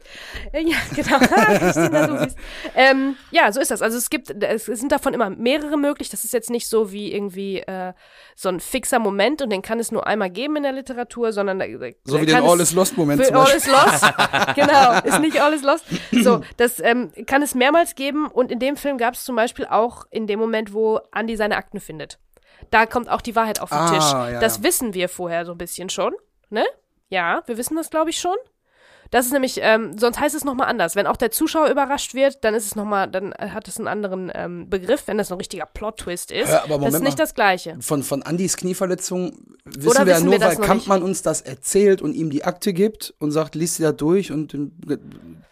Äh, 0.52 0.62
Ja, 0.68 0.76
genau. 0.94 1.18
Christina, 1.58 2.06
du 2.06 2.24
bist. 2.24 2.36
Ähm, 2.74 3.16
ja, 3.30 3.52
so 3.52 3.60
ist 3.60 3.70
das. 3.70 3.82
Also 3.82 3.98
es 3.98 4.08
gibt, 4.10 4.30
es 4.42 4.64
sind 4.66 4.90
davon 4.92 5.12
immer 5.14 5.30
mehrere 5.30 5.76
möglich. 5.76 6.08
Das 6.10 6.24
ist 6.24 6.32
jetzt 6.32 6.50
nicht 6.50 6.68
so 6.68 6.90
wie 6.92 7.12
irgendwie 7.12 7.58
äh, 7.60 7.92
so 8.34 8.48
ein 8.48 8.60
fixer 8.60 8.98
Moment 8.98 9.42
und 9.42 9.50
den 9.50 9.62
kann 9.62 9.78
es 9.80 9.92
nur 9.92 10.06
einmal 10.06 10.30
geben 10.30 10.56
in 10.56 10.62
der 10.62 10.72
Literatur, 10.72 11.32
sondern 11.32 11.58
da 11.58 11.66
So 12.04 12.20
wie 12.20 12.26
den 12.26 12.36
All 12.36 12.60
is 12.60 12.72
Lost 12.72 12.96
Moment 12.96 13.24
zum 13.24 13.36
All 13.36 13.44
Beispiel. 13.44 13.58
is 13.58 13.66
Lost. 13.66 14.14
genau, 14.54 14.98
ist 15.04 15.20
nicht 15.20 15.40
All 15.40 15.52
is 15.52 15.62
Lost. 15.62 15.84
So, 16.12 16.40
das 16.56 16.80
ähm, 16.80 17.10
kann 17.26 17.42
es 17.42 17.54
mehrmals 17.54 17.94
geben 17.94 18.26
und 18.26 18.50
in 18.50 18.58
dem 18.58 18.76
Film 18.76 18.96
gab 18.98 19.14
es 19.14 19.24
zum 19.24 19.36
Beispiel 19.36 19.66
auch 19.66 20.06
in 20.10 20.26
dem 20.26 20.38
Moment, 20.38 20.72
wo 20.72 21.00
Andy 21.14 21.36
seine 21.36 21.56
Akten 21.56 21.80
findet. 21.80 22.18
Da 22.70 22.86
kommt 22.86 23.08
auch 23.08 23.20
die 23.20 23.34
Wahrheit 23.36 23.60
auf 23.60 23.70
den 23.70 23.78
Ah, 23.78 23.88
Tisch. 23.90 24.32
ja, 24.32 24.40
das 24.40 24.58
ja. 24.58 24.62
wissen 24.64 24.94
wir 24.94 25.08
vorher 25.08 25.44
so 25.46 25.52
ein 25.52 25.58
bisschen 25.58 25.88
schon, 25.88 26.14
ne? 26.50 26.64
Ja, 27.08 27.42
wir 27.46 27.56
wissen 27.56 27.76
das, 27.76 27.88
glaube 27.90 28.10
ich, 28.10 28.18
schon. 28.20 28.36
Das 29.10 29.24
ist 29.24 29.32
nämlich, 29.32 29.58
ähm, 29.62 29.96
sonst 29.96 30.20
heißt 30.20 30.34
es 30.34 30.44
nochmal 30.44 30.68
anders. 30.68 30.94
Wenn 30.94 31.06
auch 31.06 31.16
der 31.16 31.30
Zuschauer 31.30 31.68
überrascht 31.70 32.12
wird, 32.12 32.44
dann 32.44 32.52
ist 32.54 32.66
es 32.66 32.76
nochmal, 32.76 33.08
dann 33.08 33.32
hat 33.38 33.66
es 33.66 33.78
einen 33.78 33.88
anderen 33.88 34.30
ähm, 34.34 34.68
Begriff, 34.68 35.04
wenn 35.06 35.16
das 35.16 35.32
ein 35.32 35.38
richtiger 35.38 35.64
Plot-Twist 35.64 36.30
ist. 36.30 36.50
Ja, 36.50 36.58
aber 36.64 36.68
das 36.74 36.78
Moment 36.78 36.94
ist 36.96 37.00
nicht 37.00 37.18
mal. 37.18 37.24
das 37.24 37.34
Gleiche. 37.34 37.78
Von, 37.80 38.02
von 38.02 38.22
Andys 38.22 38.58
Knieverletzung 38.58 39.47
wissen 39.76 39.88
Oder 39.88 40.06
wir 40.06 40.12
ja 40.14 40.20
nur, 40.20 40.32
wir 40.34 40.40
weil 40.40 40.56
Kampmann 40.56 41.02
uns 41.02 41.22
das 41.22 41.40
erzählt 41.40 42.02
und 42.02 42.14
ihm 42.14 42.30
die 42.30 42.44
Akte 42.44 42.72
gibt 42.72 43.14
und 43.18 43.30
sagt, 43.30 43.54
liest 43.54 43.76
sie 43.76 43.82
da 43.82 43.92
durch 43.92 44.32
und 44.32 44.56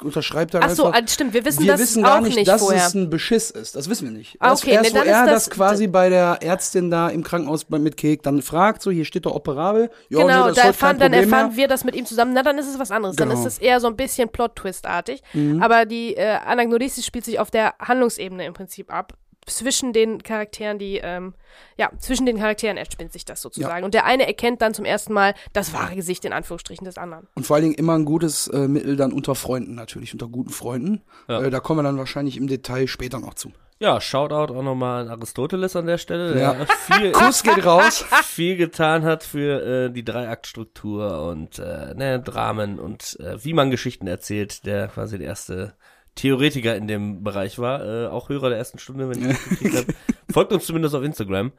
unterschreibt 0.02 0.54
dann 0.54 0.62
Ach 0.64 0.70
so, 0.70 0.86
einfach. 0.86 1.00
ah, 1.02 1.08
stimmt, 1.08 1.32
wir 1.34 1.44
wissen 1.44 1.62
wir 1.64 1.72
das 1.72 1.80
wissen 1.80 2.04
auch 2.04 2.08
gar 2.08 2.20
nicht, 2.20 2.46
dass 2.46 2.60
vorher. 2.62 2.86
es 2.86 2.94
ein 2.94 3.08
Beschiss 3.10 3.50
ist. 3.50 3.76
Das 3.76 3.88
wissen 3.88 4.04
wir 4.04 4.12
nicht. 4.12 4.36
Ah, 4.40 4.52
okay, 4.52 4.72
erst 4.72 4.92
nee, 4.92 4.98
wo 5.00 5.04
dann 5.04 5.08
er 5.08 5.26
das, 5.26 5.44
das- 5.46 5.50
quasi 5.50 5.86
bei 5.86 6.08
der 6.08 6.38
Ärztin 6.42 6.90
da 6.90 7.08
im 7.08 7.22
Krankenhaus 7.22 7.68
mit 7.70 7.96
Kek 7.96 8.22
dann 8.22 8.42
fragt, 8.42 8.82
so, 8.82 8.90
hier 8.90 9.04
steht 9.04 9.26
doch 9.26 9.34
operabel. 9.34 9.90
Ja, 10.08 10.20
Genau, 10.20 10.48
nee, 10.48 10.54
da 10.54 10.62
erfahren, 10.62 10.98
dann 10.98 11.12
erfahren 11.12 11.48
mehr. 11.48 11.56
wir 11.56 11.68
das 11.68 11.84
mit 11.84 11.94
ihm 11.94 12.04
zusammen. 12.06 12.32
Na, 12.34 12.42
dann 12.42 12.58
ist 12.58 12.68
es 12.68 12.78
was 12.78 12.90
anderes. 12.90 13.16
Dann 13.16 13.28
Genau. 13.30 13.40
ist 13.40 13.46
es 13.46 13.58
eher 13.58 13.80
so 13.80 13.86
ein 13.86 13.96
bisschen 13.96 14.28
Plot-Twist-artig. 14.28 15.22
Mhm. 15.32 15.62
Aber 15.62 15.86
die 15.86 16.14
äh, 16.16 16.36
Anagnorisis 16.46 17.06
spielt 17.06 17.24
sich 17.24 17.38
auf 17.38 17.50
der 17.50 17.74
Handlungsebene 17.80 18.44
im 18.46 18.52
Prinzip 18.54 18.92
ab. 18.92 19.14
Zwischen 19.46 19.92
den 19.92 20.22
Charakteren, 20.22 20.78
die, 20.78 20.98
ähm, 21.02 21.34
ja, 21.76 21.90
zwischen 21.98 22.26
den 22.26 22.38
Charakteren 22.38 22.76
entspinnt 22.76 23.12
sich 23.12 23.24
das 23.24 23.40
sozusagen. 23.40 23.84
Und 23.84 23.94
der 23.94 24.04
eine 24.04 24.26
erkennt 24.26 24.60
dann 24.60 24.74
zum 24.74 24.84
ersten 24.84 25.12
Mal 25.12 25.34
das 25.52 25.72
wahre 25.72 25.94
Gesicht 25.94 26.24
in 26.24 26.32
Anführungsstrichen 26.32 26.84
des 26.84 26.98
anderen. 26.98 27.28
Und 27.34 27.46
vor 27.46 27.54
allen 27.56 27.62
Dingen 27.64 27.74
immer 27.76 27.96
ein 27.96 28.04
gutes 28.04 28.48
äh, 28.48 28.66
Mittel 28.66 28.96
dann 28.96 29.12
unter 29.12 29.34
Freunden 29.36 29.74
natürlich, 29.74 30.12
unter 30.12 30.26
guten 30.26 30.50
Freunden. 30.50 31.02
Ja. 31.28 31.42
Äh, 31.42 31.50
da 31.50 31.60
kommen 31.60 31.78
wir 31.78 31.84
dann 31.84 31.98
wahrscheinlich 31.98 32.36
im 32.36 32.48
Detail 32.48 32.86
später 32.88 33.20
noch 33.20 33.34
zu. 33.34 33.52
Ja, 33.78 34.00
Shoutout 34.00 34.54
auch 34.54 34.62
nochmal 34.62 35.02
an 35.02 35.10
Aristoteles 35.10 35.76
an 35.76 35.84
der 35.86 35.98
Stelle, 35.98 36.32
der 36.32 36.42
Ja. 36.42 36.66
viel, 36.66 37.12
Kuss 37.12 37.42
geht 37.42 37.64
raus. 37.64 38.04
viel 38.24 38.56
getan 38.56 39.04
hat 39.04 39.22
für 39.22 39.86
äh, 39.86 39.90
die 39.92 40.02
Dreiaktstruktur 40.02 41.22
und 41.28 41.58
äh, 41.58 41.94
ne, 41.94 42.20
Dramen 42.20 42.78
und 42.78 43.18
äh, 43.20 43.42
wie 43.44 43.52
man 43.52 43.70
Geschichten 43.70 44.06
erzählt, 44.06 44.64
der 44.64 44.88
quasi 44.88 45.18
der 45.18 45.26
erste 45.26 45.74
Theoretiker 46.16 46.74
in 46.74 46.88
dem 46.88 47.22
Bereich 47.22 47.58
war, 47.58 47.84
äh, 47.84 48.06
auch 48.08 48.28
Hörer 48.28 48.48
der 48.48 48.58
ersten 48.58 48.78
Stunde, 48.78 49.08
wenn 49.08 49.20
ich 49.22 49.28
das 49.28 49.44
gekriegt 49.44 49.76
habe. 49.76 49.86
Folgt 50.32 50.52
uns 50.52 50.66
zumindest 50.66 50.94
auf 50.94 51.04
Instagram. 51.04 51.52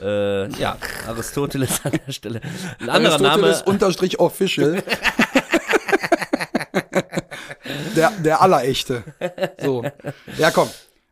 Äh, 0.00 0.48
ja, 0.52 0.76
Aristoteles 1.06 1.84
an 1.84 1.92
der 2.06 2.12
Stelle. 2.12 2.40
Ein 2.80 2.88
anderer 2.88 3.18
Name. 3.18 3.44
Aristoteles 3.44 3.62
unterstrich 3.62 4.20
official. 4.20 4.82
der, 7.96 8.10
der 8.12 8.40
Allerechte. 8.40 9.02
So. 9.60 9.84
Ja, 10.38 10.50
komm. 10.50 10.68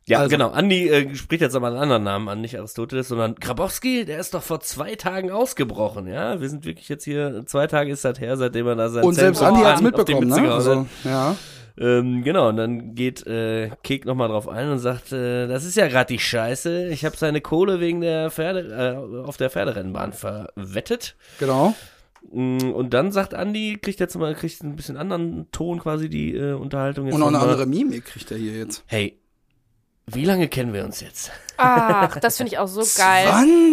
Ja, 0.08 0.20
Also. 0.20 0.30
genau. 0.30 0.50
Andi 0.50 0.88
äh, 0.88 1.16
spricht 1.16 1.42
jetzt 1.42 1.56
aber 1.56 1.66
einen 1.66 1.78
anderen 1.78 2.04
Namen 2.04 2.28
an, 2.28 2.40
nicht 2.40 2.56
Aristoteles, 2.56 3.08
sondern 3.08 3.34
Grabowski, 3.34 4.04
der 4.04 4.20
ist 4.20 4.34
doch 4.34 4.42
vor 4.42 4.60
zwei 4.60 4.94
Tagen 4.94 5.32
ausgebrochen, 5.32 6.06
ja. 6.06 6.40
Wir 6.40 6.48
sind 6.48 6.64
wirklich 6.64 6.88
jetzt 6.88 7.02
hier, 7.02 7.42
zwei 7.46 7.66
Tage 7.66 7.90
ist 7.90 8.04
das 8.04 8.20
her, 8.20 8.36
seitdem 8.36 8.68
er 8.68 8.76
da 8.76 8.88
sein 8.88 9.02
Und 9.02 9.14
selbst 9.14 9.40
Zentrum 9.40 9.56
Andi 9.56 9.68
hat's 9.68 9.82
mitbekommen, 9.82 10.28
ne? 10.28 10.52
Also, 10.52 10.86
ja. 11.02 11.34
Ähm, 11.78 12.22
genau, 12.22 12.48
und 12.48 12.56
dann 12.56 12.94
geht 12.94 13.26
äh, 13.26 13.70
Kek 13.82 14.06
nochmal 14.06 14.28
drauf 14.28 14.48
ein 14.48 14.70
und 14.70 14.78
sagt, 14.78 15.12
äh, 15.12 15.46
das 15.46 15.64
ist 15.64 15.76
ja 15.76 15.88
gerade 15.88 16.12
die 16.12 16.18
Scheiße. 16.18 16.88
Ich 16.88 17.04
habe 17.04 17.16
seine 17.16 17.40
Kohle 17.40 17.80
wegen 17.80 18.00
der 18.00 18.30
Pferde, 18.30 18.96
äh, 19.20 19.26
auf 19.26 19.36
der 19.36 19.50
Pferderennbahn 19.50 20.12
verwettet. 20.12 21.16
Genau. 21.38 21.74
Mm, 22.32 22.70
Und 22.72 22.94
dann 22.94 23.12
sagt 23.12 23.34
Andi, 23.34 23.78
kriegt 23.80 24.00
jetzt 24.00 24.16
mal, 24.16 24.34
kriegt 24.34 24.62
ein 24.62 24.76
bisschen 24.76 24.96
anderen 24.96 25.50
Ton 25.52 25.78
quasi 25.78 26.08
die 26.08 26.34
äh, 26.34 26.54
Unterhaltung. 26.54 27.06
Jetzt 27.06 27.14
Und 27.14 27.22
auch 27.22 27.28
eine 27.28 27.38
andere 27.40 27.66
Mimik 27.66 28.06
kriegt 28.06 28.30
er 28.30 28.38
hier 28.38 28.56
jetzt. 28.56 28.82
Hey, 28.86 29.18
wie 30.08 30.24
lange 30.24 30.46
kennen 30.48 30.72
wir 30.72 30.84
uns 30.84 31.00
jetzt? 31.00 31.32
Ach, 31.56 32.20
das 32.20 32.36
finde 32.36 32.52
ich 32.52 32.58
auch 32.58 32.68
so 32.68 32.82
geil. 33.00 33.26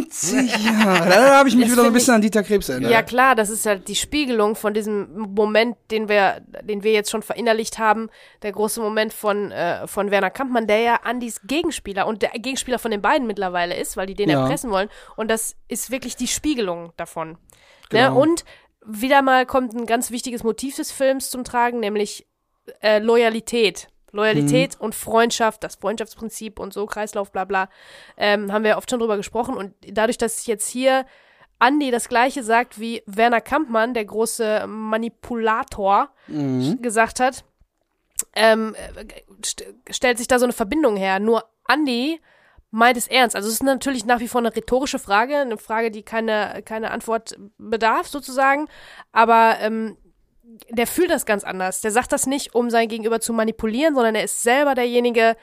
20 0.10 0.66
Jahre. 0.66 1.10
Da 1.10 1.38
habe 1.38 1.50
ich 1.50 1.56
mich 1.56 1.66
Das 1.66 1.74
wieder 1.74 1.82
so 1.84 1.88
ein 1.90 1.94
bisschen 1.94 2.16
an 2.16 2.22
Dieter 2.22 2.42
Krebs 2.42 2.70
erinnert. 2.70 2.92
Ja 2.92 3.04
klar, 3.04 3.36
das 3.36 3.50
ist 3.50 3.66
halt 3.66 3.88
die 3.88 3.96
Spiegelung 3.96 4.56
von 4.56 4.74
diesem 4.74 5.12
Moment, 5.36 5.76
den 5.92 6.08
wir, 6.10 6.42
den 6.64 6.82
wir 6.84 6.92
jetzt 6.94 7.12
schon 7.12 7.22
verinnerlicht 7.22 7.78
haben, 7.78 8.10
der 8.42 8.52
große 8.54 8.80
Moment 8.82 9.14
von 9.14 9.52
äh, 9.52 9.86
von 9.86 10.12
Werner 10.12 10.30
Kampmann, 10.32 10.66
der 10.66 10.80
ja 10.80 10.96
Andys 11.04 11.42
Gegenspieler 11.44 12.08
und 12.08 12.22
der 12.22 12.30
Gegenspieler 12.32 12.80
von 12.80 12.90
den 12.92 13.02
beiden 13.02 13.28
mittlerweile 13.28 13.76
ist, 13.76 13.98
weil 13.98 14.08
die 14.08 14.16
den 14.16 14.30
Ja. 14.30 14.42
erpressen 14.42 14.72
wollen. 14.72 14.90
Und 15.18 15.30
das 15.30 15.56
ist 15.68 15.92
wirklich 15.92 16.16
die 16.16 16.28
Spiegelung 16.28 16.94
davon. 16.98 17.32
Ne? 17.32 17.38
Genau. 17.90 18.20
Und 18.22 18.44
wieder 18.86 19.22
mal 19.22 19.46
kommt 19.46 19.74
ein 19.74 19.86
ganz 19.86 20.10
wichtiges 20.10 20.44
Motiv 20.44 20.78
des 20.78 20.92
Films 20.92 21.30
zum 21.30 21.44
Tragen, 21.44 21.80
nämlich 21.80 22.26
äh, 22.82 23.00
Loyalität. 23.00 23.90
Loyalität 24.14 24.76
Mhm. 24.80 24.86
und 24.86 24.96
Freundschaft, 24.96 25.64
das 25.64 25.76
Freundschaftsprinzip 25.76 26.60
und 26.60 26.72
so, 26.74 26.86
Kreislauf, 26.86 27.32
bla 27.32 27.44
bla, 27.46 27.68
ähm, 28.16 28.54
haben 28.54 28.64
wir 28.64 28.78
oft 28.78 28.90
schon 28.90 29.00
drüber 29.00 29.18
gesprochen. 29.18 29.58
Und 29.58 29.74
dadurch, 29.92 30.18
dass 30.18 30.46
jetzt 30.46 30.70
hier 30.70 31.06
Andi 31.60 31.92
das 31.92 32.08
gleiche 32.10 32.44
sagt, 32.44 32.80
wie 32.80 33.04
Werner 33.06 33.42
Kampmann, 33.42 33.94
der 33.94 34.06
große 34.06 34.66
Manipulator, 34.68 36.10
Mhm. 36.28 36.82
gesagt 36.82 37.20
hat, 37.20 37.44
ähm, 38.36 38.76
äh, 38.76 39.06
st 39.46 39.64
stellt 39.90 40.18
sich 40.18 40.28
da 40.28 40.40
so 40.40 40.46
eine 40.46 40.54
Verbindung 40.54 40.96
her. 40.96 41.20
Nur 41.20 41.44
Andi 41.66 42.22
meint 42.72 42.98
es 42.98 43.08
ernst. 43.08 43.36
Also 43.36 43.48
es 43.48 43.56
ist 43.56 43.64
natürlich 43.64 44.06
nach 44.06 44.20
wie 44.20 44.28
vor 44.28 44.40
eine 44.42 44.56
rhetorische 44.56 45.00
Frage, 45.00 45.38
eine 45.38 45.58
Frage, 45.58 45.92
die 45.92 46.04
keine, 46.04 46.62
keine 46.66 46.92
Antwort 46.92 47.36
bedarf, 47.58 48.08
sozusagen. 48.08 48.68
Aber 49.12 49.58
ähm, 49.60 49.98
der 50.70 50.88
fühlt 50.88 51.10
das 51.10 51.26
ganz 51.26 51.44
anders. 51.44 51.82
Der 51.82 51.92
sagt 51.92 52.12
das 52.12 52.28
nicht, 52.28 52.56
um 52.56 52.70
sein 52.70 52.88
Gegenüber 52.88 53.20
zu 53.20 53.34
manipulieren, 53.34 53.96
sondern 53.96 54.16
er 54.16 54.24
ist 54.24 54.44
selber 54.44 54.76
derjenige, 54.76 55.36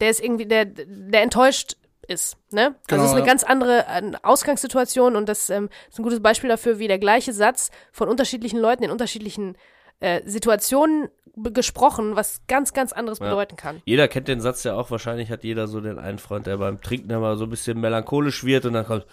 der 0.00 0.10
ist 0.10 0.22
irgendwie, 0.22 0.46
der, 0.46 0.64
der 0.64 1.22
enttäuscht 1.22 1.76
ist. 2.06 2.36
Ne? 2.50 2.74
Genau, 2.86 3.02
also 3.02 3.04
es 3.04 3.10
ist 3.10 3.16
eine 3.16 3.20
ja. 3.20 3.26
ganz 3.26 3.44
andere 3.44 3.86
äh, 3.86 4.12
Ausgangssituation 4.22 5.14
und 5.14 5.28
das 5.28 5.50
ähm, 5.50 5.68
ist 5.90 5.98
ein 5.98 6.02
gutes 6.02 6.20
Beispiel 6.20 6.48
dafür, 6.48 6.78
wie 6.78 6.88
der 6.88 6.98
gleiche 6.98 7.32
Satz 7.32 7.70
von 7.92 8.08
unterschiedlichen 8.08 8.58
Leuten 8.58 8.82
in 8.82 8.90
unterschiedlichen 8.90 9.56
äh, 10.00 10.22
Situationen 10.24 11.08
gesprochen, 11.36 12.16
was 12.16 12.40
ganz, 12.48 12.72
ganz 12.72 12.92
anderes 12.92 13.18
Ja. 13.20 13.28
bedeuten 13.28 13.56
kann. 13.56 13.82
Jeder 13.84 14.08
kennt 14.08 14.26
den 14.26 14.40
Satz 14.40 14.64
ja 14.64 14.74
auch, 14.74 14.90
wahrscheinlich 14.90 15.30
hat 15.30 15.44
jeder 15.44 15.68
so 15.68 15.80
den 15.80 15.98
einen 15.98 16.18
Freund, 16.18 16.46
der 16.46 16.56
beim 16.56 16.80
Trinken 16.80 17.10
immer 17.10 17.36
so 17.36 17.44
ein 17.44 17.50
bisschen 17.50 17.80
melancholisch 17.80 18.44
wird 18.44 18.66
und 18.66 18.72
dann 18.72 18.86
kommt, 18.86 19.06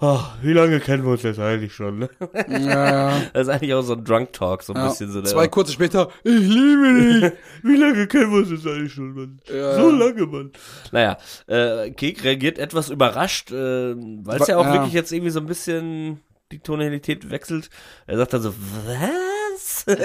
oh, 0.00 0.20
wie 0.42 0.52
lange 0.52 0.80
kennen 0.80 1.04
wir 1.04 1.12
uns 1.12 1.22
jetzt 1.22 1.38
eigentlich 1.38 1.74
schon? 1.74 1.98
Ne? 2.00 2.10
Ja, 2.48 2.58
ja. 2.58 3.22
Das 3.32 3.42
ist 3.42 3.48
eigentlich 3.48 3.74
auch 3.74 3.82
so 3.82 3.94
ein 3.94 4.04
Drunk 4.04 4.32
Talk, 4.32 4.62
so 4.62 4.72
ein 4.72 4.80
ja. 4.80 4.88
bisschen 4.88 5.10
so. 5.10 5.20
Der, 5.20 5.30
Zwei 5.30 5.48
kurze 5.48 5.72
später, 5.72 6.08
ich 6.24 6.40
liebe 6.40 7.20
dich. 7.20 7.32
wie 7.62 7.76
lange 7.76 8.06
kennen 8.06 8.30
wir 8.32 8.38
uns 8.38 8.50
jetzt 8.50 8.66
eigentlich 8.66 8.92
schon, 8.92 9.14
Mann? 9.14 9.40
Ja. 9.52 9.74
So 9.74 9.90
lange, 9.90 10.26
Mann. 10.26 10.52
Naja, 10.92 11.16
äh, 11.46 11.90
Kek 11.90 12.24
reagiert 12.24 12.58
etwas 12.58 12.90
überrascht, 12.90 13.50
äh, 13.50 13.94
weil 13.94 14.40
es 14.40 14.46
ja 14.48 14.56
auch 14.56 14.66
Ja. 14.66 14.74
wirklich 14.74 14.92
jetzt 14.92 15.12
irgendwie 15.12 15.30
so 15.30 15.40
ein 15.40 15.46
bisschen 15.46 16.20
die 16.52 16.58
Tonalität 16.58 17.30
wechselt. 17.30 17.70
Er 18.06 18.16
sagt 18.16 18.32
dann 18.32 18.42
so, 18.42 18.54
was? 18.86 19.84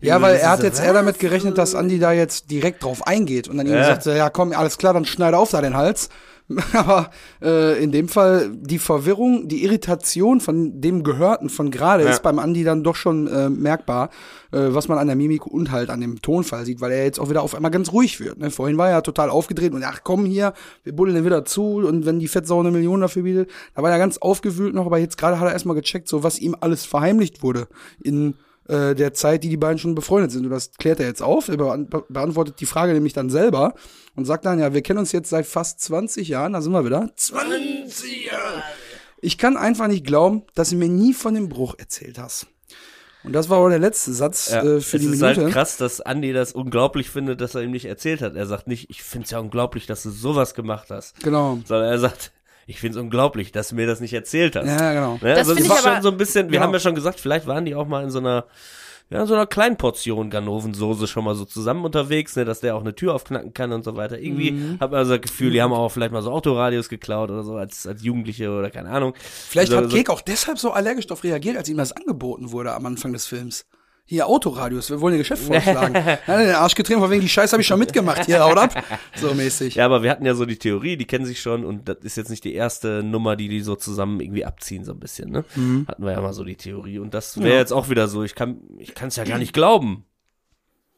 Ja, 0.00 0.20
weil 0.20 0.36
er 0.36 0.50
hat 0.50 0.62
jetzt 0.62 0.82
eher 0.82 0.92
damit 0.92 1.18
gerechnet, 1.18 1.58
dass 1.58 1.74
Andi 1.74 1.98
da 1.98 2.12
jetzt 2.12 2.50
direkt 2.50 2.82
drauf 2.82 3.06
eingeht 3.06 3.48
und 3.48 3.56
dann 3.56 3.66
ihm 3.66 3.82
sagt, 3.82 4.06
ja 4.06 4.30
komm, 4.30 4.52
alles 4.52 4.78
klar, 4.78 4.94
dann 4.94 5.04
schneide 5.04 5.38
auf 5.38 5.50
da 5.50 5.60
den 5.60 5.76
Hals. 5.76 6.08
Aber 6.72 7.10
äh, 7.42 7.82
in 7.82 7.92
dem 7.92 8.08
Fall 8.08 8.50
die 8.54 8.78
Verwirrung, 8.78 9.48
die 9.48 9.64
Irritation 9.64 10.40
von 10.40 10.80
dem 10.80 11.02
Gehörten 11.02 11.48
von 11.48 11.70
gerade 11.70 12.04
Ja. 12.04 12.10
ist 12.10 12.22
beim 12.22 12.38
Andi 12.38 12.64
dann 12.64 12.82
doch 12.82 12.96
schon 12.96 13.26
äh, 13.26 13.48
merkbar, 13.48 14.10
äh, 14.52 14.58
was 14.70 14.88
man 14.88 14.98
an 14.98 15.06
der 15.06 15.16
Mimik 15.16 15.46
und 15.46 15.70
halt 15.70 15.90
an 15.90 16.00
dem 16.00 16.22
Tonfall 16.22 16.64
sieht, 16.64 16.80
weil 16.80 16.92
er 16.92 17.04
jetzt 17.04 17.18
auch 17.18 17.30
wieder 17.30 17.42
auf 17.42 17.54
einmal 17.54 17.70
ganz 17.70 17.92
ruhig 17.92 18.20
wird. 18.20 18.38
Ne? 18.38 18.50
Vorhin 18.50 18.78
war 18.78 18.88
er 18.88 18.94
ja 18.96 19.00
total 19.00 19.30
aufgedreht 19.30 19.72
und 19.72 19.84
ach 19.84 20.00
komm 20.04 20.24
hier, 20.24 20.52
wir 20.84 20.94
buddeln 20.94 21.16
den 21.16 21.24
wieder 21.24 21.44
zu 21.44 21.78
und 21.86 22.06
wenn 22.06 22.18
die 22.18 22.28
Fettsau 22.28 22.60
eine 22.60 22.70
Million 22.70 23.00
dafür 23.00 23.22
bietet, 23.22 23.50
da 23.74 23.82
war 23.82 23.90
er 23.90 23.98
ganz 23.98 24.18
aufgewühlt 24.18 24.74
noch, 24.74 24.86
aber 24.86 24.98
jetzt 24.98 25.18
gerade 25.18 25.38
hat 25.40 25.46
er 25.48 25.52
erstmal 25.52 25.76
gecheckt, 25.76 26.08
so 26.08 26.22
was 26.22 26.38
ihm 26.38 26.56
alles 26.60 26.84
verheimlicht 26.84 27.42
wurde 27.42 27.68
in 28.02 28.34
äh, 28.68 28.94
der 28.94 29.14
Zeit, 29.14 29.44
die 29.44 29.48
die 29.48 29.56
beiden 29.56 29.78
schon 29.78 29.94
befreundet 29.94 30.30
sind. 30.30 30.44
Und 30.44 30.50
das 30.50 30.72
klärt 30.78 31.00
er 31.00 31.06
jetzt 31.06 31.22
auf. 31.22 31.48
Er 31.48 31.56
be 31.56 32.04
beantwortet 32.08 32.60
die 32.60 32.66
Frage 32.66 32.92
nämlich 32.92 33.12
dann 33.12 33.30
selber 33.30 33.74
und 34.14 34.24
sagt 34.24 34.44
dann, 34.44 34.58
ja, 34.58 34.72
wir 34.74 34.82
kennen 34.82 34.98
uns 35.00 35.12
jetzt 35.12 35.30
seit 35.30 35.46
fast 35.46 35.80
20 35.80 36.28
Jahren, 36.28 36.52
da 36.52 36.60
sind 36.60 36.72
wir 36.72 36.84
wieder. 36.84 37.10
20 37.16 38.26
Jahre! 38.26 38.62
Ich 39.20 39.38
kann 39.38 39.56
einfach 39.56 39.86
nicht 39.86 40.04
glauben, 40.04 40.42
dass 40.54 40.70
du 40.70 40.76
mir 40.76 40.88
nie 40.88 41.14
von 41.14 41.34
dem 41.34 41.48
Bruch 41.48 41.74
erzählt 41.78 42.18
hast. 42.18 42.46
Und 43.24 43.32
das 43.34 43.48
war 43.48 43.58
auch 43.58 43.68
der 43.68 43.78
letzte 43.78 44.12
Satz 44.12 44.50
Ja, 44.50 44.62
äh, 44.62 44.80
für 44.80 44.96
es 44.96 45.02
die 45.02 45.08
ist 45.08 45.20
Minute. 45.20 45.42
halt 45.44 45.52
krass, 45.52 45.76
dass 45.76 46.00
Andy 46.00 46.32
das 46.32 46.52
unglaublich 46.52 47.08
findet, 47.08 47.40
dass 47.40 47.54
er 47.54 47.62
ihm 47.62 47.70
nicht 47.70 47.84
erzählt 47.84 48.20
hat. 48.20 48.34
Er 48.34 48.46
sagt 48.46 48.66
nicht, 48.66 48.90
ich 48.90 49.02
find's 49.04 49.30
ja 49.30 49.38
unglaublich, 49.38 49.86
dass 49.86 50.02
du 50.02 50.10
sowas 50.10 50.54
gemacht 50.54 50.90
hast. 50.90 51.20
Genau. 51.22 51.60
Sondern 51.64 51.88
er 51.88 51.98
sagt, 52.00 52.32
ich 52.66 52.78
finde 52.80 52.98
es 52.98 53.02
unglaublich, 53.02 53.52
dass 53.52 53.68
du 53.68 53.74
mir 53.74 53.86
das 53.86 54.00
nicht 54.00 54.12
erzählt 54.14 54.56
hast. 54.56 54.66
Ja, 54.66 54.92
genau. 54.92 55.12
Ne? 55.14 55.34
Das 55.34 55.38
also 55.48 55.54
ich 55.54 55.60
ist 55.60 55.70
aber- 55.70 55.80
schon 55.80 56.02
so 56.02 56.10
ein 56.10 56.16
bisschen, 56.16 56.46
wir 56.46 56.52
Genau. 56.52 56.64
haben 56.66 56.72
ja 56.72 56.80
schon 56.80 56.94
gesagt, 56.94 57.20
vielleicht 57.20 57.46
waren 57.46 57.64
die 57.64 57.74
auch 57.74 57.86
mal 57.86 58.02
in 58.04 58.10
so 58.10 58.18
einer, 58.18 58.44
ja, 59.10 59.26
so 59.26 59.34
einer 59.34 59.46
kleinen 59.46 59.76
Portion 59.76 60.30
Ganovensoße 60.30 61.06
schon 61.06 61.24
mal 61.24 61.34
so 61.34 61.44
zusammen 61.44 61.84
unterwegs, 61.84 62.34
ne, 62.36 62.44
dass 62.46 62.60
der 62.60 62.74
auch 62.76 62.80
eine 62.80 62.94
Tür 62.94 63.14
aufknacken 63.14 63.52
kann 63.52 63.70
und 63.72 63.84
so 63.84 63.94
weiter. 63.96 64.18
Irgendwie 64.18 64.52
Mhm. 64.52 64.80
hat 64.80 64.90
man 64.90 65.00
also 65.00 65.12
das 65.12 65.20
Gefühl, 65.20 65.50
die 65.50 65.60
haben 65.60 65.72
auch 65.72 65.90
vielleicht 65.90 66.12
mal 66.12 66.22
so 66.22 66.30
Autoradios 66.30 66.88
geklaut 66.88 67.30
oder 67.30 67.42
so 67.42 67.56
als, 67.56 67.86
als 67.86 68.02
Jugendliche 68.02 68.50
oder 68.50 68.70
keine 68.70 68.88
Ahnung. 68.90 69.12
Vielleicht 69.20 69.70
so, 69.72 69.76
hat 69.76 69.90
so, 69.90 69.96
Kek 69.96 70.08
auch 70.08 70.22
deshalb 70.22 70.58
so 70.58 70.70
allergisch 70.70 71.06
darauf 71.06 71.24
reagiert, 71.24 71.56
als 71.58 71.68
ihm 71.68 71.76
das 71.76 71.92
angeboten 71.92 72.52
wurde 72.52 72.72
am 72.72 72.86
Anfang 72.86 73.12
des 73.12 73.26
Films. 73.26 73.66
Hier, 74.04 74.26
Autoradios, 74.26 74.90
wir 74.90 75.00
wollen 75.00 75.14
ihr 75.14 75.18
Geschäft 75.18 75.42
vorschlagen. 75.46 75.94
ja, 75.94 76.36
den 76.38 76.54
Arsch 76.54 76.74
getreten, 76.74 77.00
von 77.00 77.10
wegen 77.10 77.22
die 77.22 77.28
Scheiße 77.28 77.52
habe 77.52 77.62
ich 77.62 77.66
schon 77.66 77.78
mitgemacht. 77.78 78.26
Hier, 78.26 78.44
haut 78.44 78.58
ab. 78.58 78.82
So 79.16 79.32
mäßig. 79.32 79.76
Ja, 79.76 79.86
aber 79.86 80.02
wir 80.02 80.10
hatten 80.10 80.26
ja 80.26 80.34
so 80.34 80.44
die 80.44 80.56
Theorie, 80.58 80.96
die 80.96 81.06
kennen 81.06 81.24
sich 81.24 81.40
schon 81.40 81.64
und 81.64 81.88
das 81.88 81.98
ist 82.02 82.16
jetzt 82.16 82.28
nicht 82.30 82.44
die 82.44 82.54
erste 82.54 83.02
Nummer, 83.02 83.36
die 83.36 83.48
die 83.48 83.60
so 83.60 83.76
zusammen 83.76 84.20
irgendwie 84.20 84.44
abziehen, 84.44 84.84
so 84.84 84.92
ein 84.92 84.98
bisschen, 85.00 85.30
ne? 85.30 85.44
Mhm. 85.54 85.86
Hatten 85.88 86.04
wir 86.04 86.12
ja 86.12 86.20
mal 86.20 86.32
so 86.32 86.44
die 86.44 86.56
Theorie 86.56 86.98
und 86.98 87.14
das 87.14 87.40
wäre 87.40 87.58
jetzt 87.58 87.72
auch 87.72 87.88
wieder 87.90 88.08
so, 88.08 88.22
ich 88.24 88.34
kann 88.34 88.60
ich 88.78 88.94
kann 88.94 89.08
es 89.08 89.16
ja 89.16 89.24
gar 89.24 89.38
nicht 89.38 89.52
glauben, 89.52 90.04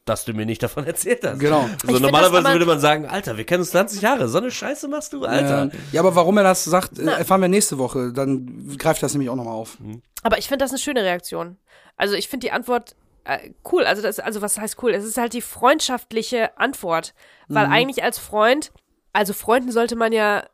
dass 0.05 0.25
du 0.25 0.33
mir 0.33 0.45
nicht 0.45 0.63
davon 0.63 0.85
erzählt 0.87 1.23
hast. 1.23 1.39
Genau. 1.39 1.67
So 1.81 1.87
find 1.87 2.01
normalerweise 2.01 2.47
würde 2.49 2.65
man 2.65 2.79
sagen, 2.79 3.05
Alter, 3.05 3.37
wir 3.37 3.45
kennen 3.45 3.61
uns 3.61 3.71
20 3.71 4.01
Jahre, 4.01 4.27
so 4.27 4.37
eine 4.37 4.51
Scheiße 4.51 4.87
machst 4.87 5.13
du, 5.13 5.25
Alter. 5.25 5.65
Ja, 5.65 5.71
ja, 5.91 6.01
aber 6.01 6.15
warum 6.15 6.37
er 6.37 6.43
das 6.43 6.63
sagt, 6.63 6.99
äh, 6.99 7.05
erfahren 7.05 7.41
wir 7.41 7.47
nächste 7.47 7.77
Woche. 7.77 8.13
Dann 8.13 8.77
greift 8.77 9.03
das 9.03 9.13
nämlich 9.13 9.29
auch 9.29 9.35
nochmal 9.35 9.55
auf. 9.55 9.77
Aber 10.23 10.37
ich 10.37 10.47
finde 10.47 10.63
das 10.63 10.71
eine 10.71 10.79
schöne 10.79 11.03
Reaktion. 11.03 11.57
Also 11.97 12.15
ich 12.15 12.29
finde 12.29 12.47
die 12.47 12.51
Antwort 12.51 12.95
äh, 13.25 13.51
cool. 13.71 13.85
Also 13.85 14.01
das, 14.01 14.19
also 14.19 14.41
was 14.41 14.57
heißt 14.57 14.81
cool? 14.83 14.93
Es 14.93 15.03
ist 15.03 15.17
halt 15.17 15.33
die 15.33 15.41
freundschaftliche 15.41 16.57
Antwort, 16.57 17.13
weil 17.47 17.65
eigentlich 17.65 18.03
als 18.03 18.17
Freund, 18.17 18.71
also 19.13 19.33
Freunden 19.33 19.71
sollte 19.71 19.95
man 19.95 20.13
ja 20.13 20.45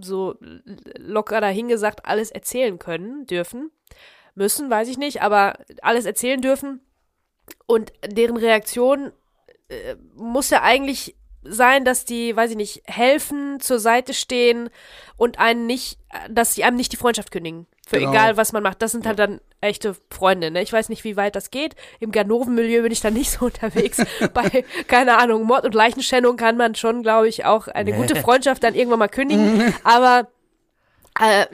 so 0.00 0.36
locker 0.98 1.40
dahingesagt 1.40 2.06
alles 2.06 2.30
erzählen 2.30 2.78
können, 2.78 3.26
dürfen, 3.26 3.70
müssen, 4.34 4.70
weiß 4.70 4.88
ich 4.88 4.98
nicht, 4.98 5.22
aber 5.22 5.58
alles 5.82 6.04
erzählen 6.04 6.40
dürfen. 6.40 6.80
Und 7.66 7.92
deren 8.06 8.36
Reaktion 8.36 9.12
äh, 9.68 9.96
muss 10.14 10.50
ja 10.50 10.62
eigentlich 10.62 11.16
sein, 11.44 11.84
dass 11.84 12.04
die, 12.04 12.36
weiß 12.36 12.50
ich 12.52 12.56
nicht, 12.56 12.82
helfen, 12.86 13.58
zur 13.60 13.78
Seite 13.78 14.14
stehen 14.14 14.70
und 15.16 15.38
einen 15.38 15.66
nicht, 15.66 15.98
dass 16.30 16.54
sie 16.54 16.64
einem 16.64 16.76
nicht 16.76 16.92
die 16.92 16.96
Freundschaft 16.96 17.32
kündigen. 17.32 17.66
Für 17.84 17.98
Genau. 17.98 18.12
egal, 18.12 18.36
was 18.36 18.52
man 18.52 18.62
macht. 18.62 18.80
Das 18.80 18.92
sind 18.92 19.06
halt 19.06 19.18
dann 19.18 19.40
echte 19.60 19.96
Freunde, 20.10 20.52
ne? 20.52 20.62
Ich 20.62 20.72
weiß 20.72 20.88
nicht, 20.88 21.02
wie 21.02 21.16
weit 21.16 21.34
das 21.34 21.50
geht. 21.50 21.74
Im 21.98 22.12
Ganoven-Milieu 22.12 22.82
bin 22.82 22.92
ich 22.92 23.00
dann 23.00 23.14
nicht 23.14 23.30
so 23.38 23.46
unterwegs. 23.46 24.00
Bei, 24.34 24.64
keine 24.86 25.18
Ahnung, 25.18 25.42
Mord 25.44 25.64
und 25.64 25.74
Leichenschändung 25.74 26.36
kann 26.36 26.56
man 26.56 26.74
schon, 26.76 27.02
glaube 27.02 27.28
ich, 27.28 27.44
auch 27.44 27.66
eine 27.66 27.92
gute 27.92 28.16
Freundschaft 28.16 28.62
dann 28.62 28.74
irgendwann 28.74 29.00
mal 29.00 29.08
kündigen. 29.08 29.74
Aber 29.84 30.28
äh, 31.22 31.46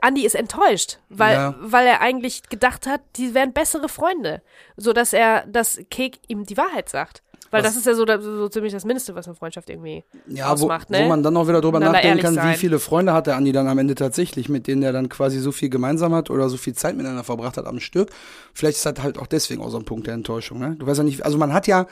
Andi 0.00 0.24
ist 0.24 0.34
enttäuscht, 0.34 0.98
weil, 1.08 1.34
Ja. 1.34 1.54
weil 1.60 1.86
er 1.86 2.00
eigentlich 2.00 2.48
gedacht 2.48 2.86
hat, 2.86 3.00
die 3.16 3.34
wären 3.34 3.52
bessere 3.52 3.88
Freunde. 3.88 4.42
So 4.76 4.92
dass 4.92 5.12
er, 5.12 5.44
dass 5.46 5.78
Kek 5.90 6.18
ihm 6.28 6.44
die 6.46 6.56
Wahrheit 6.56 6.88
sagt. 6.88 7.22
Weil 7.52 7.64
Was- 7.64 7.70
das 7.74 7.78
ist 7.78 7.86
ja 7.86 7.94
so, 7.94 8.04
so 8.20 8.48
ziemlich 8.48 8.72
das 8.72 8.84
Mindeste, 8.84 9.16
was 9.16 9.26
eine 9.26 9.34
Freundschaft 9.34 9.68
irgendwie 9.70 10.04
Ja, 10.28 10.46
wo, 10.50 10.52
ausmacht, 10.52 10.88
ne? 10.88 11.00
wo 11.04 11.08
man 11.08 11.24
dann 11.24 11.36
auch 11.36 11.48
wieder 11.48 11.60
drüber 11.60 11.80
nachdenken 11.80 12.20
kann, 12.20 12.34
ehrlich 12.34 12.42
wie 12.44 12.52
sein. 12.52 12.54
viele 12.54 12.78
Freunde 12.78 13.12
hat 13.12 13.26
der 13.26 13.36
Andi 13.36 13.50
dann 13.50 13.66
am 13.66 13.76
Ende 13.78 13.96
tatsächlich, 13.96 14.48
mit 14.48 14.68
denen 14.68 14.84
er 14.84 14.92
dann 14.92 15.08
quasi 15.08 15.40
so 15.40 15.50
viel 15.50 15.68
gemeinsam 15.68 16.14
hat 16.14 16.30
oder 16.30 16.48
so 16.48 16.56
viel 16.56 16.74
Zeit 16.74 16.94
miteinander 16.96 17.24
verbracht 17.24 17.56
hat 17.56 17.66
am 17.66 17.80
Stück. 17.80 18.10
Vielleicht 18.54 18.76
ist 18.76 18.86
das 18.86 19.02
halt 19.02 19.18
auch 19.18 19.26
deswegen 19.26 19.62
auch 19.62 19.70
so 19.70 19.78
ein 19.78 19.84
Punkt 19.84 20.06
der 20.06 20.14
Enttäuschung. 20.14 20.60
Ne? 20.60 20.76
Du 20.78 20.86
weißt 20.86 20.98
ja 20.98 21.04
nicht, 21.04 21.24
also 21.24 21.38
man 21.38 21.52
hat 21.52 21.66
ja, 21.66 21.86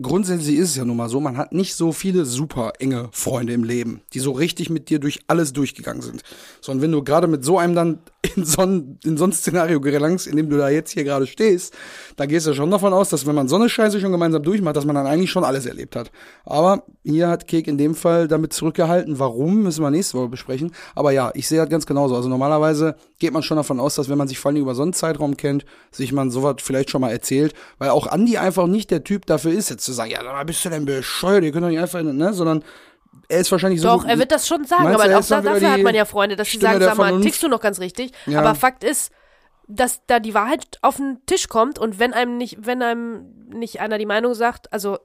grundsätzlich 0.00 0.56
ist 0.56 0.70
es 0.70 0.76
ja 0.76 0.84
nun 0.84 0.96
mal 0.96 1.08
so, 1.08 1.20
man 1.20 1.36
hat 1.36 1.52
nicht 1.52 1.74
so 1.74 1.92
viele 1.92 2.24
super 2.24 2.72
enge 2.78 3.08
Freunde 3.12 3.52
im 3.52 3.64
Leben, 3.64 4.00
die 4.12 4.20
so 4.20 4.32
richtig 4.32 4.70
mit 4.70 4.90
dir 4.90 4.98
durch 4.98 5.20
alles 5.26 5.52
durchgegangen 5.52 6.02
sind. 6.02 6.22
Sondern 6.60 6.82
wenn 6.82 6.92
du 6.92 7.02
gerade 7.02 7.26
mit 7.26 7.44
so 7.44 7.58
einem 7.58 7.74
dann 7.74 7.98
in 8.34 8.44
so 8.44 8.62
ein, 8.62 8.98
in 9.04 9.16
so 9.16 9.24
ein 9.24 9.32
Szenario 9.32 9.80
gelangst, 9.80 10.26
in 10.26 10.36
dem 10.36 10.50
du 10.50 10.56
da 10.56 10.68
jetzt 10.68 10.92
hier 10.92 11.04
gerade 11.04 11.26
stehst, 11.26 11.74
dann 12.16 12.28
gehst 12.28 12.46
du 12.46 12.54
schon 12.54 12.70
davon 12.70 12.92
aus, 12.92 13.10
dass 13.10 13.26
wenn 13.26 13.34
man 13.34 13.48
so 13.48 13.56
eine 13.56 13.68
Scheiße 13.68 14.00
schon 14.00 14.12
gemeinsam 14.12 14.42
durchmacht, 14.42 14.76
dass 14.76 14.84
man 14.84 14.96
dann 14.96 15.06
eigentlich 15.06 15.30
schon 15.30 15.44
alles 15.44 15.66
erlebt 15.66 15.96
hat. 15.96 16.10
Aber 16.44 16.84
hier 17.04 17.28
hat 17.28 17.46
Kek 17.46 17.68
in 17.68 17.78
dem 17.78 17.94
Fall 17.94 18.28
damit 18.28 18.52
zurückgehalten. 18.52 19.18
Warum, 19.18 19.62
müssen 19.62 19.82
wir 19.82 19.90
nächste 19.90 20.18
Woche 20.18 20.28
besprechen. 20.28 20.72
Aber 20.94 21.12
ja, 21.12 21.30
ich 21.34 21.48
sehe 21.48 21.58
das 21.58 21.68
ganz 21.68 21.86
genauso. 21.86 22.16
Also 22.16 22.28
normalerweise 22.28 22.96
geht 23.18 23.32
man 23.32 23.42
schon 23.42 23.56
davon 23.56 23.80
aus, 23.80 23.94
dass 23.94 24.08
wenn 24.08 24.18
man 24.18 24.28
sich 24.28 24.38
vor 24.38 24.50
allem 24.50 24.60
über 24.60 24.74
so 24.74 24.82
einen 24.82 24.92
Zeitraum 24.92 25.36
kennt, 25.36 25.64
sich 25.90 26.12
man 26.12 26.30
sowas 26.30 26.56
vielleicht 26.60 26.90
schon 26.90 27.00
mal 27.00 27.10
erzählt, 27.10 27.54
weil 27.78 27.90
auch 27.90 28.06
Andi 28.06 28.38
einfach 28.38 28.66
nicht 28.66 28.90
der 28.90 29.04
Typ 29.04 29.26
dafür 29.26 29.52
ist, 29.52 29.65
jetzt 29.70 29.84
zu 29.84 29.92
sagen, 29.92 30.10
ja, 30.10 30.22
mal, 30.22 30.44
bist 30.44 30.64
du 30.64 30.70
denn 30.70 30.84
bescheuert, 30.84 31.44
ihr 31.44 31.52
könnt 31.52 31.64
doch 31.64 31.70
nicht 31.70 31.80
einfach, 31.80 32.02
ne, 32.02 32.32
sondern 32.32 32.64
er 33.28 33.40
ist 33.40 33.50
wahrscheinlich 33.50 33.80
so. 33.80 33.88
Doch, 33.88 34.04
er 34.04 34.18
wird 34.18 34.32
das 34.32 34.46
schon 34.46 34.64
sagen, 34.64 34.84
Meinst 34.84 35.00
aber 35.00 35.10
er 35.10 35.16
auch 35.16 35.20
ist 35.20 35.30
da, 35.30 35.40
dafür 35.40 35.72
hat 35.72 35.82
man 35.82 35.94
ja 35.94 36.04
Freunde, 36.04 36.36
dass 36.36 36.50
sie 36.50 36.58
sagen, 36.58 36.80
sag 36.80 36.96
mal, 36.96 37.20
tickst 37.20 37.42
du 37.42 37.48
noch 37.48 37.60
ganz 37.60 37.80
richtig. 37.80 38.12
Ja. 38.26 38.40
Aber 38.40 38.54
Fakt 38.54 38.84
ist, 38.84 39.10
dass 39.68 40.00
da 40.06 40.20
die 40.20 40.34
Wahrheit 40.34 40.78
auf 40.82 40.96
den 40.96 41.18
Tisch 41.26 41.48
kommt 41.48 41.78
und 41.78 41.98
wenn 41.98 42.12
einem 42.12 42.36
nicht, 42.36 42.58
wenn 42.66 42.82
einem 42.82 43.26
nicht 43.48 43.80
einer 43.80 43.98
die 43.98 44.06
Meinung 44.06 44.34
sagt, 44.34 44.72
also 44.72 44.98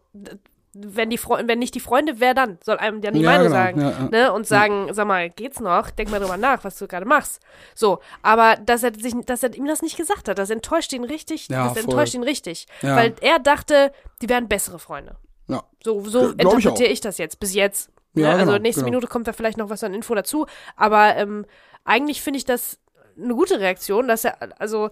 wenn 0.73 1.09
die 1.09 1.17
Fre 1.17 1.43
wenn 1.47 1.59
nicht 1.59 1.75
die 1.75 1.79
Freunde, 1.79 2.19
wer 2.19 2.33
dann? 2.33 2.57
Soll 2.63 2.77
einem 2.77 3.01
ja 3.01 3.11
die 3.11 3.19
Ja, 3.19 3.29
Meinung 3.31 3.47
genau, 3.47 3.55
sagen. 3.57 3.81
ja, 3.81 3.89
ja. 3.91 4.09
Ne? 4.09 4.33
Und 4.33 4.47
sagen, 4.47 4.87
sag 4.93 5.05
mal, 5.07 5.29
geht's 5.29 5.59
noch? 5.59 5.89
Denk 5.89 6.09
mal 6.11 6.19
drüber 6.19 6.37
nach, 6.37 6.63
was 6.63 6.77
du 6.77 6.87
gerade 6.87 7.05
machst. 7.05 7.41
So, 7.75 7.99
aber 8.21 8.55
dass 8.55 8.83
er 8.83 8.93
sich, 8.93 9.13
dass 9.25 9.43
er 9.43 9.53
ihm 9.53 9.65
das 9.65 9.81
nicht 9.81 9.97
gesagt 9.97 10.29
hat, 10.29 10.37
das 10.39 10.49
enttäuscht 10.49 10.93
ihn 10.93 11.03
richtig, 11.03 11.47
Ja, 11.49 11.65
das 11.65 11.73
voll. 11.73 11.83
enttäuscht 11.83 12.13
ihn 12.13 12.23
richtig. 12.23 12.67
Ja. 12.81 12.95
Weil 12.95 13.13
er 13.21 13.39
dachte, 13.39 13.91
die 14.21 14.29
wären 14.29 14.47
bessere 14.47 14.79
Freunde. 14.79 15.17
Ja. 15.47 15.63
So, 15.83 16.01
so 16.05 16.31
ich 16.31 16.39
interpretiere 16.39 16.87
auch. 16.89 16.93
ich, 16.93 17.01
das 17.01 17.17
jetzt, 17.17 17.39
bis 17.39 17.53
jetzt. 17.53 17.89
Ne? 18.13 18.23
Ja, 18.23 18.31
also 18.33 18.45
genau, 18.45 18.57
nächste 18.59 18.81
genau. 18.81 18.91
Minute 18.91 19.07
kommt 19.07 19.27
da 19.27 19.33
vielleicht 19.33 19.57
noch 19.57 19.69
was 19.69 19.83
an 19.83 19.93
Info 19.93 20.15
dazu. 20.15 20.45
Aber 20.77 21.15
ähm, 21.17 21.45
eigentlich 21.83 22.21
finde 22.21 22.37
ich 22.37 22.45
das 22.45 22.79
eine 23.21 23.33
gute 23.35 23.59
Reaktion, 23.59 24.07
dass 24.07 24.23
er, 24.23 24.37
also 24.59 24.89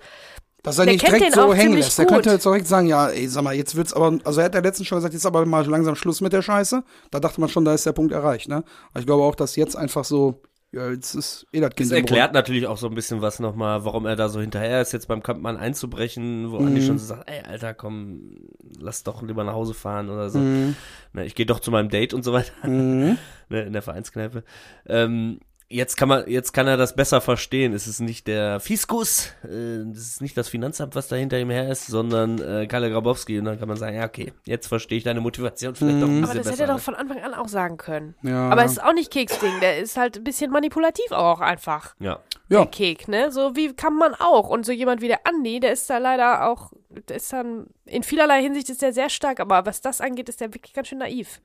Dass 0.63 0.77
er 0.77 0.85
Der 0.85 0.93
nicht 0.93 1.05
kennt 1.05 1.15
direkt 1.17 1.35
den 1.35 1.41
so 1.41 1.47
auch 1.47 1.55
hängen 1.55 1.77
lässt. 1.77 1.97
Er 1.99 2.05
gut. 2.05 2.15
könnte 2.15 2.31
jetzt 2.31 2.45
direkt 2.45 2.67
sagen, 2.67 2.87
ja, 2.87 3.07
ey, 3.07 3.27
sag 3.27 3.43
mal, 3.43 3.55
jetzt 3.55 3.75
wird's 3.75 3.93
aber, 3.93 4.17
also 4.25 4.41
er 4.41 4.45
hat 4.45 4.55
ja 4.55 4.61
letztens 4.61 4.87
schon 4.87 4.97
gesagt, 4.97 5.13
jetzt 5.13 5.25
aber 5.25 5.45
mal 5.45 5.65
langsam 5.65 5.95
Schluss 5.95 6.19
mit 6.21 6.33
der 6.33 6.41
Scheiße. 6.41 6.83
Da 7.11 7.19
dachte 7.19 7.39
man 7.39 7.49
schon, 7.49 7.63
da 7.65 7.73
ist 7.73 7.85
der 7.85 7.93
Punkt 7.93 8.11
erreicht, 8.11 8.49
ne? 8.49 8.63
Aber 8.91 8.99
ich 8.99 9.05
glaube 9.05 9.23
auch, 9.23 9.35
dass 9.35 9.55
jetzt 9.55 9.75
einfach 9.77 10.03
so, 10.03 10.41
ja, 10.71 10.89
jetzt 10.91 11.15
ist 11.15 11.47
eh 11.53 11.61
das 11.61 11.73
Kind 11.75 11.89
Das 11.89 11.97
erklärt 11.97 12.33
natürlich 12.33 12.67
auch 12.67 12.77
so 12.77 12.87
ein 12.87 12.93
bisschen 12.93 13.21
was 13.21 13.39
nochmal, 13.39 13.85
warum 13.85 14.05
er 14.05 14.15
da 14.17 14.27
so 14.29 14.39
hinterher 14.41 14.81
ist, 14.81 14.91
jetzt 14.91 15.07
beim 15.07 15.23
Kampfmann 15.23 15.55
einzubrechen, 15.57 16.51
wo 16.51 16.59
Mhm. 16.59 16.67
Andi 16.67 16.81
schon 16.81 16.99
so 16.99 17.05
sagt, 17.05 17.29
ey, 17.29 17.41
Alter, 17.49 17.73
komm, 17.73 18.35
lass 18.79 19.03
doch 19.03 19.21
lieber 19.23 19.43
nach 19.45 19.53
Hause 19.53 19.73
fahren 19.73 20.09
oder 20.09 20.29
so. 20.29 20.39
Mhm. 20.39 20.75
Ne, 21.13 21.25
ich 21.25 21.35
gehe 21.35 21.45
doch 21.45 21.59
zu 21.61 21.71
meinem 21.71 21.89
Date 21.89 22.13
und 22.13 22.23
so 22.23 22.33
weiter, 22.33 22.51
Mhm. 22.67 23.17
ne, 23.49 23.61
in 23.63 23.73
der 23.73 23.81
Vereinskneipe. 23.81 24.43
Ähm, 24.85 25.39
jetzt 25.69 25.97
kann 25.97 26.09
man, 26.09 26.27
jetzt 26.29 26.51
kann 26.51 26.67
er 26.67 26.77
das 26.77 26.95
besser 26.95 27.21
verstehen. 27.21 27.73
Es 27.73 27.87
ist 27.87 27.99
nicht 27.99 28.27
der 28.27 28.59
Fiskus, 28.59 29.31
äh, 29.43 29.47
es 29.91 29.99
ist 29.99 30.21
nicht 30.21 30.35
das 30.35 30.49
Finanzamt, 30.49 30.95
was 30.95 31.07
da 31.07 31.15
hinter 31.15 31.39
ihm 31.39 31.49
her 31.49 31.69
ist, 31.69 31.87
sondern 31.87 32.39
äh, 32.41 32.67
Kalle 32.67 32.89
Grabowski. 32.89 33.37
Und 33.39 33.45
dann 33.45 33.59
kann 33.59 33.67
man 33.67 33.77
sagen, 33.77 33.95
ja, 33.95 34.05
okay, 34.05 34.33
jetzt 34.45 34.67
verstehe 34.67 34.97
ich 34.97 35.03
deine 35.03 35.21
Motivation 35.21 35.75
vielleicht 35.75 36.01
doch 36.01 36.07
ein 36.07 36.15
Mhm. 36.17 36.21
bisschen 36.21 36.23
aber 36.25 36.33
das 36.33 36.47
besser. 36.47 36.51
hätte 36.51 36.63
er 36.63 36.67
doch 36.67 36.73
ne? 36.75 36.81
von 36.81 36.95
Anfang 36.95 37.21
an 37.21 37.33
auch 37.33 37.47
sagen 37.47 37.77
können. 37.77 38.15
Ja. 38.23 38.49
Aber 38.49 38.65
es 38.65 38.73
ist 38.73 38.83
auch 38.83 38.93
nicht 38.93 39.11
Keksding, 39.11 39.59
der 39.61 39.79
ist 39.79 39.95
halt 39.97 40.17
ein 40.17 40.23
bisschen 40.23 40.51
manipulativ 40.51 41.11
auch 41.11 41.39
einfach. 41.41 41.95
ja. 41.99 42.19
Ja. 42.51 42.61
Der 42.61 42.65
Kek, 42.71 43.07
ne? 43.07 43.31
So 43.31 43.55
wie 43.55 43.73
kann 43.75 43.95
man 43.95 44.15
auch. 44.15 44.49
Und 44.49 44.65
so 44.65 44.71
jemand 44.71 45.01
wie 45.01 45.07
der 45.07 45.27
Andi, 45.27 45.59
der 45.59 45.71
ist 45.71 45.87
da 45.87 45.99
leider 45.99 46.49
auch, 46.49 46.71
der 46.89 47.17
ist 47.17 47.31
dann, 47.31 47.67
in 47.85 48.01
vielerlei 48.01 48.41
Hinsicht 48.41 48.71
ist 48.71 48.81
der 48.81 48.91
sehr 48.91 49.09
stark, 49.11 49.39
aber 49.39 49.67
was 49.67 49.81
das 49.81 50.01
angeht, 50.01 50.29
ist 50.29 50.41
der 50.41 50.51
wirklich 50.51 50.73
ganz 50.73 50.87
schön 50.87 50.97
naiv. 50.97 51.41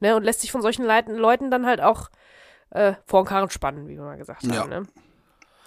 Ne? 0.00 0.16
Und 0.16 0.24
lässt 0.24 0.40
sich 0.40 0.50
von 0.50 0.60
solchen 0.60 0.84
Leuten 0.84 1.52
dann 1.52 1.66
halt 1.66 1.80
auch 1.80 2.08
äh, 2.70 2.94
vor 3.06 3.22
den 3.22 3.28
Karren 3.28 3.50
spannen, 3.50 3.88
wie 3.88 3.96
wir 3.96 4.04
mal 4.04 4.18
gesagt 4.18 4.42
haben. 4.42 4.52
Ja. 4.52 4.66
Ne? 4.66 4.86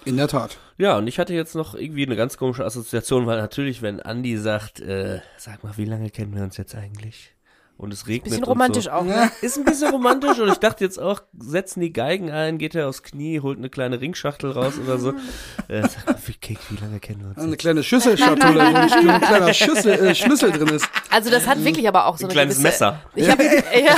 In 0.05 0.17
der 0.17 0.27
Tat. 0.27 0.57
Ja, 0.77 0.97
und 0.97 1.07
ich 1.07 1.17
hatte 1.19 1.33
jetzt 1.33 1.55
noch 1.55 1.75
irgendwie 1.75 2.05
eine 2.05 2.15
ganz 2.15 2.37
komische 2.37 2.65
Assoziation, 2.65 3.25
weil 3.25 3.37
natürlich, 3.37 3.81
wenn 3.81 4.01
Andi 4.01 4.37
sagt, 4.37 4.81
äh, 4.81 5.21
sag 5.37 5.63
mal, 5.63 5.77
wie 5.77 5.85
lange 5.85 6.09
kennen 6.09 6.35
wir 6.35 6.43
uns 6.43 6.57
jetzt 6.57 6.75
eigentlich? 6.75 7.32
Und 7.75 7.91
es 7.91 8.07
regnet. 8.07 8.25
Bisschen 8.25 8.43
und 8.43 8.49
romantisch 8.49 8.85
so. 8.85 8.91
auch, 8.91 9.03
ne? 9.03 9.29
Ist 9.41 9.57
ein 9.57 9.65
bisschen 9.65 9.89
romantisch 9.91 10.39
und 10.39 10.47
ich 10.49 10.57
dachte 10.59 10.83
jetzt 10.85 10.99
auch, 10.99 11.21
setzen 11.37 11.81
die 11.81 11.91
Geigen 11.91 12.31
ein, 12.31 12.57
geht 12.57 12.75
er 12.75 12.87
aufs 12.87 13.03
Knie, 13.03 13.41
holt 13.41 13.57
eine 13.57 13.69
kleine 13.69 13.99
Ringschachtel 13.99 14.51
raus 14.51 14.73
oder 14.83 14.97
so. 14.99 15.13
Äh, 15.69 15.81
sag 15.83 16.05
mal, 16.05 16.15
wie, 16.25 16.33
Kek, 16.33 16.57
wie 16.69 16.75
lange 16.83 16.99
kennen 16.99 17.21
wir 17.21 17.29
uns? 17.29 17.37
Eine 17.37 17.51
jetzt? 17.51 17.59
kleine 17.61 17.83
Schüsselschatulle, 17.83 18.53
wo 18.59 18.59
ein, 18.59 19.09
ein 19.09 19.21
kleiner 19.21 19.53
Schüssel, 19.53 19.93
äh, 19.93 20.13
Schlüssel 20.13 20.51
drin 20.51 20.67
ist. 20.67 20.85
Also 21.09 21.29
das 21.29 21.47
hat 21.47 21.63
wirklich 21.63 21.87
aber 21.87 22.05
auch 22.05 22.17
so 22.17 22.25
Ein 22.25 22.31
eine 22.31 22.33
kleines 22.33 22.57
gewisse, 22.57 22.67
Messer. 22.67 22.99
Ich 23.15 23.29
hab, 23.29 23.39
ja, 23.41 23.95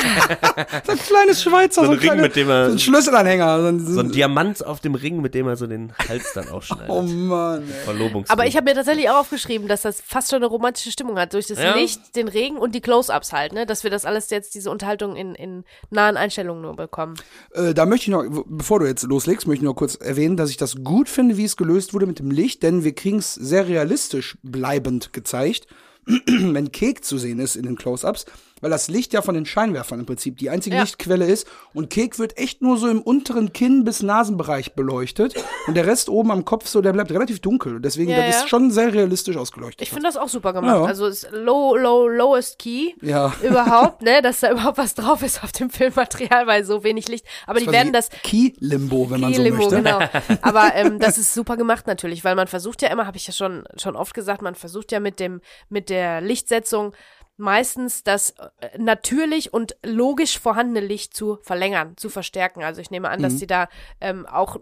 So 0.86 0.92
ein 0.92 1.00
kleines 1.00 1.42
Schweizer, 1.42 1.82
So 1.82 1.88
so, 1.88 1.92
ein 1.94 1.98
ein, 1.98 2.00
Ring, 2.00 2.08
kleine, 2.08 2.22
mit 2.22 2.36
dem 2.36 2.50
er- 2.50 2.68
so 2.68 2.72
ein 2.74 2.80
Schlüsselanhänger. 2.80 3.62
So 3.62 3.68
ein, 3.68 3.80
So 3.80 4.00
ein 4.00 4.12
Diamant 4.12 4.64
auf 4.66 4.80
dem 4.80 4.94
Ring, 4.96 5.22
mit 5.22 5.34
dem 5.34 5.48
er 5.48 5.56
so 5.58 5.66
den 5.68 5.92
Hals 6.08 6.34
dann 6.34 6.50
ausschneidet. 6.50 6.90
oh 6.90 7.02
Mann, 7.02 7.64
ey. 7.64 7.84
Verlobungsring. 7.86 8.32
aber 8.32 8.46
ich 8.46 8.56
habe 8.56 8.66
mir 8.70 8.76
tatsächlich 8.76 9.10
auch 9.10 9.22
aufgeschrieben, 9.22 9.68
dass 9.68 9.82
das 9.82 10.02
fast 10.02 10.30
schon 10.30 10.38
eine 10.38 10.46
romantische 10.48 10.92
Stimmung 10.92 11.18
hat. 11.18 11.34
Durch 11.34 11.48
das 11.48 11.58
Ja. 11.60 11.74
Licht, 11.76 12.16
den 12.16 12.28
Regen 12.28 12.58
und 12.58 12.76
die 12.76 12.82
Close-Ups 12.82 13.34
halt, 13.34 13.54
ne? 13.54 13.65
Dass 13.66 13.84
wir 13.84 13.92
das 13.92 14.06
alles 14.06 14.30
jetzt, 14.30 14.56
diese 14.56 14.70
Unterhaltung 14.70 15.16
in, 15.16 15.36
in 15.36 15.64
nahen 15.90 16.18
Einstellungen 16.18 16.62
nur 16.62 16.76
bekommen. 16.76 17.16
Äh, 17.52 17.74
da 17.74 17.86
möchte 17.86 18.06
ich 18.06 18.10
noch, 18.10 18.44
bevor 18.48 18.80
du 18.80 18.86
jetzt 18.86 19.04
loslegst, 19.04 19.48
möchte 19.48 19.64
ich 19.64 19.68
noch 19.68 19.76
kurz 19.76 19.96
erwähnen, 19.96 20.38
dass 20.38 20.50
ich 20.50 20.58
das 20.58 20.84
gut 20.84 21.10
finde, 21.10 21.38
wie 21.38 21.46
es 21.46 21.58
gelöst 21.58 21.94
wurde 21.94 22.06
mit 22.06 22.20
dem 22.20 22.32
Licht, 22.32 22.64
denn 22.64 22.84
wir 22.84 22.94
kriegen 22.94 23.20
es 23.20 23.34
sehr 23.34 23.68
realistisch 23.68 24.38
bleibend 24.44 25.14
gezeigt. 25.14 25.68
Wenn 26.06 26.72
Kek 26.72 27.04
zu 27.04 27.18
sehen 27.18 27.40
ist 27.40 27.56
in 27.56 27.64
den 27.64 27.76
Close-Ups, 27.76 28.26
weil 28.66 28.72
das 28.72 28.88
Licht 28.88 29.14
ja 29.14 29.22
von 29.22 29.36
den 29.36 29.46
Scheinwerfern 29.46 30.00
im 30.00 30.08
Prinzip 30.08 30.38
die 30.40 30.50
einzige 30.50 30.76
Ja. 30.78 30.82
Lichtquelle 30.82 31.28
ist. 31.28 31.46
Und 31.76 31.92
Kek 31.92 32.18
wird 32.18 32.40
echt 32.40 32.64
nur 32.64 32.80
so 32.80 32.88
im 32.88 33.00
unteren 33.00 33.54
Kinn- 33.54 33.84
bis 33.84 34.02
Nasenbereich 34.02 34.74
beleuchtet. 34.74 35.36
Und 35.68 35.78
der 35.78 35.86
Rest 35.86 36.10
oben 36.10 36.32
am 36.32 36.46
Kopf, 36.46 36.66
so, 36.66 36.82
der 36.82 36.92
bleibt 36.92 37.12
relativ 37.12 37.42
dunkel. 37.42 37.76
Und 37.76 37.84
deswegen, 37.86 38.10
Ja, 38.10 38.18
das 38.26 38.26
ja. 38.34 38.40
ist 38.42 38.50
schon 38.50 38.72
sehr 38.72 38.92
realistisch 38.92 39.38
ausgeleuchtet. 39.38 39.84
Ich 39.84 39.90
finde 39.92 40.08
das 40.08 40.18
auch 40.18 40.30
super 40.30 40.52
gemacht. 40.52 40.78
Ja. 40.78 40.84
Also 40.84 41.06
es 41.06 41.26
ist 41.26 41.32
low, 41.32 41.76
low, 41.78 42.08
lowest 42.08 42.58
key 42.58 42.94
Ja. 43.04 43.36
überhaupt, 43.44 44.02
ne, 44.02 44.24
dass 44.24 44.40
da 44.40 44.50
überhaupt 44.52 44.80
was 44.80 44.96
drauf 44.96 45.22
ist 45.22 45.44
auf 45.44 45.52
dem 45.52 45.70
Filmmaterial, 45.70 46.48
weil 46.48 46.64
so 46.66 46.84
wenig 46.84 47.08
Licht. 47.08 47.28
Aber 47.46 47.60
die 47.60 47.66
Quasi 47.66 47.78
werden 47.78 47.94
das 47.94 48.10
Key-Limbo, 48.10 49.12
wenn 49.12 49.22
man 49.22 49.32
so 49.36 49.44
möchte. 49.44 49.76
genau. 49.76 50.00
Aber 50.42 50.74
ähm, 50.74 50.98
das 50.98 51.20
ist 51.20 51.36
super 51.36 51.56
gemacht 51.56 51.86
natürlich, 51.86 52.24
weil 52.24 52.34
man 52.34 52.48
versucht 52.48 52.82
ja 52.82 52.90
immer, 52.90 53.06
habe 53.06 53.18
ich 53.18 53.28
ja 53.28 53.34
schon 53.34 53.64
schon 53.78 53.96
oft 53.96 54.16
gesagt, 54.16 54.42
man 54.42 54.56
versucht 54.56 54.92
ja 54.92 55.00
mit 55.00 55.20
dem 55.20 55.42
mit 55.70 55.90
der 55.92 56.22
Lichtsetzung 56.22 56.94
meistens 57.38 58.04
das 58.04 58.32
äh, 58.62 58.78
natürlich 58.78 59.54
und 59.54 59.76
logisch 59.84 60.40
vorhandene 60.40 60.86
Licht 60.86 61.14
zu 61.16 61.38
verlängern, 61.42 61.98
zu 61.98 62.10
verstärken. 62.10 62.64
Also 62.64 62.82
ich 62.82 62.92
nehme 62.92 63.10
an, 63.10 63.22
dass 63.22 63.40
sie 63.40 63.48
da 63.48 63.68
ähm, 64.00 64.26
auch, 64.26 64.58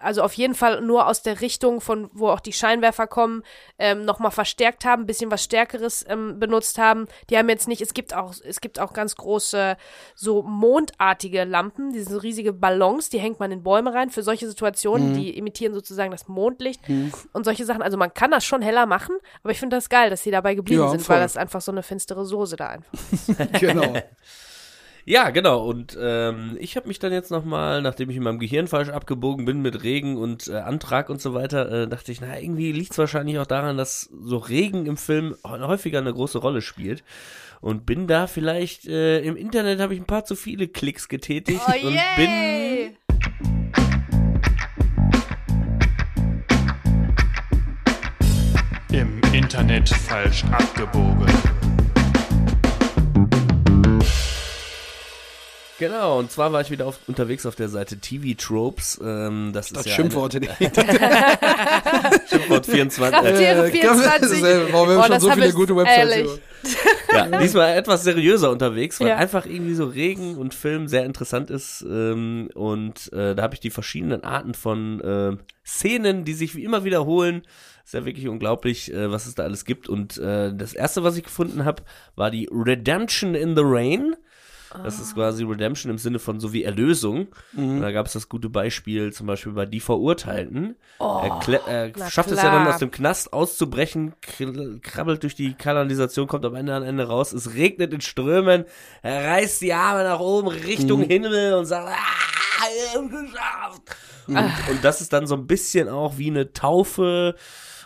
also 0.00 0.22
auf 0.22 0.32
jeden 0.32 0.54
Fall 0.54 0.80
nur 0.80 1.06
aus 1.06 1.22
der 1.22 1.40
Richtung, 1.40 1.80
von 1.80 2.10
wo 2.12 2.28
auch 2.28 2.40
die 2.40 2.52
Scheinwerfer 2.52 3.06
kommen, 3.06 3.42
ähm, 3.78 4.04
nochmal 4.04 4.32
verstärkt 4.32 4.84
haben, 4.84 5.02
ein 5.02 5.06
bisschen 5.06 5.30
was 5.30 5.44
Stärkeres 5.44 6.04
ähm, 6.08 6.38
benutzt 6.40 6.78
haben. 6.78 7.06
Die 7.30 7.38
haben 7.38 7.48
jetzt 7.48 7.68
nicht, 7.68 7.80
es 7.80 7.94
gibt 7.94 8.12
auch, 8.14 8.34
es 8.44 8.60
gibt 8.60 8.80
auch 8.80 8.92
ganz 8.92 9.14
große, 9.16 9.76
so 10.14 10.42
mondartige 10.42 11.44
Lampen, 11.44 11.92
diese 11.92 12.22
riesige 12.22 12.52
Ballons, 12.52 13.08
die 13.08 13.18
hängt 13.20 13.38
man 13.40 13.52
in 13.52 13.62
Bäume 13.62 13.94
rein 13.94 14.10
für 14.10 14.22
solche 14.22 14.48
Situationen, 14.48 15.14
die 15.14 15.36
imitieren 15.36 15.74
sozusagen 15.74 16.10
das 16.10 16.26
Mondlicht 16.28 16.80
und 17.32 17.44
solche 17.44 17.64
Sachen. 17.64 17.82
Also 17.82 17.96
man 17.96 18.12
kann 18.12 18.30
das 18.30 18.44
schon 18.44 18.62
heller 18.62 18.86
machen, 18.86 19.16
aber 19.42 19.52
ich 19.52 19.60
finde 19.60 19.76
das 19.76 19.88
geil, 19.88 20.10
dass 20.10 20.22
sie 20.22 20.30
dabei 20.30 20.54
geblieben 20.54 20.82
Ja, 20.82 20.88
sind, 20.88 21.02
voll. 21.02 21.16
weil 21.16 21.22
das 21.22 21.36
einfach 21.36 21.60
so 21.60 21.70
eine 21.70 21.82
finstere 21.82 22.15
Soße 22.24 22.56
da 22.56 22.68
einfach. 22.68 22.92
Genau. 23.60 23.94
Ja, 25.08 25.30
genau. 25.30 25.64
Und 25.64 25.96
ähm, 26.00 26.56
ich 26.58 26.76
habe 26.76 26.88
mich 26.88 26.98
dann 26.98 27.12
jetzt 27.12 27.30
nochmal, 27.30 27.80
nachdem 27.80 28.10
ich 28.10 28.16
in 28.16 28.24
meinem 28.24 28.40
Gehirn 28.40 28.66
falsch 28.66 28.88
abgebogen 28.88 29.44
bin 29.44 29.62
mit 29.62 29.84
Regen 29.84 30.16
und 30.16 30.48
äh, 30.48 30.56
Antrag 30.56 31.10
und 31.10 31.20
so 31.20 31.32
weiter, 31.32 31.70
äh, 31.70 31.86
dachte 31.86 32.10
ich, 32.10 32.20
na, 32.20 32.40
irgendwie 32.40 32.72
liegt 32.72 32.90
es 32.90 32.98
wahrscheinlich 32.98 33.38
auch 33.38 33.46
daran, 33.46 33.76
dass 33.76 34.10
so 34.20 34.36
Regen 34.38 34.86
im 34.86 34.96
Film 34.96 35.36
häufiger 35.46 36.00
eine 36.00 36.12
große 36.12 36.38
Rolle 36.38 36.60
spielt. 36.60 37.04
Und 37.60 37.86
bin 37.86 38.08
da 38.08 38.26
vielleicht, 38.26 38.88
äh, 38.88 39.20
im 39.20 39.36
Internet 39.36 39.78
habe 39.78 39.94
ich 39.94 40.00
ein 40.00 40.06
paar 40.06 40.24
zu 40.24 40.34
viele 40.34 40.66
Klicks 40.66 41.08
getätigt 41.08 41.62
Oh, 41.64 41.86
und 41.86 41.98
bin 42.16 42.96
Im 48.90 49.20
Internet 49.32 49.88
falsch 49.88 50.44
abgebogen. 50.50 51.65
Genau, 55.78 56.18
und 56.18 56.30
zwar 56.30 56.52
war 56.52 56.62
ich 56.62 56.70
wieder 56.70 56.86
auf, 56.86 56.98
unterwegs 57.06 57.44
auf 57.44 57.54
der 57.54 57.68
Seite 57.68 57.98
TV 57.98 58.34
Tropes. 58.38 58.98
Ähm, 59.04 59.50
das, 59.52 59.68
Das 59.70 59.80
ist 59.80 59.86
ja 59.90 59.92
Schimpfworte. 59.96 60.40
Schimpfwort 62.30 62.66
24. 62.70 63.12
Krafttiere 63.20 63.66
Äh, 63.68 63.70
24. 63.70 64.20
Dasselbe. 64.40 64.72
Warum 64.72 64.88
haben 64.88 64.96
Oh, 64.96 64.98
wir 64.98 65.02
schon 65.02 65.10
das 65.12 65.22
so 65.22 65.30
viele 65.32 65.52
gute 65.52 65.76
Websites? 65.76 66.40
ja, 67.12 67.26
diesmal 67.42 67.76
etwas 67.76 68.04
seriöser 68.04 68.50
unterwegs, 68.50 69.00
weil 69.00 69.08
Ja. 69.08 69.16
einfach 69.16 69.44
irgendwie 69.46 69.74
so 69.74 69.84
Regen 69.86 70.36
und 70.36 70.54
Film 70.54 70.88
sehr 70.88 71.04
interessant 71.04 71.50
ist. 71.50 71.82
Ähm, 71.88 72.48
und 72.54 73.12
äh, 73.12 73.34
da 73.34 73.42
habe 73.42 73.54
ich 73.54 73.60
die 73.60 73.70
verschiedenen 73.70 74.24
Arten 74.24 74.54
von 74.54 75.00
äh, 75.02 75.36
Szenen, 75.66 76.24
die 76.24 76.34
sich 76.34 76.54
wie 76.56 76.64
immer 76.64 76.84
wiederholen. 76.84 77.42
Ist 77.84 77.94
ja 77.94 78.04
wirklich 78.04 78.28
unglaublich, 78.28 78.92
äh, 78.92 79.10
was 79.12 79.26
es 79.26 79.34
da 79.34 79.42
alles 79.44 79.64
gibt. 79.64 79.88
Und 79.88 80.16
äh, 80.18 80.52
das 80.54 80.72
erste, 80.72 81.04
was 81.04 81.16
ich 81.16 81.24
gefunden 81.24 81.64
habe, 81.64 81.82
war 82.16 82.30
die 82.30 82.48
Redemption 82.50 83.34
in 83.34 83.54
the 83.54 83.62
Rain. 83.64 84.16
Das 84.82 84.98
ist 85.00 85.14
quasi 85.14 85.44
Redemption 85.44 85.90
im 85.90 85.98
Sinne 85.98 86.18
von 86.18 86.40
so 86.40 86.52
wie 86.52 86.64
Erlösung. 86.64 87.28
Und 87.56 87.80
da 87.80 87.92
gab 87.92 88.06
es 88.06 88.12
das 88.14 88.28
gute 88.28 88.48
Beispiel 88.48 89.12
zum 89.12 89.26
Beispiel 89.26 89.52
bei 89.52 89.66
Die 89.66 89.80
Verurteilten. 89.80 90.76
er 90.98 91.04
kle- 91.40 91.66
er 91.66 91.92
na 91.96 92.10
schafft 92.10 92.30
es 92.30 92.38
ja 92.42 92.50
dann 92.50 92.62
klar. 92.62 92.74
aus 92.74 92.78
dem 92.80 92.90
Knast 92.90 93.32
auszubrechen, 93.32 94.14
kr- 94.22 94.80
krabbelt 94.80 95.22
durch 95.22 95.34
die 95.34 95.54
Kanalisation, 95.54 96.26
kommt 96.26 96.44
am 96.44 96.54
Ende 96.54 96.74
am 96.74 96.82
Ende 96.82 97.06
raus. 97.08 97.32
Es 97.32 97.54
regnet 97.54 97.92
in 97.94 98.00
Strömen. 98.00 98.64
Er 99.02 99.24
reißt 99.32 99.60
die 99.62 99.72
Arme 99.72 100.04
nach 100.04 100.20
oben 100.20 100.48
Richtung 100.48 101.02
Himmel 101.02 101.54
und 101.54 101.66
sagt, 101.66 101.88
ah, 101.88 102.64
ich 102.68 102.96
hab's 102.96 103.10
geschafft. 103.10 103.82
Und, 104.28 104.36
und 104.36 104.82
das 104.84 105.00
ist 105.00 105.12
dann 105.12 105.26
so 105.26 105.36
ein 105.36 105.46
bisschen 105.46 105.88
auch 105.88 106.18
wie 106.18 106.30
eine 106.30 106.52
Taufe 106.52 107.36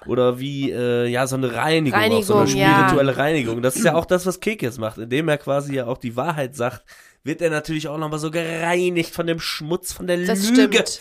oder 0.06 0.38
wie 0.40 0.70
äh, 0.70 1.06
ja 1.06 1.26
so 1.26 1.36
eine 1.36 1.54
Reinigung, 1.54 1.98
auch 2.00 2.22
so 2.22 2.34
eine 2.34 2.42
Reinigung, 2.44 2.60
ja. 2.60 2.78
spirituelle 2.78 3.16
Reinigung. 3.16 3.62
Das 3.62 3.76
ist 3.76 3.84
ja 3.84 3.94
auch 3.96 4.06
das, 4.06 4.26
was 4.26 4.40
Kek 4.40 4.62
jetzt 4.62 4.78
macht, 4.78 4.98
indem 4.98 5.28
er 5.28 5.38
quasi 5.38 5.74
ja 5.74 5.86
auch 5.86 5.98
die 5.98 6.16
Wahrheit 6.16 6.54
sagt, 6.56 6.84
wird 7.22 7.42
er 7.42 7.50
natürlich 7.50 7.88
auch 7.88 7.98
nochmal 7.98 8.18
so 8.18 8.30
gereinigt 8.30 9.14
von 9.14 9.26
dem 9.26 9.40
Schmutz, 9.40 9.92
von 9.92 10.06
der 10.06 10.18
Das 10.24 10.48
Lüge. 10.48 10.70
stimmt. 10.72 11.00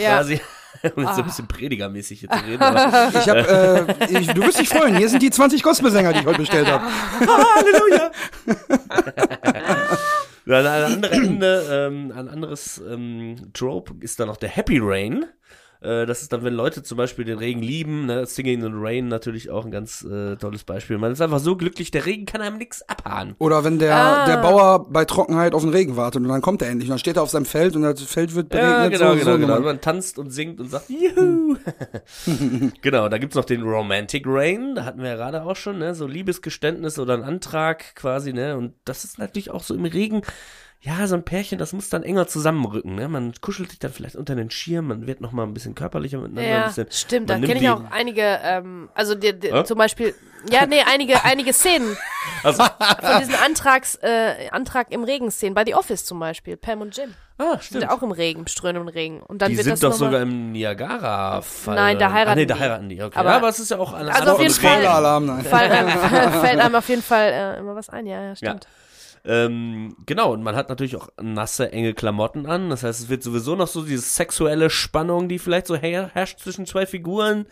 Ja. 0.00 0.16
Quasi. 0.16 0.40
Um 0.94 1.02
jetzt 1.02 1.16
so 1.16 1.22
ein 1.22 1.26
bisschen 1.26 1.48
predigermäßig 1.48 2.20
hier 2.20 2.30
zu 2.30 2.44
reden. 2.46 2.62
Aber, 2.62 3.08
Ich 3.20 3.28
hab, 3.28 3.36
äh, 3.36 4.18
ich, 4.18 4.28
du 4.28 4.42
wirst 4.42 4.60
dich 4.60 4.68
freuen. 4.68 4.96
Hier 4.96 5.08
sind 5.08 5.20
die 5.20 5.30
20 5.30 5.62
Gospelsänger, 5.64 6.12
die 6.12 6.20
ich 6.20 6.26
heute 6.26 6.38
bestellt 6.38 6.68
habe. 6.68 6.84
Halleluja! 7.20 8.10
Ja, 10.46 10.58
an 10.60 10.66
ein 10.66 10.84
anderes 10.84 11.18
Ende, 11.18 11.66
ähm, 11.70 12.12
ein 12.16 12.28
anderes 12.28 12.80
ähm, 12.88 13.50
Trope 13.52 13.94
ist 14.00 14.20
dann 14.20 14.28
noch 14.28 14.36
der 14.36 14.48
Happy 14.48 14.78
Rain. 14.80 15.26
Äh, 15.80 16.06
das 16.06 16.22
ist 16.22 16.32
dann, 16.32 16.44
wenn 16.44 16.54
Leute 16.54 16.82
zum 16.82 16.98
Beispiel 16.98 17.24
den 17.24 17.38
Regen 17.38 17.62
lieben, 17.62 18.06
ne, 18.06 18.26
Singing 18.26 18.60
in 18.60 18.60
the 18.62 18.70
Rain 18.72 19.08
natürlich 19.08 19.50
auch 19.50 19.64
ein 19.64 19.70
ganz 19.70 20.02
äh, 20.04 20.36
tolles 20.36 20.64
Beispiel. 20.64 20.98
Man 20.98 21.12
ist 21.12 21.20
einfach 21.22 21.38
so 21.38 21.56
glücklich, 21.56 21.90
der 21.90 22.04
Regen 22.06 22.26
kann 22.26 22.40
einem 22.42 22.58
nichts 22.58 22.82
abhaben. 22.88 23.34
Oder 23.38 23.64
wenn 23.64 23.78
der, 23.78 23.94
Ah. 23.96 24.26
der 24.26 24.36
Bauer 24.38 24.90
bei 24.90 25.04
Trockenheit 25.04 25.54
auf 25.54 25.62
den 25.62 25.70
Regen 25.70 25.96
wartet 25.96 26.22
und 26.22 26.28
dann 26.28 26.42
kommt 26.42 26.62
er 26.62 26.68
endlich. 26.68 26.88
Und 26.88 26.92
dann 26.92 26.98
steht 26.98 27.16
er 27.16 27.22
auf 27.22 27.30
seinem 27.30 27.46
Feld 27.46 27.76
und 27.76 27.82
das 27.82 28.02
Feld 28.02 28.34
wird 28.34 28.50
beregnet. 28.50 28.70
Ja, 28.70 28.88
genau, 28.88 29.12
so, 29.12 29.18
genau, 29.18 29.32
so 29.32 29.38
genau. 29.38 29.54
Nummer. 29.54 29.66
Man 29.66 29.80
tanzt 29.80 30.18
und 30.18 30.30
singt 30.30 30.60
und 30.60 30.70
sagt, 30.70 30.90
Juhu. 30.90 31.56
genau, 32.82 33.08
da 33.08 33.18
gibt's 33.18 33.36
noch 33.36 33.44
den 33.44 33.62
Romantic 33.62 34.24
Rain, 34.26 34.74
da 34.74 34.84
hatten 34.84 35.00
wir 35.02 35.10
ja 35.10 35.16
gerade 35.16 35.42
auch 35.42 35.56
schon, 35.56 35.78
ne, 35.78 35.94
so 35.94 36.06
Liebesgeständnis 36.06 36.98
oder 36.98 37.14
ein 37.14 37.22
Antrag 37.22 37.94
quasi, 37.94 38.32
ne, 38.32 38.56
und 38.56 38.74
das 38.84 39.04
ist 39.04 39.18
natürlich 39.18 39.50
auch 39.50 39.62
so 39.62 39.74
im 39.74 39.84
Regen, 39.84 40.22
ja, 40.82 41.06
so 41.06 41.14
ein 41.14 41.22
Pärchen, 41.24 41.58
das 41.58 41.74
muss 41.74 41.90
dann 41.90 42.02
enger 42.02 42.26
zusammenrücken, 42.26 42.94
ne, 42.94 43.06
man 43.06 43.34
kuschelt 43.42 43.68
sich 43.70 43.78
dann 43.78 43.92
vielleicht 43.92 44.16
unter 44.16 44.34
den 44.34 44.50
Schirm, 44.50 44.86
man 44.86 45.06
wird 45.06 45.20
noch 45.20 45.30
mal 45.32 45.42
ein 45.42 45.52
bisschen 45.52 45.74
körperlicher 45.74 46.16
miteinander, 46.18 46.50
ein 46.50 46.60
Ja, 46.62 46.66
bisschen, 46.68 46.86
stimmt, 46.90 47.28
da 47.28 47.34
kenne 47.38 47.60
ich 47.60 47.68
auch 47.68 47.82
einige, 47.90 48.22
ähm, 48.42 48.88
also 48.94 49.14
die, 49.14 49.38
die, 49.38 49.52
Hä? 49.52 49.64
zum 49.64 49.76
Beispiel, 49.76 50.14
ja, 50.50 50.64
nee, 50.64 50.80
einige, 50.90 51.22
einige 51.24 51.52
Szenen 51.52 51.96
also, 52.42 52.62
von 52.64 53.18
diesen 53.18 53.34
Antrags, 53.34 53.96
äh, 53.96 54.48
Antrag 54.52 54.90
im 54.90 55.04
Regen-Szenen, 55.04 55.54
bei 55.54 55.64
The 55.66 55.74
Office 55.74 56.06
zum 56.06 56.18
Beispiel, 56.18 56.56
Pam 56.56 56.80
und 56.80 56.96
Jim, 56.96 57.12
ah, 57.36 57.50
sind 57.52 57.62
stimmt. 57.62 57.82
ja 57.82 57.90
auch 57.90 58.02
im 58.02 58.10
Regen, 58.12 58.46
strömen 58.48 58.80
im 58.80 58.88
Regen. 58.88 59.20
Und 59.20 59.42
dann 59.42 59.50
Die 59.50 59.56
wird 59.58 59.64
sind 59.66 59.74
das 59.74 59.80
doch 59.80 59.92
sogar 59.92 60.22
im 60.22 60.52
Niagara-Fall. 60.52 61.74
Nein, 61.74 61.98
da 61.98 62.06
oder? 62.06 62.14
heiraten 62.14 62.30
ah, 62.32 62.34
nee, 62.36 62.46
da 62.46 62.54
die. 62.54 62.60
heiraten 62.60 62.88
die, 62.88 63.02
okay. 63.02 63.18
Aber- 63.18 63.30
ja, 63.30 63.36
aber 63.36 63.48
es 63.50 63.58
ist 63.58 63.70
ja 63.70 63.78
auch 63.78 63.92
eine 63.92 64.14
Also 64.14 64.32
auf 64.32 64.40
jeden 64.40 64.54
andere 64.54 65.42
Fall-. 65.42 65.44
Fall, 65.44 65.72
äh, 65.72 66.30
fällt 66.40 66.60
einem 66.60 66.74
auf 66.74 66.88
jeden 66.88 67.02
Fall 67.02 67.28
äh, 67.30 67.58
immer 67.58 67.74
was 67.74 67.90
ein, 67.90 68.06
ja, 68.06 68.22
ja, 68.22 68.34
stimmt. 68.36 68.66
Ähm, 69.24 69.96
genau, 70.06 70.32
und 70.32 70.42
man 70.42 70.56
hat 70.56 70.68
natürlich 70.68 70.96
auch 70.96 71.08
nasse, 71.20 71.72
enge 71.72 71.92
Klamotten 71.94 72.46
an. 72.46 72.70
Das 72.70 72.82
heißt, 72.82 73.00
es 73.00 73.08
wird 73.08 73.22
sowieso 73.22 73.54
noch 73.54 73.68
so 73.68 73.82
diese 73.82 74.02
sexuelle 74.02 74.70
Spannung, 74.70 75.28
die 75.28 75.38
vielleicht 75.38 75.66
so 75.66 75.76
her 75.76 76.10
herrscht 76.14 76.40
zwischen 76.40 76.66
zwei 76.66 76.86
Figuren. 76.86 77.46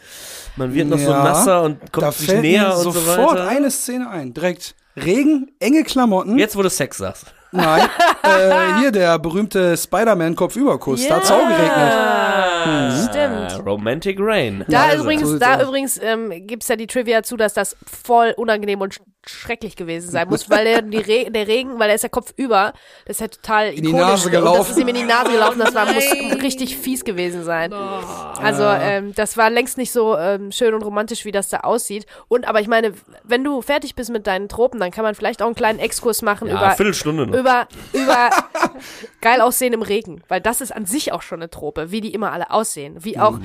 Man 0.57 0.75
wird 0.75 0.89
noch 0.89 0.99
so 0.99 1.11
nasser 1.11 1.63
und 1.63 1.93
kommt 1.93 2.15
sich 2.15 2.33
näher 2.33 2.75
und 2.77 2.83
so 2.83 2.91
sofort 2.93 3.33
weiter. 3.33 3.49
eine 3.49 3.71
Szene 3.71 4.09
ein. 4.09 4.33
Direkt 4.33 4.75
Regen, 4.97 5.51
enge 5.61 5.85
Klamotten. 5.85 6.39
Jetzt, 6.39 6.57
wo 6.57 6.63
du 6.63 6.71
Sex 6.71 6.99
sagst. 6.99 7.27
Nein, 7.51 7.89
äh, 8.23 8.79
hier 8.81 8.91
der 8.93 9.19
berühmte 9.19 9.77
Spider-Man-Kopfüberkuss. 9.77 11.07
Da 11.09 11.17
hat's 11.17 11.31
auch 11.31 11.39
geregnet. 11.49 11.71
Ah, 11.71 13.07
Stimmt. 13.09 13.53
Ah, 13.53 13.63
Romantic 13.65 14.19
Rain. 14.21 14.65
Da 14.69 14.85
Also. 14.85 15.05
übrigens, 15.05 15.39
da 15.39 15.63
übrigens 15.63 15.99
ähm, 16.03 16.47
gibt's 16.47 16.69
ja 16.69 16.77
die 16.77 16.87
Trivia 16.87 17.23
zu, 17.23 17.37
dass 17.37 17.55
das 17.55 17.77
voll 18.05 18.35
unangenehm 18.37 18.81
und 18.81 18.95
sch 18.95 19.01
schrecklich 19.27 19.77
gewesen 19.77 20.11
sein 20.11 20.27
muss, 20.31 20.49
weil 20.49 20.65
der, 20.65 20.81
die 20.81 20.97
Re 20.97 21.31
der 21.31 21.47
Regen, 21.47 21.79
weil 21.79 21.91
er 21.91 21.97
ist 21.97 22.03
ja 22.03 22.09
kopfüber, 22.09 22.73
das 23.05 23.17
ist 23.17 23.21
ja 23.21 23.29
total 23.29 23.73
die 23.73 23.81
ikonisch. 23.81 24.01
Nase 24.01 24.27
Und 24.29 24.33
das 24.33 24.41
gelaufen. 24.41 24.71
ist 24.71 24.79
ihm 24.79 24.89
in 24.89 24.95
die 24.95 25.03
Nase 25.03 25.31
gelaufen, 25.33 25.59
das 25.59 25.75
war, 25.75 25.85
muss 25.85 26.05
richtig 26.43 26.79
fies 26.79 27.05
gewesen 27.05 27.45
sein. 27.45 27.75
Also 27.75 28.63
ähm, 28.65 29.13
das 29.15 29.37
war 29.37 29.51
längst 29.51 29.77
nicht 29.77 29.93
so 29.93 30.17
ähm, 30.17 30.51
schön 30.51 30.73
und 30.73 30.81
romantisch, 30.83 31.27
wie 31.27 31.33
das 31.33 31.51
da 31.51 31.59
aussieht. 31.59 32.07
Und 32.29 32.49
aber 32.49 32.61
ich 32.63 32.69
meine, 32.69 32.95
wenn 33.23 33.45
du 33.45 33.61
fertig 33.61 33.95
bist 33.97 34.09
mit 34.11 34.27
deinen 34.27 34.49
Tropen, 34.49 34.81
dann 34.81 34.93
kann 34.93 35.05
man 35.05 35.15
vielleicht 35.15 35.43
auch 35.43 35.47
einen 35.47 35.55
kleinen 35.55 35.79
Exkurs 35.79 36.23
machen 36.23 36.49
Ja, 36.49 36.55
über 36.55 36.71
Viertelstunde 36.71 37.27
noch. 37.27 37.38
Über, 37.39 37.69
über 37.93 38.31
geil 39.21 39.41
aussehen 39.41 39.73
im 39.73 39.83
Regen, 39.83 40.23
weil 40.29 40.41
das 40.41 40.61
ist 40.61 40.73
an 40.73 40.87
sich 40.87 41.13
auch 41.13 41.23
schon 41.23 41.41
eine 41.41 41.51
Trope, 41.51 41.91
wie 41.91 42.01
die 42.01 42.13
immer 42.13 42.33
alle 42.33 42.51
aussehen. 42.51 43.05
Wie 43.05 43.19
auch, 43.19 43.39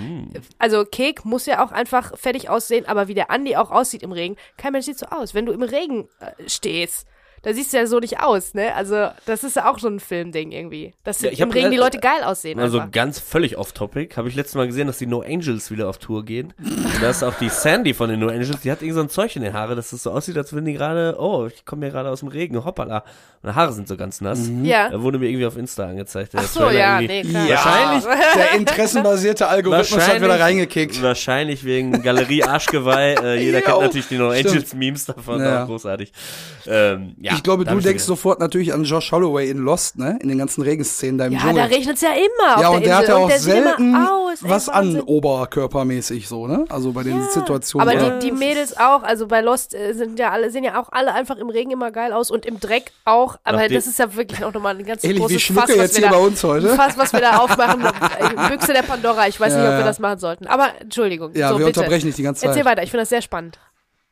also 0.60 0.86
Kek 0.86 1.26
muss 1.26 1.46
ja 1.46 1.64
auch 1.64 1.72
einfach 1.72 2.18
fertig 2.18 2.50
aussehen, 2.50 2.86
aber 2.88 3.08
wie 3.08 3.14
der 3.14 3.32
Andi 3.32 3.56
auch 3.56 3.72
aussieht 3.72 4.04
im 4.04 4.12
Regen, 4.12 4.36
kein 4.58 4.74
Mensch 4.74 4.86
sieht 4.86 5.00
so 5.00 5.08
aus. 5.08 5.34
Wenn 5.34 5.46
du 5.46 5.54
im 5.54 5.64
Regen 5.64 6.08
äh, 6.20 6.50
stehst, 6.50 7.08
da 7.44 7.54
siehst 7.54 7.72
du 7.74 7.78
ja 7.78 7.86
so 7.86 8.00
nicht 8.00 8.20
aus, 8.20 8.54
ne? 8.54 8.74
Also, 8.76 9.10
das 9.26 9.44
ist 9.44 9.56
ja 9.58 9.70
auch 9.72 9.78
so 9.80 9.88
ein 9.88 10.00
Filmding 10.00 10.52
irgendwie. 10.52 10.94
Dass 11.04 11.22
Ja, 11.22 11.30
ich 11.32 11.40
im 11.40 11.52
Regen 11.52 11.70
die 11.72 11.78
le- 11.78 11.84
Leute 11.84 12.00
geil 12.00 12.24
aussehen. 12.24 12.60
Also 12.60 12.80
einfach. 12.80 12.92
ganz 12.92 13.20
völlig 13.20 13.58
off-topic. 13.58 14.16
Habe 14.18 14.30
ich 14.30 14.36
letztes 14.36 14.56
Mal 14.56 14.66
gesehen, 14.68 14.88
dass 14.88 14.98
die 14.98 15.06
No 15.08 15.22
Angels 15.22 15.70
wieder 15.70 15.88
auf 15.90 15.98
Tour 16.00 16.26
gehen. 16.26 16.54
Und 16.58 17.02
da 17.02 17.10
ist 17.10 17.24
auch 17.24 17.36
die 17.36 17.50
Sandy 17.50 17.94
von 17.94 18.10
den 18.10 18.20
No 18.20 18.30
Angels, 18.30 18.62
die 18.62 18.72
hat 18.72 18.82
irgend 18.82 18.96
so 18.96 19.02
ein 19.02 19.10
Zeug 19.10 19.36
in 19.36 19.44
den 19.44 19.54
Haare, 19.54 19.76
dass 19.76 19.94
es 19.94 20.04
so 20.04 20.12
aussieht, 20.12 20.38
als 20.38 20.56
wenn 20.56 20.66
die 20.66 20.74
gerade, 20.74 21.16
oh, 21.20 21.46
ich 21.48 21.66
komme 21.66 21.86
hier 21.86 21.92
gerade 21.94 22.10
aus 22.10 22.22
dem 22.22 22.30
Regen, 22.30 22.64
hoppala. 22.66 23.04
Die 23.46 23.50
Haare 23.50 23.74
sind 23.74 23.90
so 23.90 23.98
ganz 23.98 24.22
nass. 24.22 24.50
Ja. 24.64 24.90
Da 24.90 25.02
wurde 25.02 25.20
mir 25.20 25.28
irgendwie 25.28 25.46
auf 25.46 25.58
Insta 25.58 25.86
angezeigt. 25.88 26.32
der 26.34 26.40
Ach 26.40 26.46
so, 26.48 26.70
ja, 26.70 27.02
nee, 27.02 27.24
klar. 27.24 27.46
Ja, 27.46 27.56
Wahrscheinlich- 27.56 28.04
Der 28.36 28.52
interessenbasierte 28.58 29.48
Algorithmus 29.50 30.08
hat 30.08 30.22
wieder 30.22 30.40
reingekickt. 30.40 31.02
Wahrscheinlich 31.02 31.66
wegen 31.66 32.02
Galerie 32.02 32.44
Arschgeweih. 32.44 33.16
Äh, 33.22 33.44
jeder 33.44 33.60
Jo, 33.64 33.66
kennt 33.66 33.82
natürlich 33.82 34.08
die 34.08 34.18
No 34.18 34.32
stimmt. 34.34 34.48
Angels 34.50 34.74
Memes 34.74 35.06
davon, 35.06 35.42
Ja. 35.42 35.64
auch 35.64 35.68
großartig. 35.68 36.14
Ähm, 36.68 37.16
ja, 37.20 37.33
ich 37.36 37.44
glaube, 37.44 37.64
da 37.66 37.74
du 37.74 37.80
denkst 37.80 38.04
sofort 38.04 38.40
natürlich 38.40 38.74
an 38.74 38.84
Josh 38.84 39.12
Holloway 39.12 39.50
in 39.50 39.58
Lost, 39.60 39.98
ne? 39.98 40.18
In 40.22 40.30
den 40.30 40.38
ganzen 40.38 40.62
Regenszenen 40.62 41.18
da 41.18 41.26
im 41.26 41.34
Ja, 41.34 41.40
Dschungel. 41.40 41.56
da 41.56 41.64
regnet 41.66 41.96
es 41.96 42.02
ja 42.02 42.10
immer 42.10 42.62
ja, 42.62 42.68
auf 42.70 42.76
und 42.76 42.82
der 42.86 42.90
der 42.90 42.98
hat 42.98 43.08
ja 43.08 43.16
und 43.18 43.24
auch 43.24 43.38
selten 43.38 43.96
aus, 43.96 44.40
was 44.42 44.70
an, 44.70 45.00
oberkörpermäßig 45.02 46.28
so, 46.28 46.48
ne? 46.48 46.66
Also 46.70 46.92
bei 46.94 47.04
den 47.04 47.22
Situationen. 47.30 47.88
Aber 47.88 47.98
da. 47.98 48.20
die, 48.20 48.28
die 48.28 48.32
Mädels 48.32 48.76
auch, 48.78 49.04
also 49.04 49.28
bei 49.28 49.42
Lost 49.42 49.74
äh, 49.74 49.94
sind 49.94 50.20
ja 50.20 50.32
alle, 50.32 50.52
sehen 50.52 50.64
ja 50.64 50.82
auch 50.82 50.90
alle 50.92 51.14
einfach 51.14 51.38
im 51.38 51.50
Regen 51.50 51.72
immer 51.72 51.92
geil 51.92 52.14
aus 52.14 52.32
und 52.32 52.46
im 52.46 52.60
Dreck 52.60 52.92
auch. 53.06 53.38
Aber 53.44 53.58
Nachdem- 53.58 53.76
das 53.76 53.88
ist 53.88 54.00
ja 54.00 54.16
wirklich 54.16 54.44
auch 54.44 54.54
nochmal 54.54 54.78
ein 54.78 54.86
ganz 54.86 55.04
Ähnlich 55.04 55.18
wie 55.18 55.22
großes 55.22 55.42
Schmucke 55.42 55.68
Fass, 55.68 55.78
was 55.78 55.84
jetzt 55.84 55.96
wir 55.96 56.02
hier 56.02 56.10
da, 56.12 56.18
bei 56.18 56.26
uns 56.26 56.44
heute. 56.44 56.70
Fass, 56.76 56.98
was 56.98 57.14
wir 57.14 57.22
da 57.22 57.38
aufmachen. 57.40 57.84
Äh, 57.84 58.50
Büchse 58.50 58.74
der 58.74 58.84
Pandora. 58.84 59.28
Ich 59.28 59.40
weiß 59.40 59.54
nicht, 59.54 59.64
Ja, 59.64 59.70
ob 59.70 59.74
wir 59.76 59.80
ja. 59.80 59.86
das 59.86 60.00
machen 60.00 60.20
sollten. 60.20 60.48
Aber 60.48 60.68
Entschuldigung. 60.80 61.32
ja, 61.36 61.50
so, 61.50 61.60
wir 61.60 61.66
bitte. 61.68 61.80
unterbrechen 61.82 62.08
nicht 62.08 62.18
die 62.18 62.24
ganze 62.24 62.42
Zeit. 62.42 62.50
Erzähl 62.50 62.66
weiter, 62.66 62.84
ich 62.84 62.92
finde 62.92 63.02
das 63.04 63.10
sehr 63.10 63.22
spannend. 63.22 63.60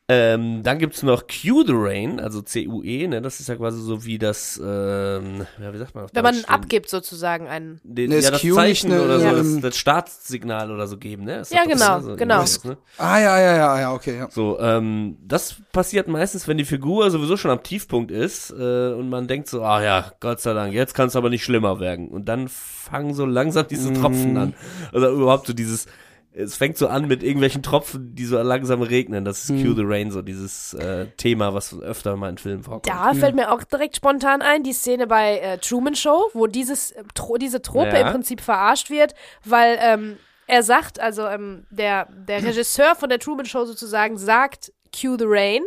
Ähm, 0.07 0.61
dann 0.63 0.77
gibt's 0.77 1.03
noch 1.03 1.23
Cue 1.27 1.63
the 1.65 1.71
Rain, 1.73 2.19
also 2.19 2.41
C-U-E, 2.41 3.07
ne? 3.07 3.21
Das 3.21 3.39
ist 3.39 3.47
ja 3.47 3.55
quasi 3.55 3.79
so 3.81 4.03
wie 4.03 4.17
das, 4.17 4.59
ähm, 4.61 5.45
ja, 5.61 5.73
wie 5.73 5.77
sagt 5.77 5.95
man 5.95 6.03
auf 6.05 6.09
Wenn 6.13 6.23
man 6.23 6.35
Deutsch? 6.35 6.49
abgibt 6.49 6.89
sozusagen 6.89 7.47
einen. 7.47 7.79
Den, 7.85 8.09
Ne, 8.09 8.15
ja, 8.15 8.19
ist 8.19 8.31
das 8.33 8.41
Cue 8.41 8.53
Zeichen 8.55 8.91
eine- 8.91 9.03
oder 9.05 9.19
so, 9.21 9.25
ja. 9.27 9.33
das, 9.33 9.59
das 9.61 9.77
Startsignal 9.77 10.69
oder 10.69 10.87
so 10.87 10.97
geben, 10.97 11.23
ne? 11.23 11.37
Ist 11.39 11.53
Ja, 11.53 11.63
das, 11.65 11.73
genau, 11.79 11.95
ne? 11.97 12.03
So 12.03 12.15
genau. 12.17 12.33
irgendwas, 12.39 12.63
Ne? 12.65 12.77
Ah, 12.97 13.19
ja, 13.19 13.39
ja, 13.39 13.55
ja, 13.55 13.79
ja, 13.79 13.93
okay. 13.93 14.17
Ja. 14.17 14.27
So, 14.29 14.59
ähm, 14.59 15.17
das 15.25 15.55
passiert 15.71 16.09
meistens, 16.09 16.45
wenn 16.45 16.57
die 16.57 16.65
Figur 16.65 17.09
sowieso 17.09 17.37
schon 17.37 17.51
am 17.51 17.63
Tiefpunkt 17.63 18.11
ist 18.11 18.49
äh, 18.51 18.91
und 18.93 19.07
man 19.09 19.27
denkt 19.27 19.47
so, 19.47 19.63
ah 19.63 19.81
ja, 19.81 20.11
Gott 20.19 20.41
sei 20.41 20.53
Dank, 20.53 20.73
jetzt 20.73 20.93
kann 20.93 21.07
es 21.07 21.15
aber 21.15 21.29
nicht 21.29 21.43
schlimmer 21.45 21.79
werden. 21.79 22.09
Und 22.09 22.25
dann 22.27 22.49
fangen 22.49 23.13
so 23.13 23.25
langsam 23.25 23.65
diese 23.69 23.93
Tropfen 23.93 24.35
an. 24.35 24.55
Also 24.91 25.09
überhaupt 25.09 25.47
so 25.47 25.53
dieses, 25.53 25.85
es 26.33 26.55
fängt 26.55 26.77
so 26.77 26.87
an 26.87 27.07
mit 27.07 27.23
irgendwelchen 27.23 27.61
Tropfen, 27.61 28.15
die 28.15 28.25
so 28.25 28.41
langsam 28.41 28.81
regnen. 28.81 29.25
Das 29.25 29.43
ist 29.43 29.47
Cue 29.49 29.75
the 29.75 29.83
Rain, 29.83 30.11
so 30.11 30.21
dieses 30.21 30.73
äh, 30.73 31.07
Thema, 31.17 31.53
was 31.53 31.77
öfter 31.81 32.15
mal 32.15 32.29
in 32.29 32.37
Filmen 32.37 32.63
vorkommt. 32.63 32.87
Da 32.87 33.13
fällt 33.13 33.35
mir 33.35 33.51
auch 33.51 33.63
direkt 33.63 33.97
spontan 33.97 34.41
ein, 34.41 34.63
die 34.63 34.73
Szene 34.73 35.07
bei 35.07 35.39
äh, 35.39 35.57
Truman 35.57 35.95
Show, 35.95 36.29
wo 36.33 36.47
dieses, 36.47 36.91
äh, 36.91 37.03
Tro 37.13 37.37
diese 37.37 37.61
Trope 37.61 37.87
Ja. 37.87 38.07
im 38.07 38.11
Prinzip 38.13 38.39
verarscht 38.41 38.89
wird, 38.89 39.13
weil 39.43 39.77
ähm, 39.81 40.17
er 40.47 40.63
sagt, 40.63 40.99
also 40.99 41.27
ähm, 41.27 41.65
der, 41.69 42.07
der 42.11 42.43
Regisseur 42.45 42.95
von 42.95 43.09
der 43.09 43.19
Truman 43.19 43.45
Show 43.45 43.65
sozusagen 43.65 44.17
sagt 44.17 44.71
Cue 44.95 45.17
the 45.19 45.25
Rain 45.27 45.63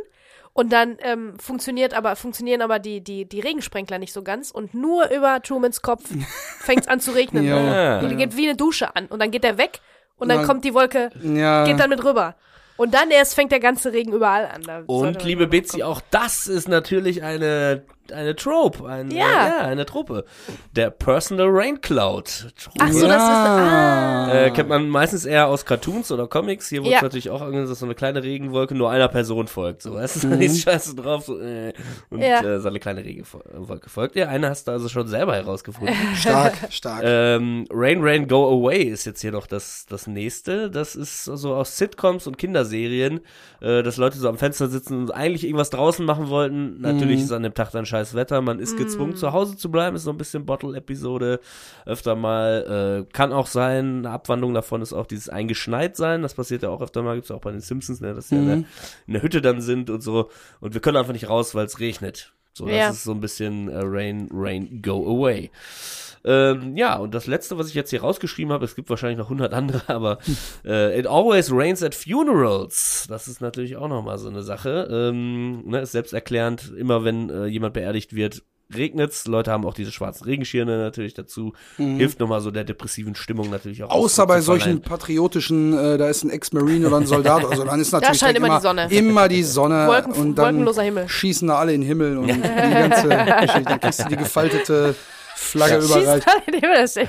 und 0.54 0.72
dann 0.72 0.96
ähm, 1.00 1.34
funktioniert 1.38 1.92
aber, 1.92 2.16
funktionieren 2.16 2.62
aber 2.62 2.78
die, 2.78 3.02
die, 3.02 3.28
die 3.28 3.40
Regensprenkler 3.40 3.98
nicht 3.98 4.12
so 4.12 4.22
ganz 4.22 4.50
und 4.50 4.72
nur 4.72 5.10
über 5.10 5.42
Trumans 5.42 5.82
Kopf 5.82 6.04
fängt 6.60 6.82
es 6.82 6.88
an 6.88 7.00
zu 7.00 7.10
regnen. 7.10 7.44
Ja. 7.44 8.00
Die 8.00 8.16
geht 8.16 8.36
wie 8.36 8.48
eine 8.48 8.56
Dusche 8.56 8.94
an 8.96 9.06
und 9.06 9.20
dann 9.20 9.30
geht 9.30 9.44
er 9.44 9.58
weg 9.58 9.80
und 10.18 10.28
dann 10.28 10.38
Dann- 10.38 10.46
kommt 10.46 10.64
die 10.64 10.74
Wolke, 10.74 11.10
ja. 11.22 11.64
geht 11.64 11.78
dann 11.80 11.90
mit 11.90 12.02
rüber. 12.04 12.34
Und 12.76 12.92
dann 12.92 13.10
erst 13.12 13.34
fängt 13.36 13.52
der 13.52 13.60
ganze 13.60 13.92
Regen 13.92 14.12
überall 14.12 14.46
an. 14.46 14.62
Da 14.62 14.82
Und 14.86 15.22
liebe 15.24 15.46
Betsy, 15.46 15.84
auch 15.84 16.00
das 16.10 16.48
ist 16.48 16.66
natürlich 16.68 17.22
eine, 17.22 17.82
eine 18.12 18.36
Trope, 18.36 18.86
ein, 18.86 19.10
Ja. 19.10 19.24
äh, 19.24 19.48
ja, 19.48 19.58
eine 19.66 19.86
Truppe. 19.86 20.24
Der 20.76 20.90
Personal 20.90 21.46
Rain 21.50 21.80
Cloud. 21.80 22.52
Truppe. 22.60 22.78
Ach 22.80 22.92
so, 22.92 23.06
das 23.06 23.22
ist. 23.22 23.28
Ah. 23.28 24.32
Äh, 24.32 24.50
kennt 24.50 24.68
man 24.68 24.88
meistens 24.88 25.24
eher 25.24 25.48
aus 25.48 25.64
Cartoons 25.64 26.10
oder 26.12 26.26
Comics. 26.26 26.68
Hier 26.68 26.80
wurde 26.82 26.90
Ja. 26.90 26.96
es 26.98 27.02
natürlich 27.02 27.30
auch 27.30 27.40
irgendwie, 27.42 27.66
dass 27.66 27.78
so 27.78 27.86
eine 27.86 27.94
kleine 27.94 28.22
Regenwolke 28.22 28.74
nur 28.74 28.90
einer 28.90 29.08
Person 29.08 29.46
folgt. 29.48 29.82
So, 29.82 29.94
weißt 29.94 30.24
du, 30.24 30.26
Mhm. 30.28 30.30
da 30.32 30.36
ist 30.38 30.60
scheiße 30.62 30.94
drauf. 30.96 31.24
So, 31.24 31.38
äh, 31.40 31.72
und 32.10 32.20
Ja. 32.20 32.42
äh, 32.42 32.60
so 32.60 32.68
eine 32.68 32.80
kleine 32.80 33.04
Regenwolke 33.04 33.88
folgt. 33.90 34.16
Ja, 34.16 34.28
eine 34.28 34.48
hast 34.48 34.68
du 34.68 34.72
also 34.72 34.88
schon 34.88 35.08
selber 35.08 35.34
herausgefunden. 35.34 35.94
Stark, 36.16 36.54
stark. 36.70 37.02
ähm, 37.04 37.66
Rain, 37.70 37.98
Rain, 38.02 38.28
Go 38.28 38.48
Away 38.60 38.82
ist 38.84 39.04
jetzt 39.04 39.20
hier 39.20 39.32
noch 39.32 39.46
das, 39.46 39.86
das 39.88 40.06
nächste. 40.06 40.70
Das 40.70 40.94
ist 40.96 41.24
so 41.24 41.54
aus 41.54 41.76
Sitcoms 41.76 42.26
und 42.26 42.38
Kinderserien, 42.38 43.20
äh, 43.60 43.82
dass 43.82 43.96
Leute 43.96 44.18
so 44.18 44.28
am 44.28 44.38
Fenster 44.38 44.68
sitzen 44.68 45.02
und 45.02 45.10
eigentlich 45.10 45.44
irgendwas 45.44 45.70
draußen 45.70 46.04
machen 46.04 46.28
wollten. 46.28 46.80
Natürlich 46.80 47.18
Mhm. 47.18 47.24
ist 47.24 47.32
an 47.32 47.42
dem 47.42 47.54
Tag 47.54 47.70
dann 47.72 47.86
scheiß 47.94 48.14
Wetter. 48.14 48.40
Man 48.40 48.58
ist 48.58 48.76
gezwungen, 48.76 49.14
zu 49.14 49.32
Hause 49.32 49.56
zu 49.56 49.70
bleiben. 49.70 49.94
Ist 49.94 50.02
so 50.04 50.10
ein 50.10 50.16
bisschen 50.18 50.44
Bottle-Episode. 50.44 51.38
Öfter 51.86 52.16
mal. 52.16 53.04
Äh, 53.08 53.12
kann 53.12 53.32
auch 53.32 53.46
sein, 53.46 53.98
eine 53.98 54.10
Abwandlung 54.10 54.52
davon 54.52 54.82
ist 54.82 54.92
auch 54.92 55.06
dieses 55.06 55.28
eingeschneit 55.28 55.96
sein. 55.96 56.22
Das 56.22 56.34
passiert 56.34 56.62
ja 56.64 56.70
auch 56.70 56.80
öfter 56.80 57.02
mal. 57.02 57.14
Gibt's 57.14 57.30
auch 57.30 57.40
bei 57.40 57.52
den 57.52 57.60
Simpsons, 57.60 58.00
ne, 58.00 58.14
dass 58.14 58.30
sie 58.30 58.36
in, 58.36 58.46
der, 58.46 58.56
in 59.06 59.12
der 59.12 59.22
Hütte 59.22 59.40
dann 59.40 59.60
sind 59.60 59.90
und 59.90 60.00
so. 60.02 60.28
Und 60.60 60.74
wir 60.74 60.80
können 60.80 60.96
einfach 60.96 61.12
nicht 61.12 61.28
raus, 61.28 61.54
weil 61.54 61.66
es 61.66 61.78
regnet. 61.78 62.32
So, 62.52 62.66
das 62.66 62.74
Ja. 62.74 62.90
ist 62.90 63.04
so 63.04 63.12
ein 63.12 63.20
bisschen 63.20 63.68
äh, 63.68 63.80
Rain, 63.82 64.28
Rain, 64.32 64.80
Go 64.82 65.06
Away. 65.08 65.50
Ähm, 66.24 66.76
ja, 66.76 66.96
und 66.96 67.14
das 67.14 67.26
letzte, 67.26 67.58
was 67.58 67.68
ich 67.68 67.74
jetzt 67.74 67.90
hier 67.90 68.00
rausgeschrieben 68.00 68.52
habe, 68.52 68.64
es 68.64 68.74
gibt 68.74 68.88
wahrscheinlich 68.88 69.18
noch 69.18 69.28
hundert 69.28 69.52
andere, 69.52 69.82
aber 69.88 70.18
äh, 70.64 70.98
It 70.98 71.06
always 71.06 71.50
rains 71.52 71.82
at 71.82 71.94
funerals. 71.94 73.06
Das 73.08 73.28
ist 73.28 73.40
natürlich 73.40 73.76
auch 73.76 73.88
nochmal 73.88 74.18
so 74.18 74.28
eine 74.28 74.42
Sache. 74.42 74.88
Ähm, 74.90 75.68
ne, 75.68 75.80
ist 75.80 75.92
selbsterklärend, 75.92 76.72
immer 76.76 77.04
wenn 77.04 77.28
äh, 77.28 77.46
jemand 77.46 77.74
beerdigt 77.74 78.14
wird, 78.14 78.42
regnet's. 78.74 79.26
Leute 79.26 79.50
haben 79.50 79.64
auch 79.66 79.74
diese 79.74 79.92
schwarzen 79.92 80.24
Regenschirme 80.24 80.78
natürlich 80.78 81.14
dazu. 81.14 81.52
Hilft 81.76 82.20
nochmal 82.20 82.40
so 82.40 82.50
der 82.50 82.64
depressiven 82.64 83.14
Stimmung 83.14 83.50
natürlich 83.50 83.82
auch. 83.82 83.88
Mhm. 83.88 83.94
Außer 83.94 84.26
bei 84.26 84.40
solchen 84.40 84.80
patriotischen, 84.80 85.76
äh, 85.76 85.98
da 85.98 86.08
ist 86.08 86.24
ein 86.24 86.30
Ex-Marine 86.30 86.86
oder 86.86 86.96
ein 86.96 87.06
Soldat, 87.06 87.44
also 87.44 87.64
dann 87.64 87.80
ist 87.80 87.92
natürlich 87.92 88.18
scheint 88.18 88.38
direkt 88.38 88.46
immer 88.46 88.56
die 88.58 88.62
Sonne. 88.62 88.88
Immer 88.90 89.28
die 89.28 89.42
Sonne 89.42 89.86
Wolken- 89.86 90.14
und 90.14 90.36
dann 90.36 90.54
wolkenloser 90.54 90.82
Himmel. 90.82 91.08
schießen 91.08 91.48
da 91.48 91.58
alle 91.58 91.74
in 91.74 91.82
den 91.82 91.86
Himmel 91.86 92.18
und 92.18 92.28
die 92.28 92.40
ganze 92.40 93.08
Geschichte. 93.08 93.64
Dann 93.64 93.80
kriegst 93.80 94.04
du 94.04 94.08
die 94.08 94.16
gefaltete 94.16 94.94
Flagge 95.34 95.78
überreicht. 95.78 96.26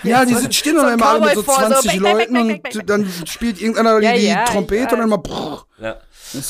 Ja, 0.03 0.25
die 0.25 0.33
so, 0.33 0.39
sind, 0.41 0.55
stehen 0.55 0.75
so 0.75 0.81
dann 0.81 0.91
ein 0.91 0.99
immer 0.99 1.09
alle 1.09 1.25
mit 1.25 1.35
so 1.35 1.41
Cowboy 1.41 1.55
vor, 1.55 1.67
20 1.67 1.91
bang, 1.91 2.01
bang, 2.01 2.17
Leuten 2.17 2.77
und 2.79 2.89
dann 2.89 3.13
spielt 3.25 3.61
irgendeiner 3.61 4.01
Ja, 4.01 4.13
die, 4.13 4.19
die 4.19 4.27
ja, 4.27 4.45
Trompete 4.45 4.95
und 4.95 5.09
dann 5.09 5.21
brrr. 5.21 5.65
Ja. 5.79 5.97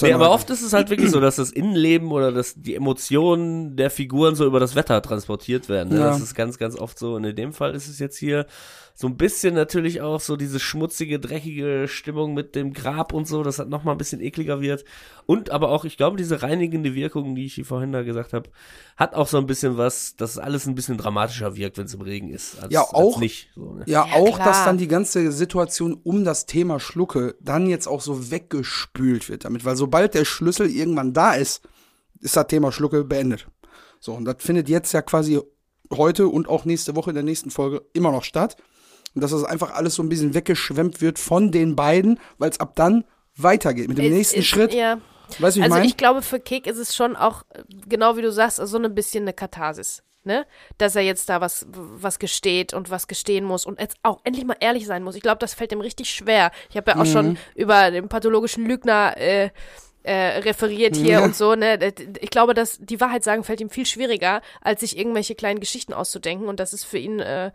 Nee, 0.01 0.13
aber 0.13 0.31
oft 0.31 0.49
ist 0.49 0.61
es 0.61 0.73
halt 0.73 0.89
wirklich 0.89 1.11
so, 1.11 1.19
dass 1.19 1.35
das 1.35 1.51
Innenleben 1.51 2.11
oder 2.11 2.31
dass 2.31 2.53
die 2.55 2.75
Emotionen 2.75 3.75
der 3.75 3.89
Figuren 3.89 4.35
so 4.35 4.45
über 4.45 4.59
das 4.59 4.75
Wetter 4.75 5.01
transportiert 5.01 5.69
werden. 5.69 5.89
Ne? 5.93 5.99
Ja. 5.99 6.07
Das 6.09 6.21
ist 6.21 6.35
ganz, 6.35 6.57
ganz 6.57 6.77
oft 6.77 6.97
so. 6.97 7.15
Und 7.15 7.23
in 7.25 7.35
dem 7.35 7.53
Fall 7.53 7.75
ist 7.75 7.87
es 7.87 7.99
jetzt 7.99 8.17
hier 8.17 8.45
so 8.97 9.07
ein 9.07 9.17
bisschen 9.17 9.53
natürlich 9.53 9.99
auch 10.01 10.21
so 10.21 10.37
diese 10.37 10.57
schmutzige, 10.57 11.19
dreckige 11.19 11.87
Stimmung 11.89 12.33
mit 12.33 12.55
dem 12.55 12.71
Grab 12.71 13.11
und 13.11 13.27
so, 13.27 13.43
dass 13.43 13.57
das 13.57 13.67
nochmal 13.67 13.93
ein 13.95 13.97
bisschen 13.97 14.21
ekliger 14.21 14.61
wird. 14.61 14.85
Und 15.25 15.49
aber 15.49 15.69
auch, 15.69 15.83
ich 15.83 15.97
glaube, 15.97 16.15
diese 16.15 16.41
reinigende 16.43 16.95
Wirkung, 16.95 17.35
die 17.35 17.45
ich 17.45 17.55
hier 17.55 17.65
vorhin 17.65 17.91
da 17.91 18.03
gesagt 18.03 18.31
habe, 18.31 18.49
hat 18.95 19.13
auch 19.13 19.27
so 19.27 19.37
ein 19.37 19.47
bisschen 19.47 19.77
was, 19.77 20.15
dass 20.15 20.37
alles 20.37 20.65
ein 20.65 20.75
bisschen 20.75 20.97
dramatischer 20.97 21.57
wirkt, 21.57 21.77
wenn 21.77 21.85
es 21.87 21.93
im 21.93 21.99
Regen 22.01 22.29
ist. 22.29 22.61
Als, 22.63 22.71
Ja, 22.71 22.81
auch- 22.83 23.15
Als 23.15 23.17
nicht. 23.17 23.49
So, 23.55 23.73
ne? 23.73 23.83
Ja, 23.85 24.05
Ja, 24.07 24.13
auch, 24.15 24.35
klar. 24.35 24.47
dass 24.47 24.63
dann 24.63 24.77
die 24.77 24.87
ganze 24.87 25.29
Situation 25.33 25.99
um 26.03 26.23
das 26.23 26.45
Thema 26.45 26.79
Schlucke 26.79 27.35
dann 27.41 27.67
jetzt 27.67 27.87
auch 27.87 27.99
so 27.99 28.31
weggespült 28.31 29.27
wird 29.27 29.43
damit, 29.43 29.64
weil 29.65 29.75
sobald 29.75 30.13
der 30.13 30.25
Schlüssel 30.25 30.69
irgendwann 30.69 31.13
da 31.13 31.33
ist, 31.33 31.61
ist 32.19 32.35
das 32.35 32.47
Thema 32.47 32.71
Schlucke 32.71 33.03
beendet. 33.03 33.47
So, 33.99 34.13
und 34.13 34.25
das 34.25 34.37
findet 34.39 34.69
jetzt 34.69 34.91
ja 34.93 35.01
quasi 35.01 35.41
heute 35.91 36.27
und 36.27 36.47
auch 36.47 36.65
nächste 36.65 36.95
Woche 36.95 37.11
in 37.11 37.15
der 37.15 37.23
nächsten 37.23 37.51
Folge 37.51 37.83
immer 37.93 38.11
noch 38.11 38.23
statt. 38.23 38.57
Und 39.13 39.21
dass 39.21 39.31
das 39.31 39.43
einfach 39.43 39.73
alles 39.73 39.95
so 39.95 40.03
ein 40.03 40.09
bisschen 40.09 40.33
weggeschwemmt 40.33 41.01
wird 41.01 41.19
von 41.19 41.51
den 41.51 41.75
beiden, 41.75 42.19
weil 42.37 42.49
es 42.49 42.59
ab 42.59 42.75
dann 42.75 43.05
weitergeht 43.37 43.87
mit 43.87 43.97
dem 43.97 44.13
nächsten 44.13 44.43
Schritt. 44.43 44.73
Ja. 44.73 44.99
Weißt 45.39 45.57
ich 45.57 45.63
Also 45.63 45.75
meine? 45.75 45.87
ich 45.87 45.97
glaube, 45.97 46.21
für 46.21 46.39
Kek 46.39 46.67
ist 46.67 46.77
es 46.77 46.95
schon 46.95 47.15
auch, 47.15 47.43
genau 47.87 48.17
wie 48.17 48.21
du 48.21 48.31
sagst, 48.31 48.57
so 48.57 48.77
ein 48.77 48.95
bisschen 48.95 49.23
eine 49.23 49.33
Katharsis. 49.33 50.03
Ne? 50.25 50.45
Dass 50.77 50.95
er 50.95 51.03
jetzt 51.03 51.29
da 51.29 51.39
was, 51.39 51.65
was 51.69 52.19
gesteht 52.19 52.73
und 52.73 52.89
was 52.89 53.07
gestehen 53.07 53.45
muss 53.45 53.65
und 53.65 53.79
jetzt 53.79 53.97
auch 54.03 54.19
endlich 54.23 54.43
mal 54.45 54.57
ehrlich 54.59 54.85
sein 54.87 55.03
muss. 55.03 55.15
Ich 55.15 55.21
glaube, 55.21 55.37
das 55.39 55.53
fällt 55.53 55.71
ihm 55.71 55.81
richtig 55.81 56.09
schwer. 56.09 56.51
Ich 56.69 56.77
habe 56.77 56.91
ja 56.91 56.97
auch 56.97 57.05
Mhm. 57.05 57.11
schon 57.11 57.37
über 57.53 57.91
den 57.91 58.09
pathologischen 58.09 58.65
Lügner 58.65 59.15
äh, 59.17 59.49
äh, 60.03 60.39
referiert 60.39 60.95
hier 60.95 61.13
Ja. 61.13 61.23
und 61.23 61.35
so. 61.35 61.55
Ne? 61.55 61.79
Ich 62.19 62.29
glaube, 62.29 62.53
dass 62.53 62.77
die 62.79 62.99
Wahrheit 63.01 63.23
sagen 63.23 63.43
fällt 63.43 63.61
ihm 63.61 63.69
viel 63.69 63.85
schwieriger, 63.85 64.41
als 64.61 64.81
sich 64.81 64.97
irgendwelche 64.97 65.33
kleinen 65.35 65.59
Geschichten 65.59 65.93
auszudenken 65.93 66.47
und 66.47 66.59
das 66.59 66.73
ist 66.73 66.83
für 66.85 66.97
ihn 66.99 67.19
äh, 67.19 67.51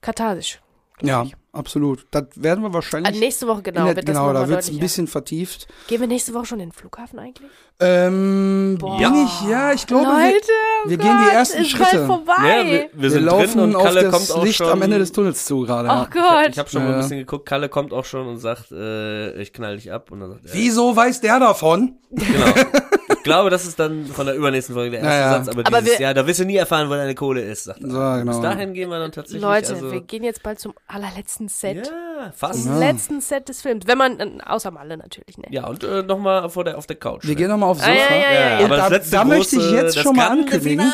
katharsisch. 0.00 0.60
Ja, 1.02 1.24
absolut. 1.52 2.06
Das 2.10 2.24
werden 2.36 2.62
wir 2.62 2.72
wahrscheinlich. 2.72 3.08
Also 3.08 3.20
nächste 3.20 3.46
Woche 3.46 3.62
genau, 3.62 3.86
der, 3.86 3.96
wird 3.96 4.06
genau, 4.06 4.26
nochmal 4.26 4.42
da 4.42 4.48
wird 4.48 4.60
es 4.60 4.70
ein 4.70 4.78
bisschen 4.78 5.06
vertieft. 5.06 5.66
Gehen 5.88 6.00
wir 6.00 6.06
nächste 6.08 6.34
Woche 6.34 6.46
schon 6.46 6.60
in 6.60 6.68
den 6.68 6.72
Flughafen 6.72 7.18
eigentlich? 7.18 7.48
Ähm, 7.82 8.76
bin 8.78 9.24
ich, 9.24 9.48
ja, 9.48 9.72
ich 9.72 9.86
glaube, 9.86 10.04
wir, 10.06 10.32
Leute, 10.32 10.46
wir 10.86 10.96
gehen 10.98 11.18
die 11.24 11.34
ersten 11.34 11.62
ist 11.62 11.70
Schritte. 11.70 11.96
bald 11.96 12.06
vorbei. 12.06 12.34
Ja, 12.38 12.64
wir, 12.66 12.72
wir 12.72 12.88
wir 12.94 13.10
sind 13.10 13.24
laufen 13.24 13.46
drin 13.52 13.60
und 13.60 13.76
auf 13.76 13.82
Kalle 13.84 14.02
das 14.04 14.12
kommt 14.14 14.30
auch 14.38 14.44
Licht 14.44 14.56
schon. 14.58 14.68
am 14.68 14.82
Ende 14.82 14.98
des 14.98 15.12
Tunnels 15.12 15.44
zu 15.46 15.62
gerade. 15.62 15.88
Oh 15.88 15.92
ja. 15.92 16.08
Gott. 16.12 16.48
Ich 16.50 16.58
habe 16.58 16.68
schon 16.68 16.82
mal 16.82 16.90
Ja. 16.90 16.96
ein 16.96 17.00
bisschen 17.02 17.18
geguckt, 17.18 17.46
Kalle 17.46 17.68
kommt 17.70 17.92
auch 17.94 18.04
schon 18.04 18.26
und 18.26 18.36
sagt, 18.38 18.70
äh, 18.72 19.40
ich 19.40 19.52
knall 19.54 19.76
dich 19.76 19.90
ab. 19.92 20.10
Und 20.10 20.20
dann 20.20 20.30
sagt 20.32 20.46
er, 20.46 20.52
Wieso 20.52 20.94
weiß 20.94 21.20
der 21.22 21.40
davon? 21.40 21.96
Genau. 22.10 22.46
Ich 23.20 23.24
glaube, 23.24 23.50
das 23.50 23.66
ist 23.66 23.78
dann 23.78 24.06
von 24.06 24.24
der 24.24 24.34
übernächsten 24.34 24.74
Folge 24.74 24.92
der 24.92 25.00
erste 25.00 25.14
Ja, 25.14 25.20
ja. 25.20 25.44
Satz, 25.44 25.48
aber, 25.54 25.66
Aber 25.66 25.82
dieses 25.82 25.98
wir- 25.98 26.04
Jahr, 26.06 26.14
da 26.14 26.26
wirst 26.26 26.40
du 26.40 26.44
nie 26.46 26.56
erfahren, 26.56 26.88
wo 26.88 26.94
deine 26.94 27.14
Kohle 27.14 27.42
ist, 27.42 27.64
sagt 27.64 27.82
er. 27.82 27.90
So, 27.90 27.98
genau. 27.98 28.24
Bis 28.32 28.40
dahin 28.40 28.72
gehen 28.72 28.88
wir 28.88 28.98
dann 28.98 29.12
tatsächlich. 29.12 29.42
Leute, 29.42 29.74
also, 29.74 29.92
wir 29.92 30.00
gehen 30.00 30.24
jetzt 30.24 30.42
bald 30.42 30.58
zum 30.58 30.72
allerletzten 30.86 31.48
Set. 31.48 31.86
Ja, 31.86 32.32
fast. 32.34 32.64
Zum 32.64 32.78
letzten 32.78 33.20
Set 33.20 33.50
des 33.50 33.60
Films. 33.60 33.86
Wenn 33.86 33.98
man, 33.98 34.40
außer 34.40 34.70
Malle 34.70 34.96
natürlich, 34.96 35.36
ne? 35.36 35.44
Ja, 35.50 35.66
und 35.66 35.84
äh, 35.84 36.02
nochmal 36.02 36.48
vor 36.48 36.64
der, 36.64 36.78
auf 36.78 36.86
der 36.86 36.96
Couch. 36.96 37.26
Wir 37.26 37.34
gehen 37.34 37.50
nochmal 37.50 37.68
aufs 37.68 37.82
Ah, 37.82 37.86
Sofa. 37.92 37.98
ja, 38.14 38.16
ja, 38.16 38.32
ja, 38.32 38.60
ja. 38.60 38.64
Und 38.64 38.70
da, 38.70 38.98
da 38.98 39.24
möchte 39.26 39.56
ich 39.56 39.70
jetzt 39.70 39.98
schon 39.98 40.16
mal 40.16 40.28
ankündigen. 40.28 40.90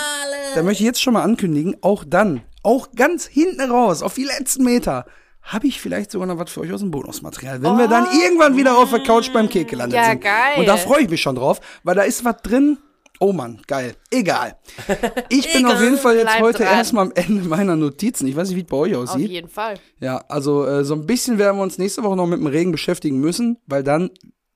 Da 0.57 0.63
möchte 0.65 0.83
ich 0.83 0.87
jetzt 0.87 1.01
schon 1.01 1.13
mal 1.15 1.23
ankündigen, 1.23 1.77
auch 1.83 2.03
dann, 2.05 2.43
auch 2.65 2.89
ganz 2.97 3.27
hinten 3.27 3.71
raus, 3.71 4.03
auf 4.03 4.15
die 4.15 4.25
letzten 4.25 4.65
Meter, 4.65 5.07
habe 5.47 5.67
ich 5.67 5.81
vielleicht 5.81 6.11
sogar 6.11 6.27
noch 6.27 6.39
was 6.39 6.51
für 6.51 6.61
euch 6.61 6.73
aus 6.73 6.81
dem 6.81 6.91
Bonusmaterial. 6.91 7.63
Wenn 7.63 7.79
wir 7.79 7.89
dann 7.89 8.07
irgendwann 8.21 8.57
wieder 8.57 8.77
auf 8.79 8.91
der 8.91 9.01
Couch 9.03 9.33
beim 9.33 9.49
Kek 9.49 9.69
gelandet 9.69 9.99
Oh. 9.99 10.03
Ja, 10.03 10.11
sind. 10.11 10.21
geil. 10.23 10.59
Und 10.59 10.67
da 10.67 10.77
freue 10.77 11.03
ich 11.03 11.09
mich 11.09 11.21
schon 11.23 11.37
drauf, 11.37 11.61
weil 11.85 11.95
da 11.95 12.03
ist 12.03 12.25
was 12.25 12.37
drin. 12.43 12.79
Oh 13.19 13.33
Mann, 13.33 13.63
geil. 13.67 13.95
Egal. 14.11 14.57
Ich 15.31 15.51
bin 15.53 15.65
auf 15.67 15.81
jeden 15.81 15.97
Fall 15.99 16.17
jetzt 16.17 16.27
Bleib 16.27 16.43
heute 16.43 16.65
dran. 16.65 16.75
erstmal 16.77 17.07
am 17.07 17.13
Ende 17.15 17.49
meiner 17.49 17.75
Notizen. 17.77 18.27
Ich 18.27 18.37
weiß 18.37 18.49
nicht, 18.49 18.57
wie 18.57 18.61
es 18.63 18.67
bei 18.67 18.77
euch 18.77 18.95
Auf 18.95 19.05
aussieht. 19.09 19.31
jeden 19.31 19.49
Fall. 19.49 19.75
Ja, 20.01 20.19
also 20.29 20.67
äh, 20.67 20.85
so 20.85 20.95
ein 20.95 21.07
bisschen 21.07 21.39
werden 21.39 21.57
wir 21.57 21.63
uns 21.63 21.79
nächste 21.79 22.03
Woche 22.03 22.17
noch 22.17 22.27
mit 22.27 22.39
dem 22.39 22.47
Regen 22.47 22.73
beschäftigen 22.73 23.19
müssen, 23.21 23.57
weil 23.67 23.83
dann, 23.83 24.11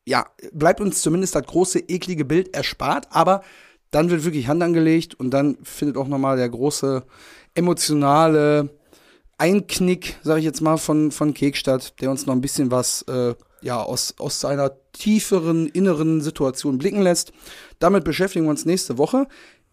ja, 0.07 0.27
bleibt 0.53 0.81
uns 0.81 1.01
zumindest 1.03 1.35
das 1.35 1.45
große, 1.47 1.79
eklige 1.89 2.25
Bild 2.27 2.55
erspart, 2.55 3.07
aber 3.11 3.43
dann 3.93 4.11
wird 4.11 4.25
wirklich 4.25 4.47
Hand 4.49 4.63
angelegt 4.63 5.15
und 5.19 5.31
dann 5.31 5.57
findet 5.63 5.97
auch 5.97 6.07
nochmal 6.09 6.37
der 6.37 6.49
große 6.49 7.03
emotionale 7.55 8.69
Einknick, 9.41 10.19
sage 10.23 10.41
ich 10.41 10.45
jetzt 10.45 10.61
mal, 10.61 10.77
von, 10.77 11.11
von 11.11 11.33
Kek 11.33 11.57
statt, 11.57 11.95
der 12.01 12.11
uns 12.11 12.27
noch 12.27 12.35
ein 12.35 12.43
bisschen 12.43 12.71
was 12.71 13.03
äh, 13.03 13.35
ja, 13.63 13.83
aus, 13.83 14.15
aus 14.19 14.39
seiner 14.39 14.73
tieferen, 14.93 15.67
inneren 15.67 16.21
Situation 16.21 16.77
blicken 16.77 17.01
lässt. 17.01 17.33
Damit 17.79 18.05
beschäftigen 18.05 18.45
wir 18.45 18.51
uns 18.51 18.67
nächste 18.67 18.99
Woche. 18.99 19.27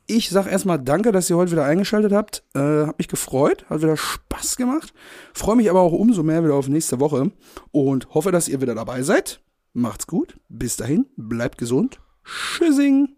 Ich 0.05 0.29
sag 0.29 0.49
erstmal 0.49 0.79
danke, 0.79 1.11
dass 1.11 1.29
ihr 1.29 1.35
heute 1.35 1.51
wieder 1.51 1.65
eingeschaltet 1.65 2.13
habt. 2.13 2.43
Äh, 2.55 2.85
hab 2.85 2.97
mich 2.97 3.09
gefreut, 3.09 3.65
hat 3.69 3.81
wieder 3.81 3.97
Spaß 3.97 4.55
gemacht. 4.55 4.93
Freue 5.33 5.57
mich 5.57 5.69
aber 5.69 5.81
auch 5.81 5.91
umso 5.91 6.23
mehr 6.23 6.45
wieder 6.45 6.55
auf 6.55 6.69
nächste 6.69 7.01
Woche 7.01 7.31
und 7.71 8.13
hoffe, 8.13 8.31
dass 8.31 8.47
ihr 8.47 8.61
wieder 8.61 8.73
dabei 8.73 9.01
seid. 9.01 9.41
Macht's 9.73 10.07
gut. 10.07 10.37
Bis 10.47 10.77
dahin, 10.77 11.07
bleibt 11.17 11.57
gesund. 11.57 11.99
Tschüssing. 12.23 13.17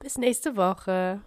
Bis 0.00 0.18
nächste 0.18 0.56
Woche. 0.56 1.20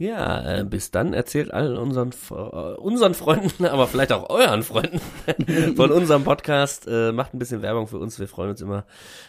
Ja, 0.00 0.60
äh, 0.60 0.64
bis 0.64 0.90
dann 0.90 1.12
erzählt 1.12 1.52
allen 1.52 1.76
unseren, 1.76 2.12
äh, 2.30 2.34
unseren 2.34 3.12
Freunden, 3.12 3.66
aber 3.66 3.86
vielleicht 3.86 4.12
auch 4.12 4.30
euren 4.30 4.62
Freunden 4.62 4.98
von 5.76 5.90
unserem 5.90 6.24
Podcast. 6.24 6.88
Äh, 6.88 7.12
macht 7.12 7.34
ein 7.34 7.38
bisschen 7.38 7.60
Werbung 7.60 7.86
für 7.86 7.98
uns. 7.98 8.18
Wir 8.18 8.26
freuen 8.26 8.48
uns 8.48 8.62
immer. 8.62 8.86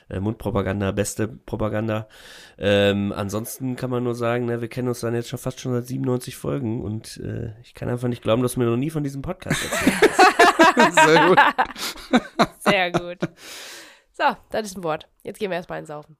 Äh, 0.09 0.22
Mundpropaganda, 0.22 0.93
beste 0.93 1.28
Propaganda. 1.28 2.07
Ähm, 2.57 3.11
ansonsten 3.13 3.76
kann 3.76 3.89
man 3.89 4.05
nur 4.05 4.15
sagen, 4.15 4.45
ne, 4.45 4.61
wir 4.61 4.69
kennen 4.69 4.88
uns 4.88 5.01
dann 5.01 5.13
jetzt 5.13 5.28
schon 5.28 5.39
fast 5.39 5.59
schon 5.59 5.74
seit 5.74 5.88
97 5.88 6.38
Folgen 6.38 6.82
und 6.82 7.17
äh, 7.17 7.51
ich 7.63 7.74
kann 7.74 7.89
einfach 7.89 8.07
nicht 8.07 8.24
glauben, 8.24 8.41
dass 8.41 8.53
du 8.53 8.61
mir 8.61 8.67
noch 8.67 8.78
nie 8.78 8.91
von 8.91 9.03
diesem 9.03 9.22
Podcast 9.22 9.61
erzählt. 9.65 10.95
Sehr 11.05 11.28
gut. 11.28 11.39
Sehr 12.59 12.91
gut. 12.93 13.17
So, 14.13 14.24
das 14.51 14.67
ist 14.67 14.78
ein 14.78 14.86
Wort. 14.86 15.09
Jetzt 15.24 15.38
gehen 15.38 15.51
wir 15.51 15.57
erstmal 15.57 15.80
ins 15.80 15.89
Saufen. 15.89 16.15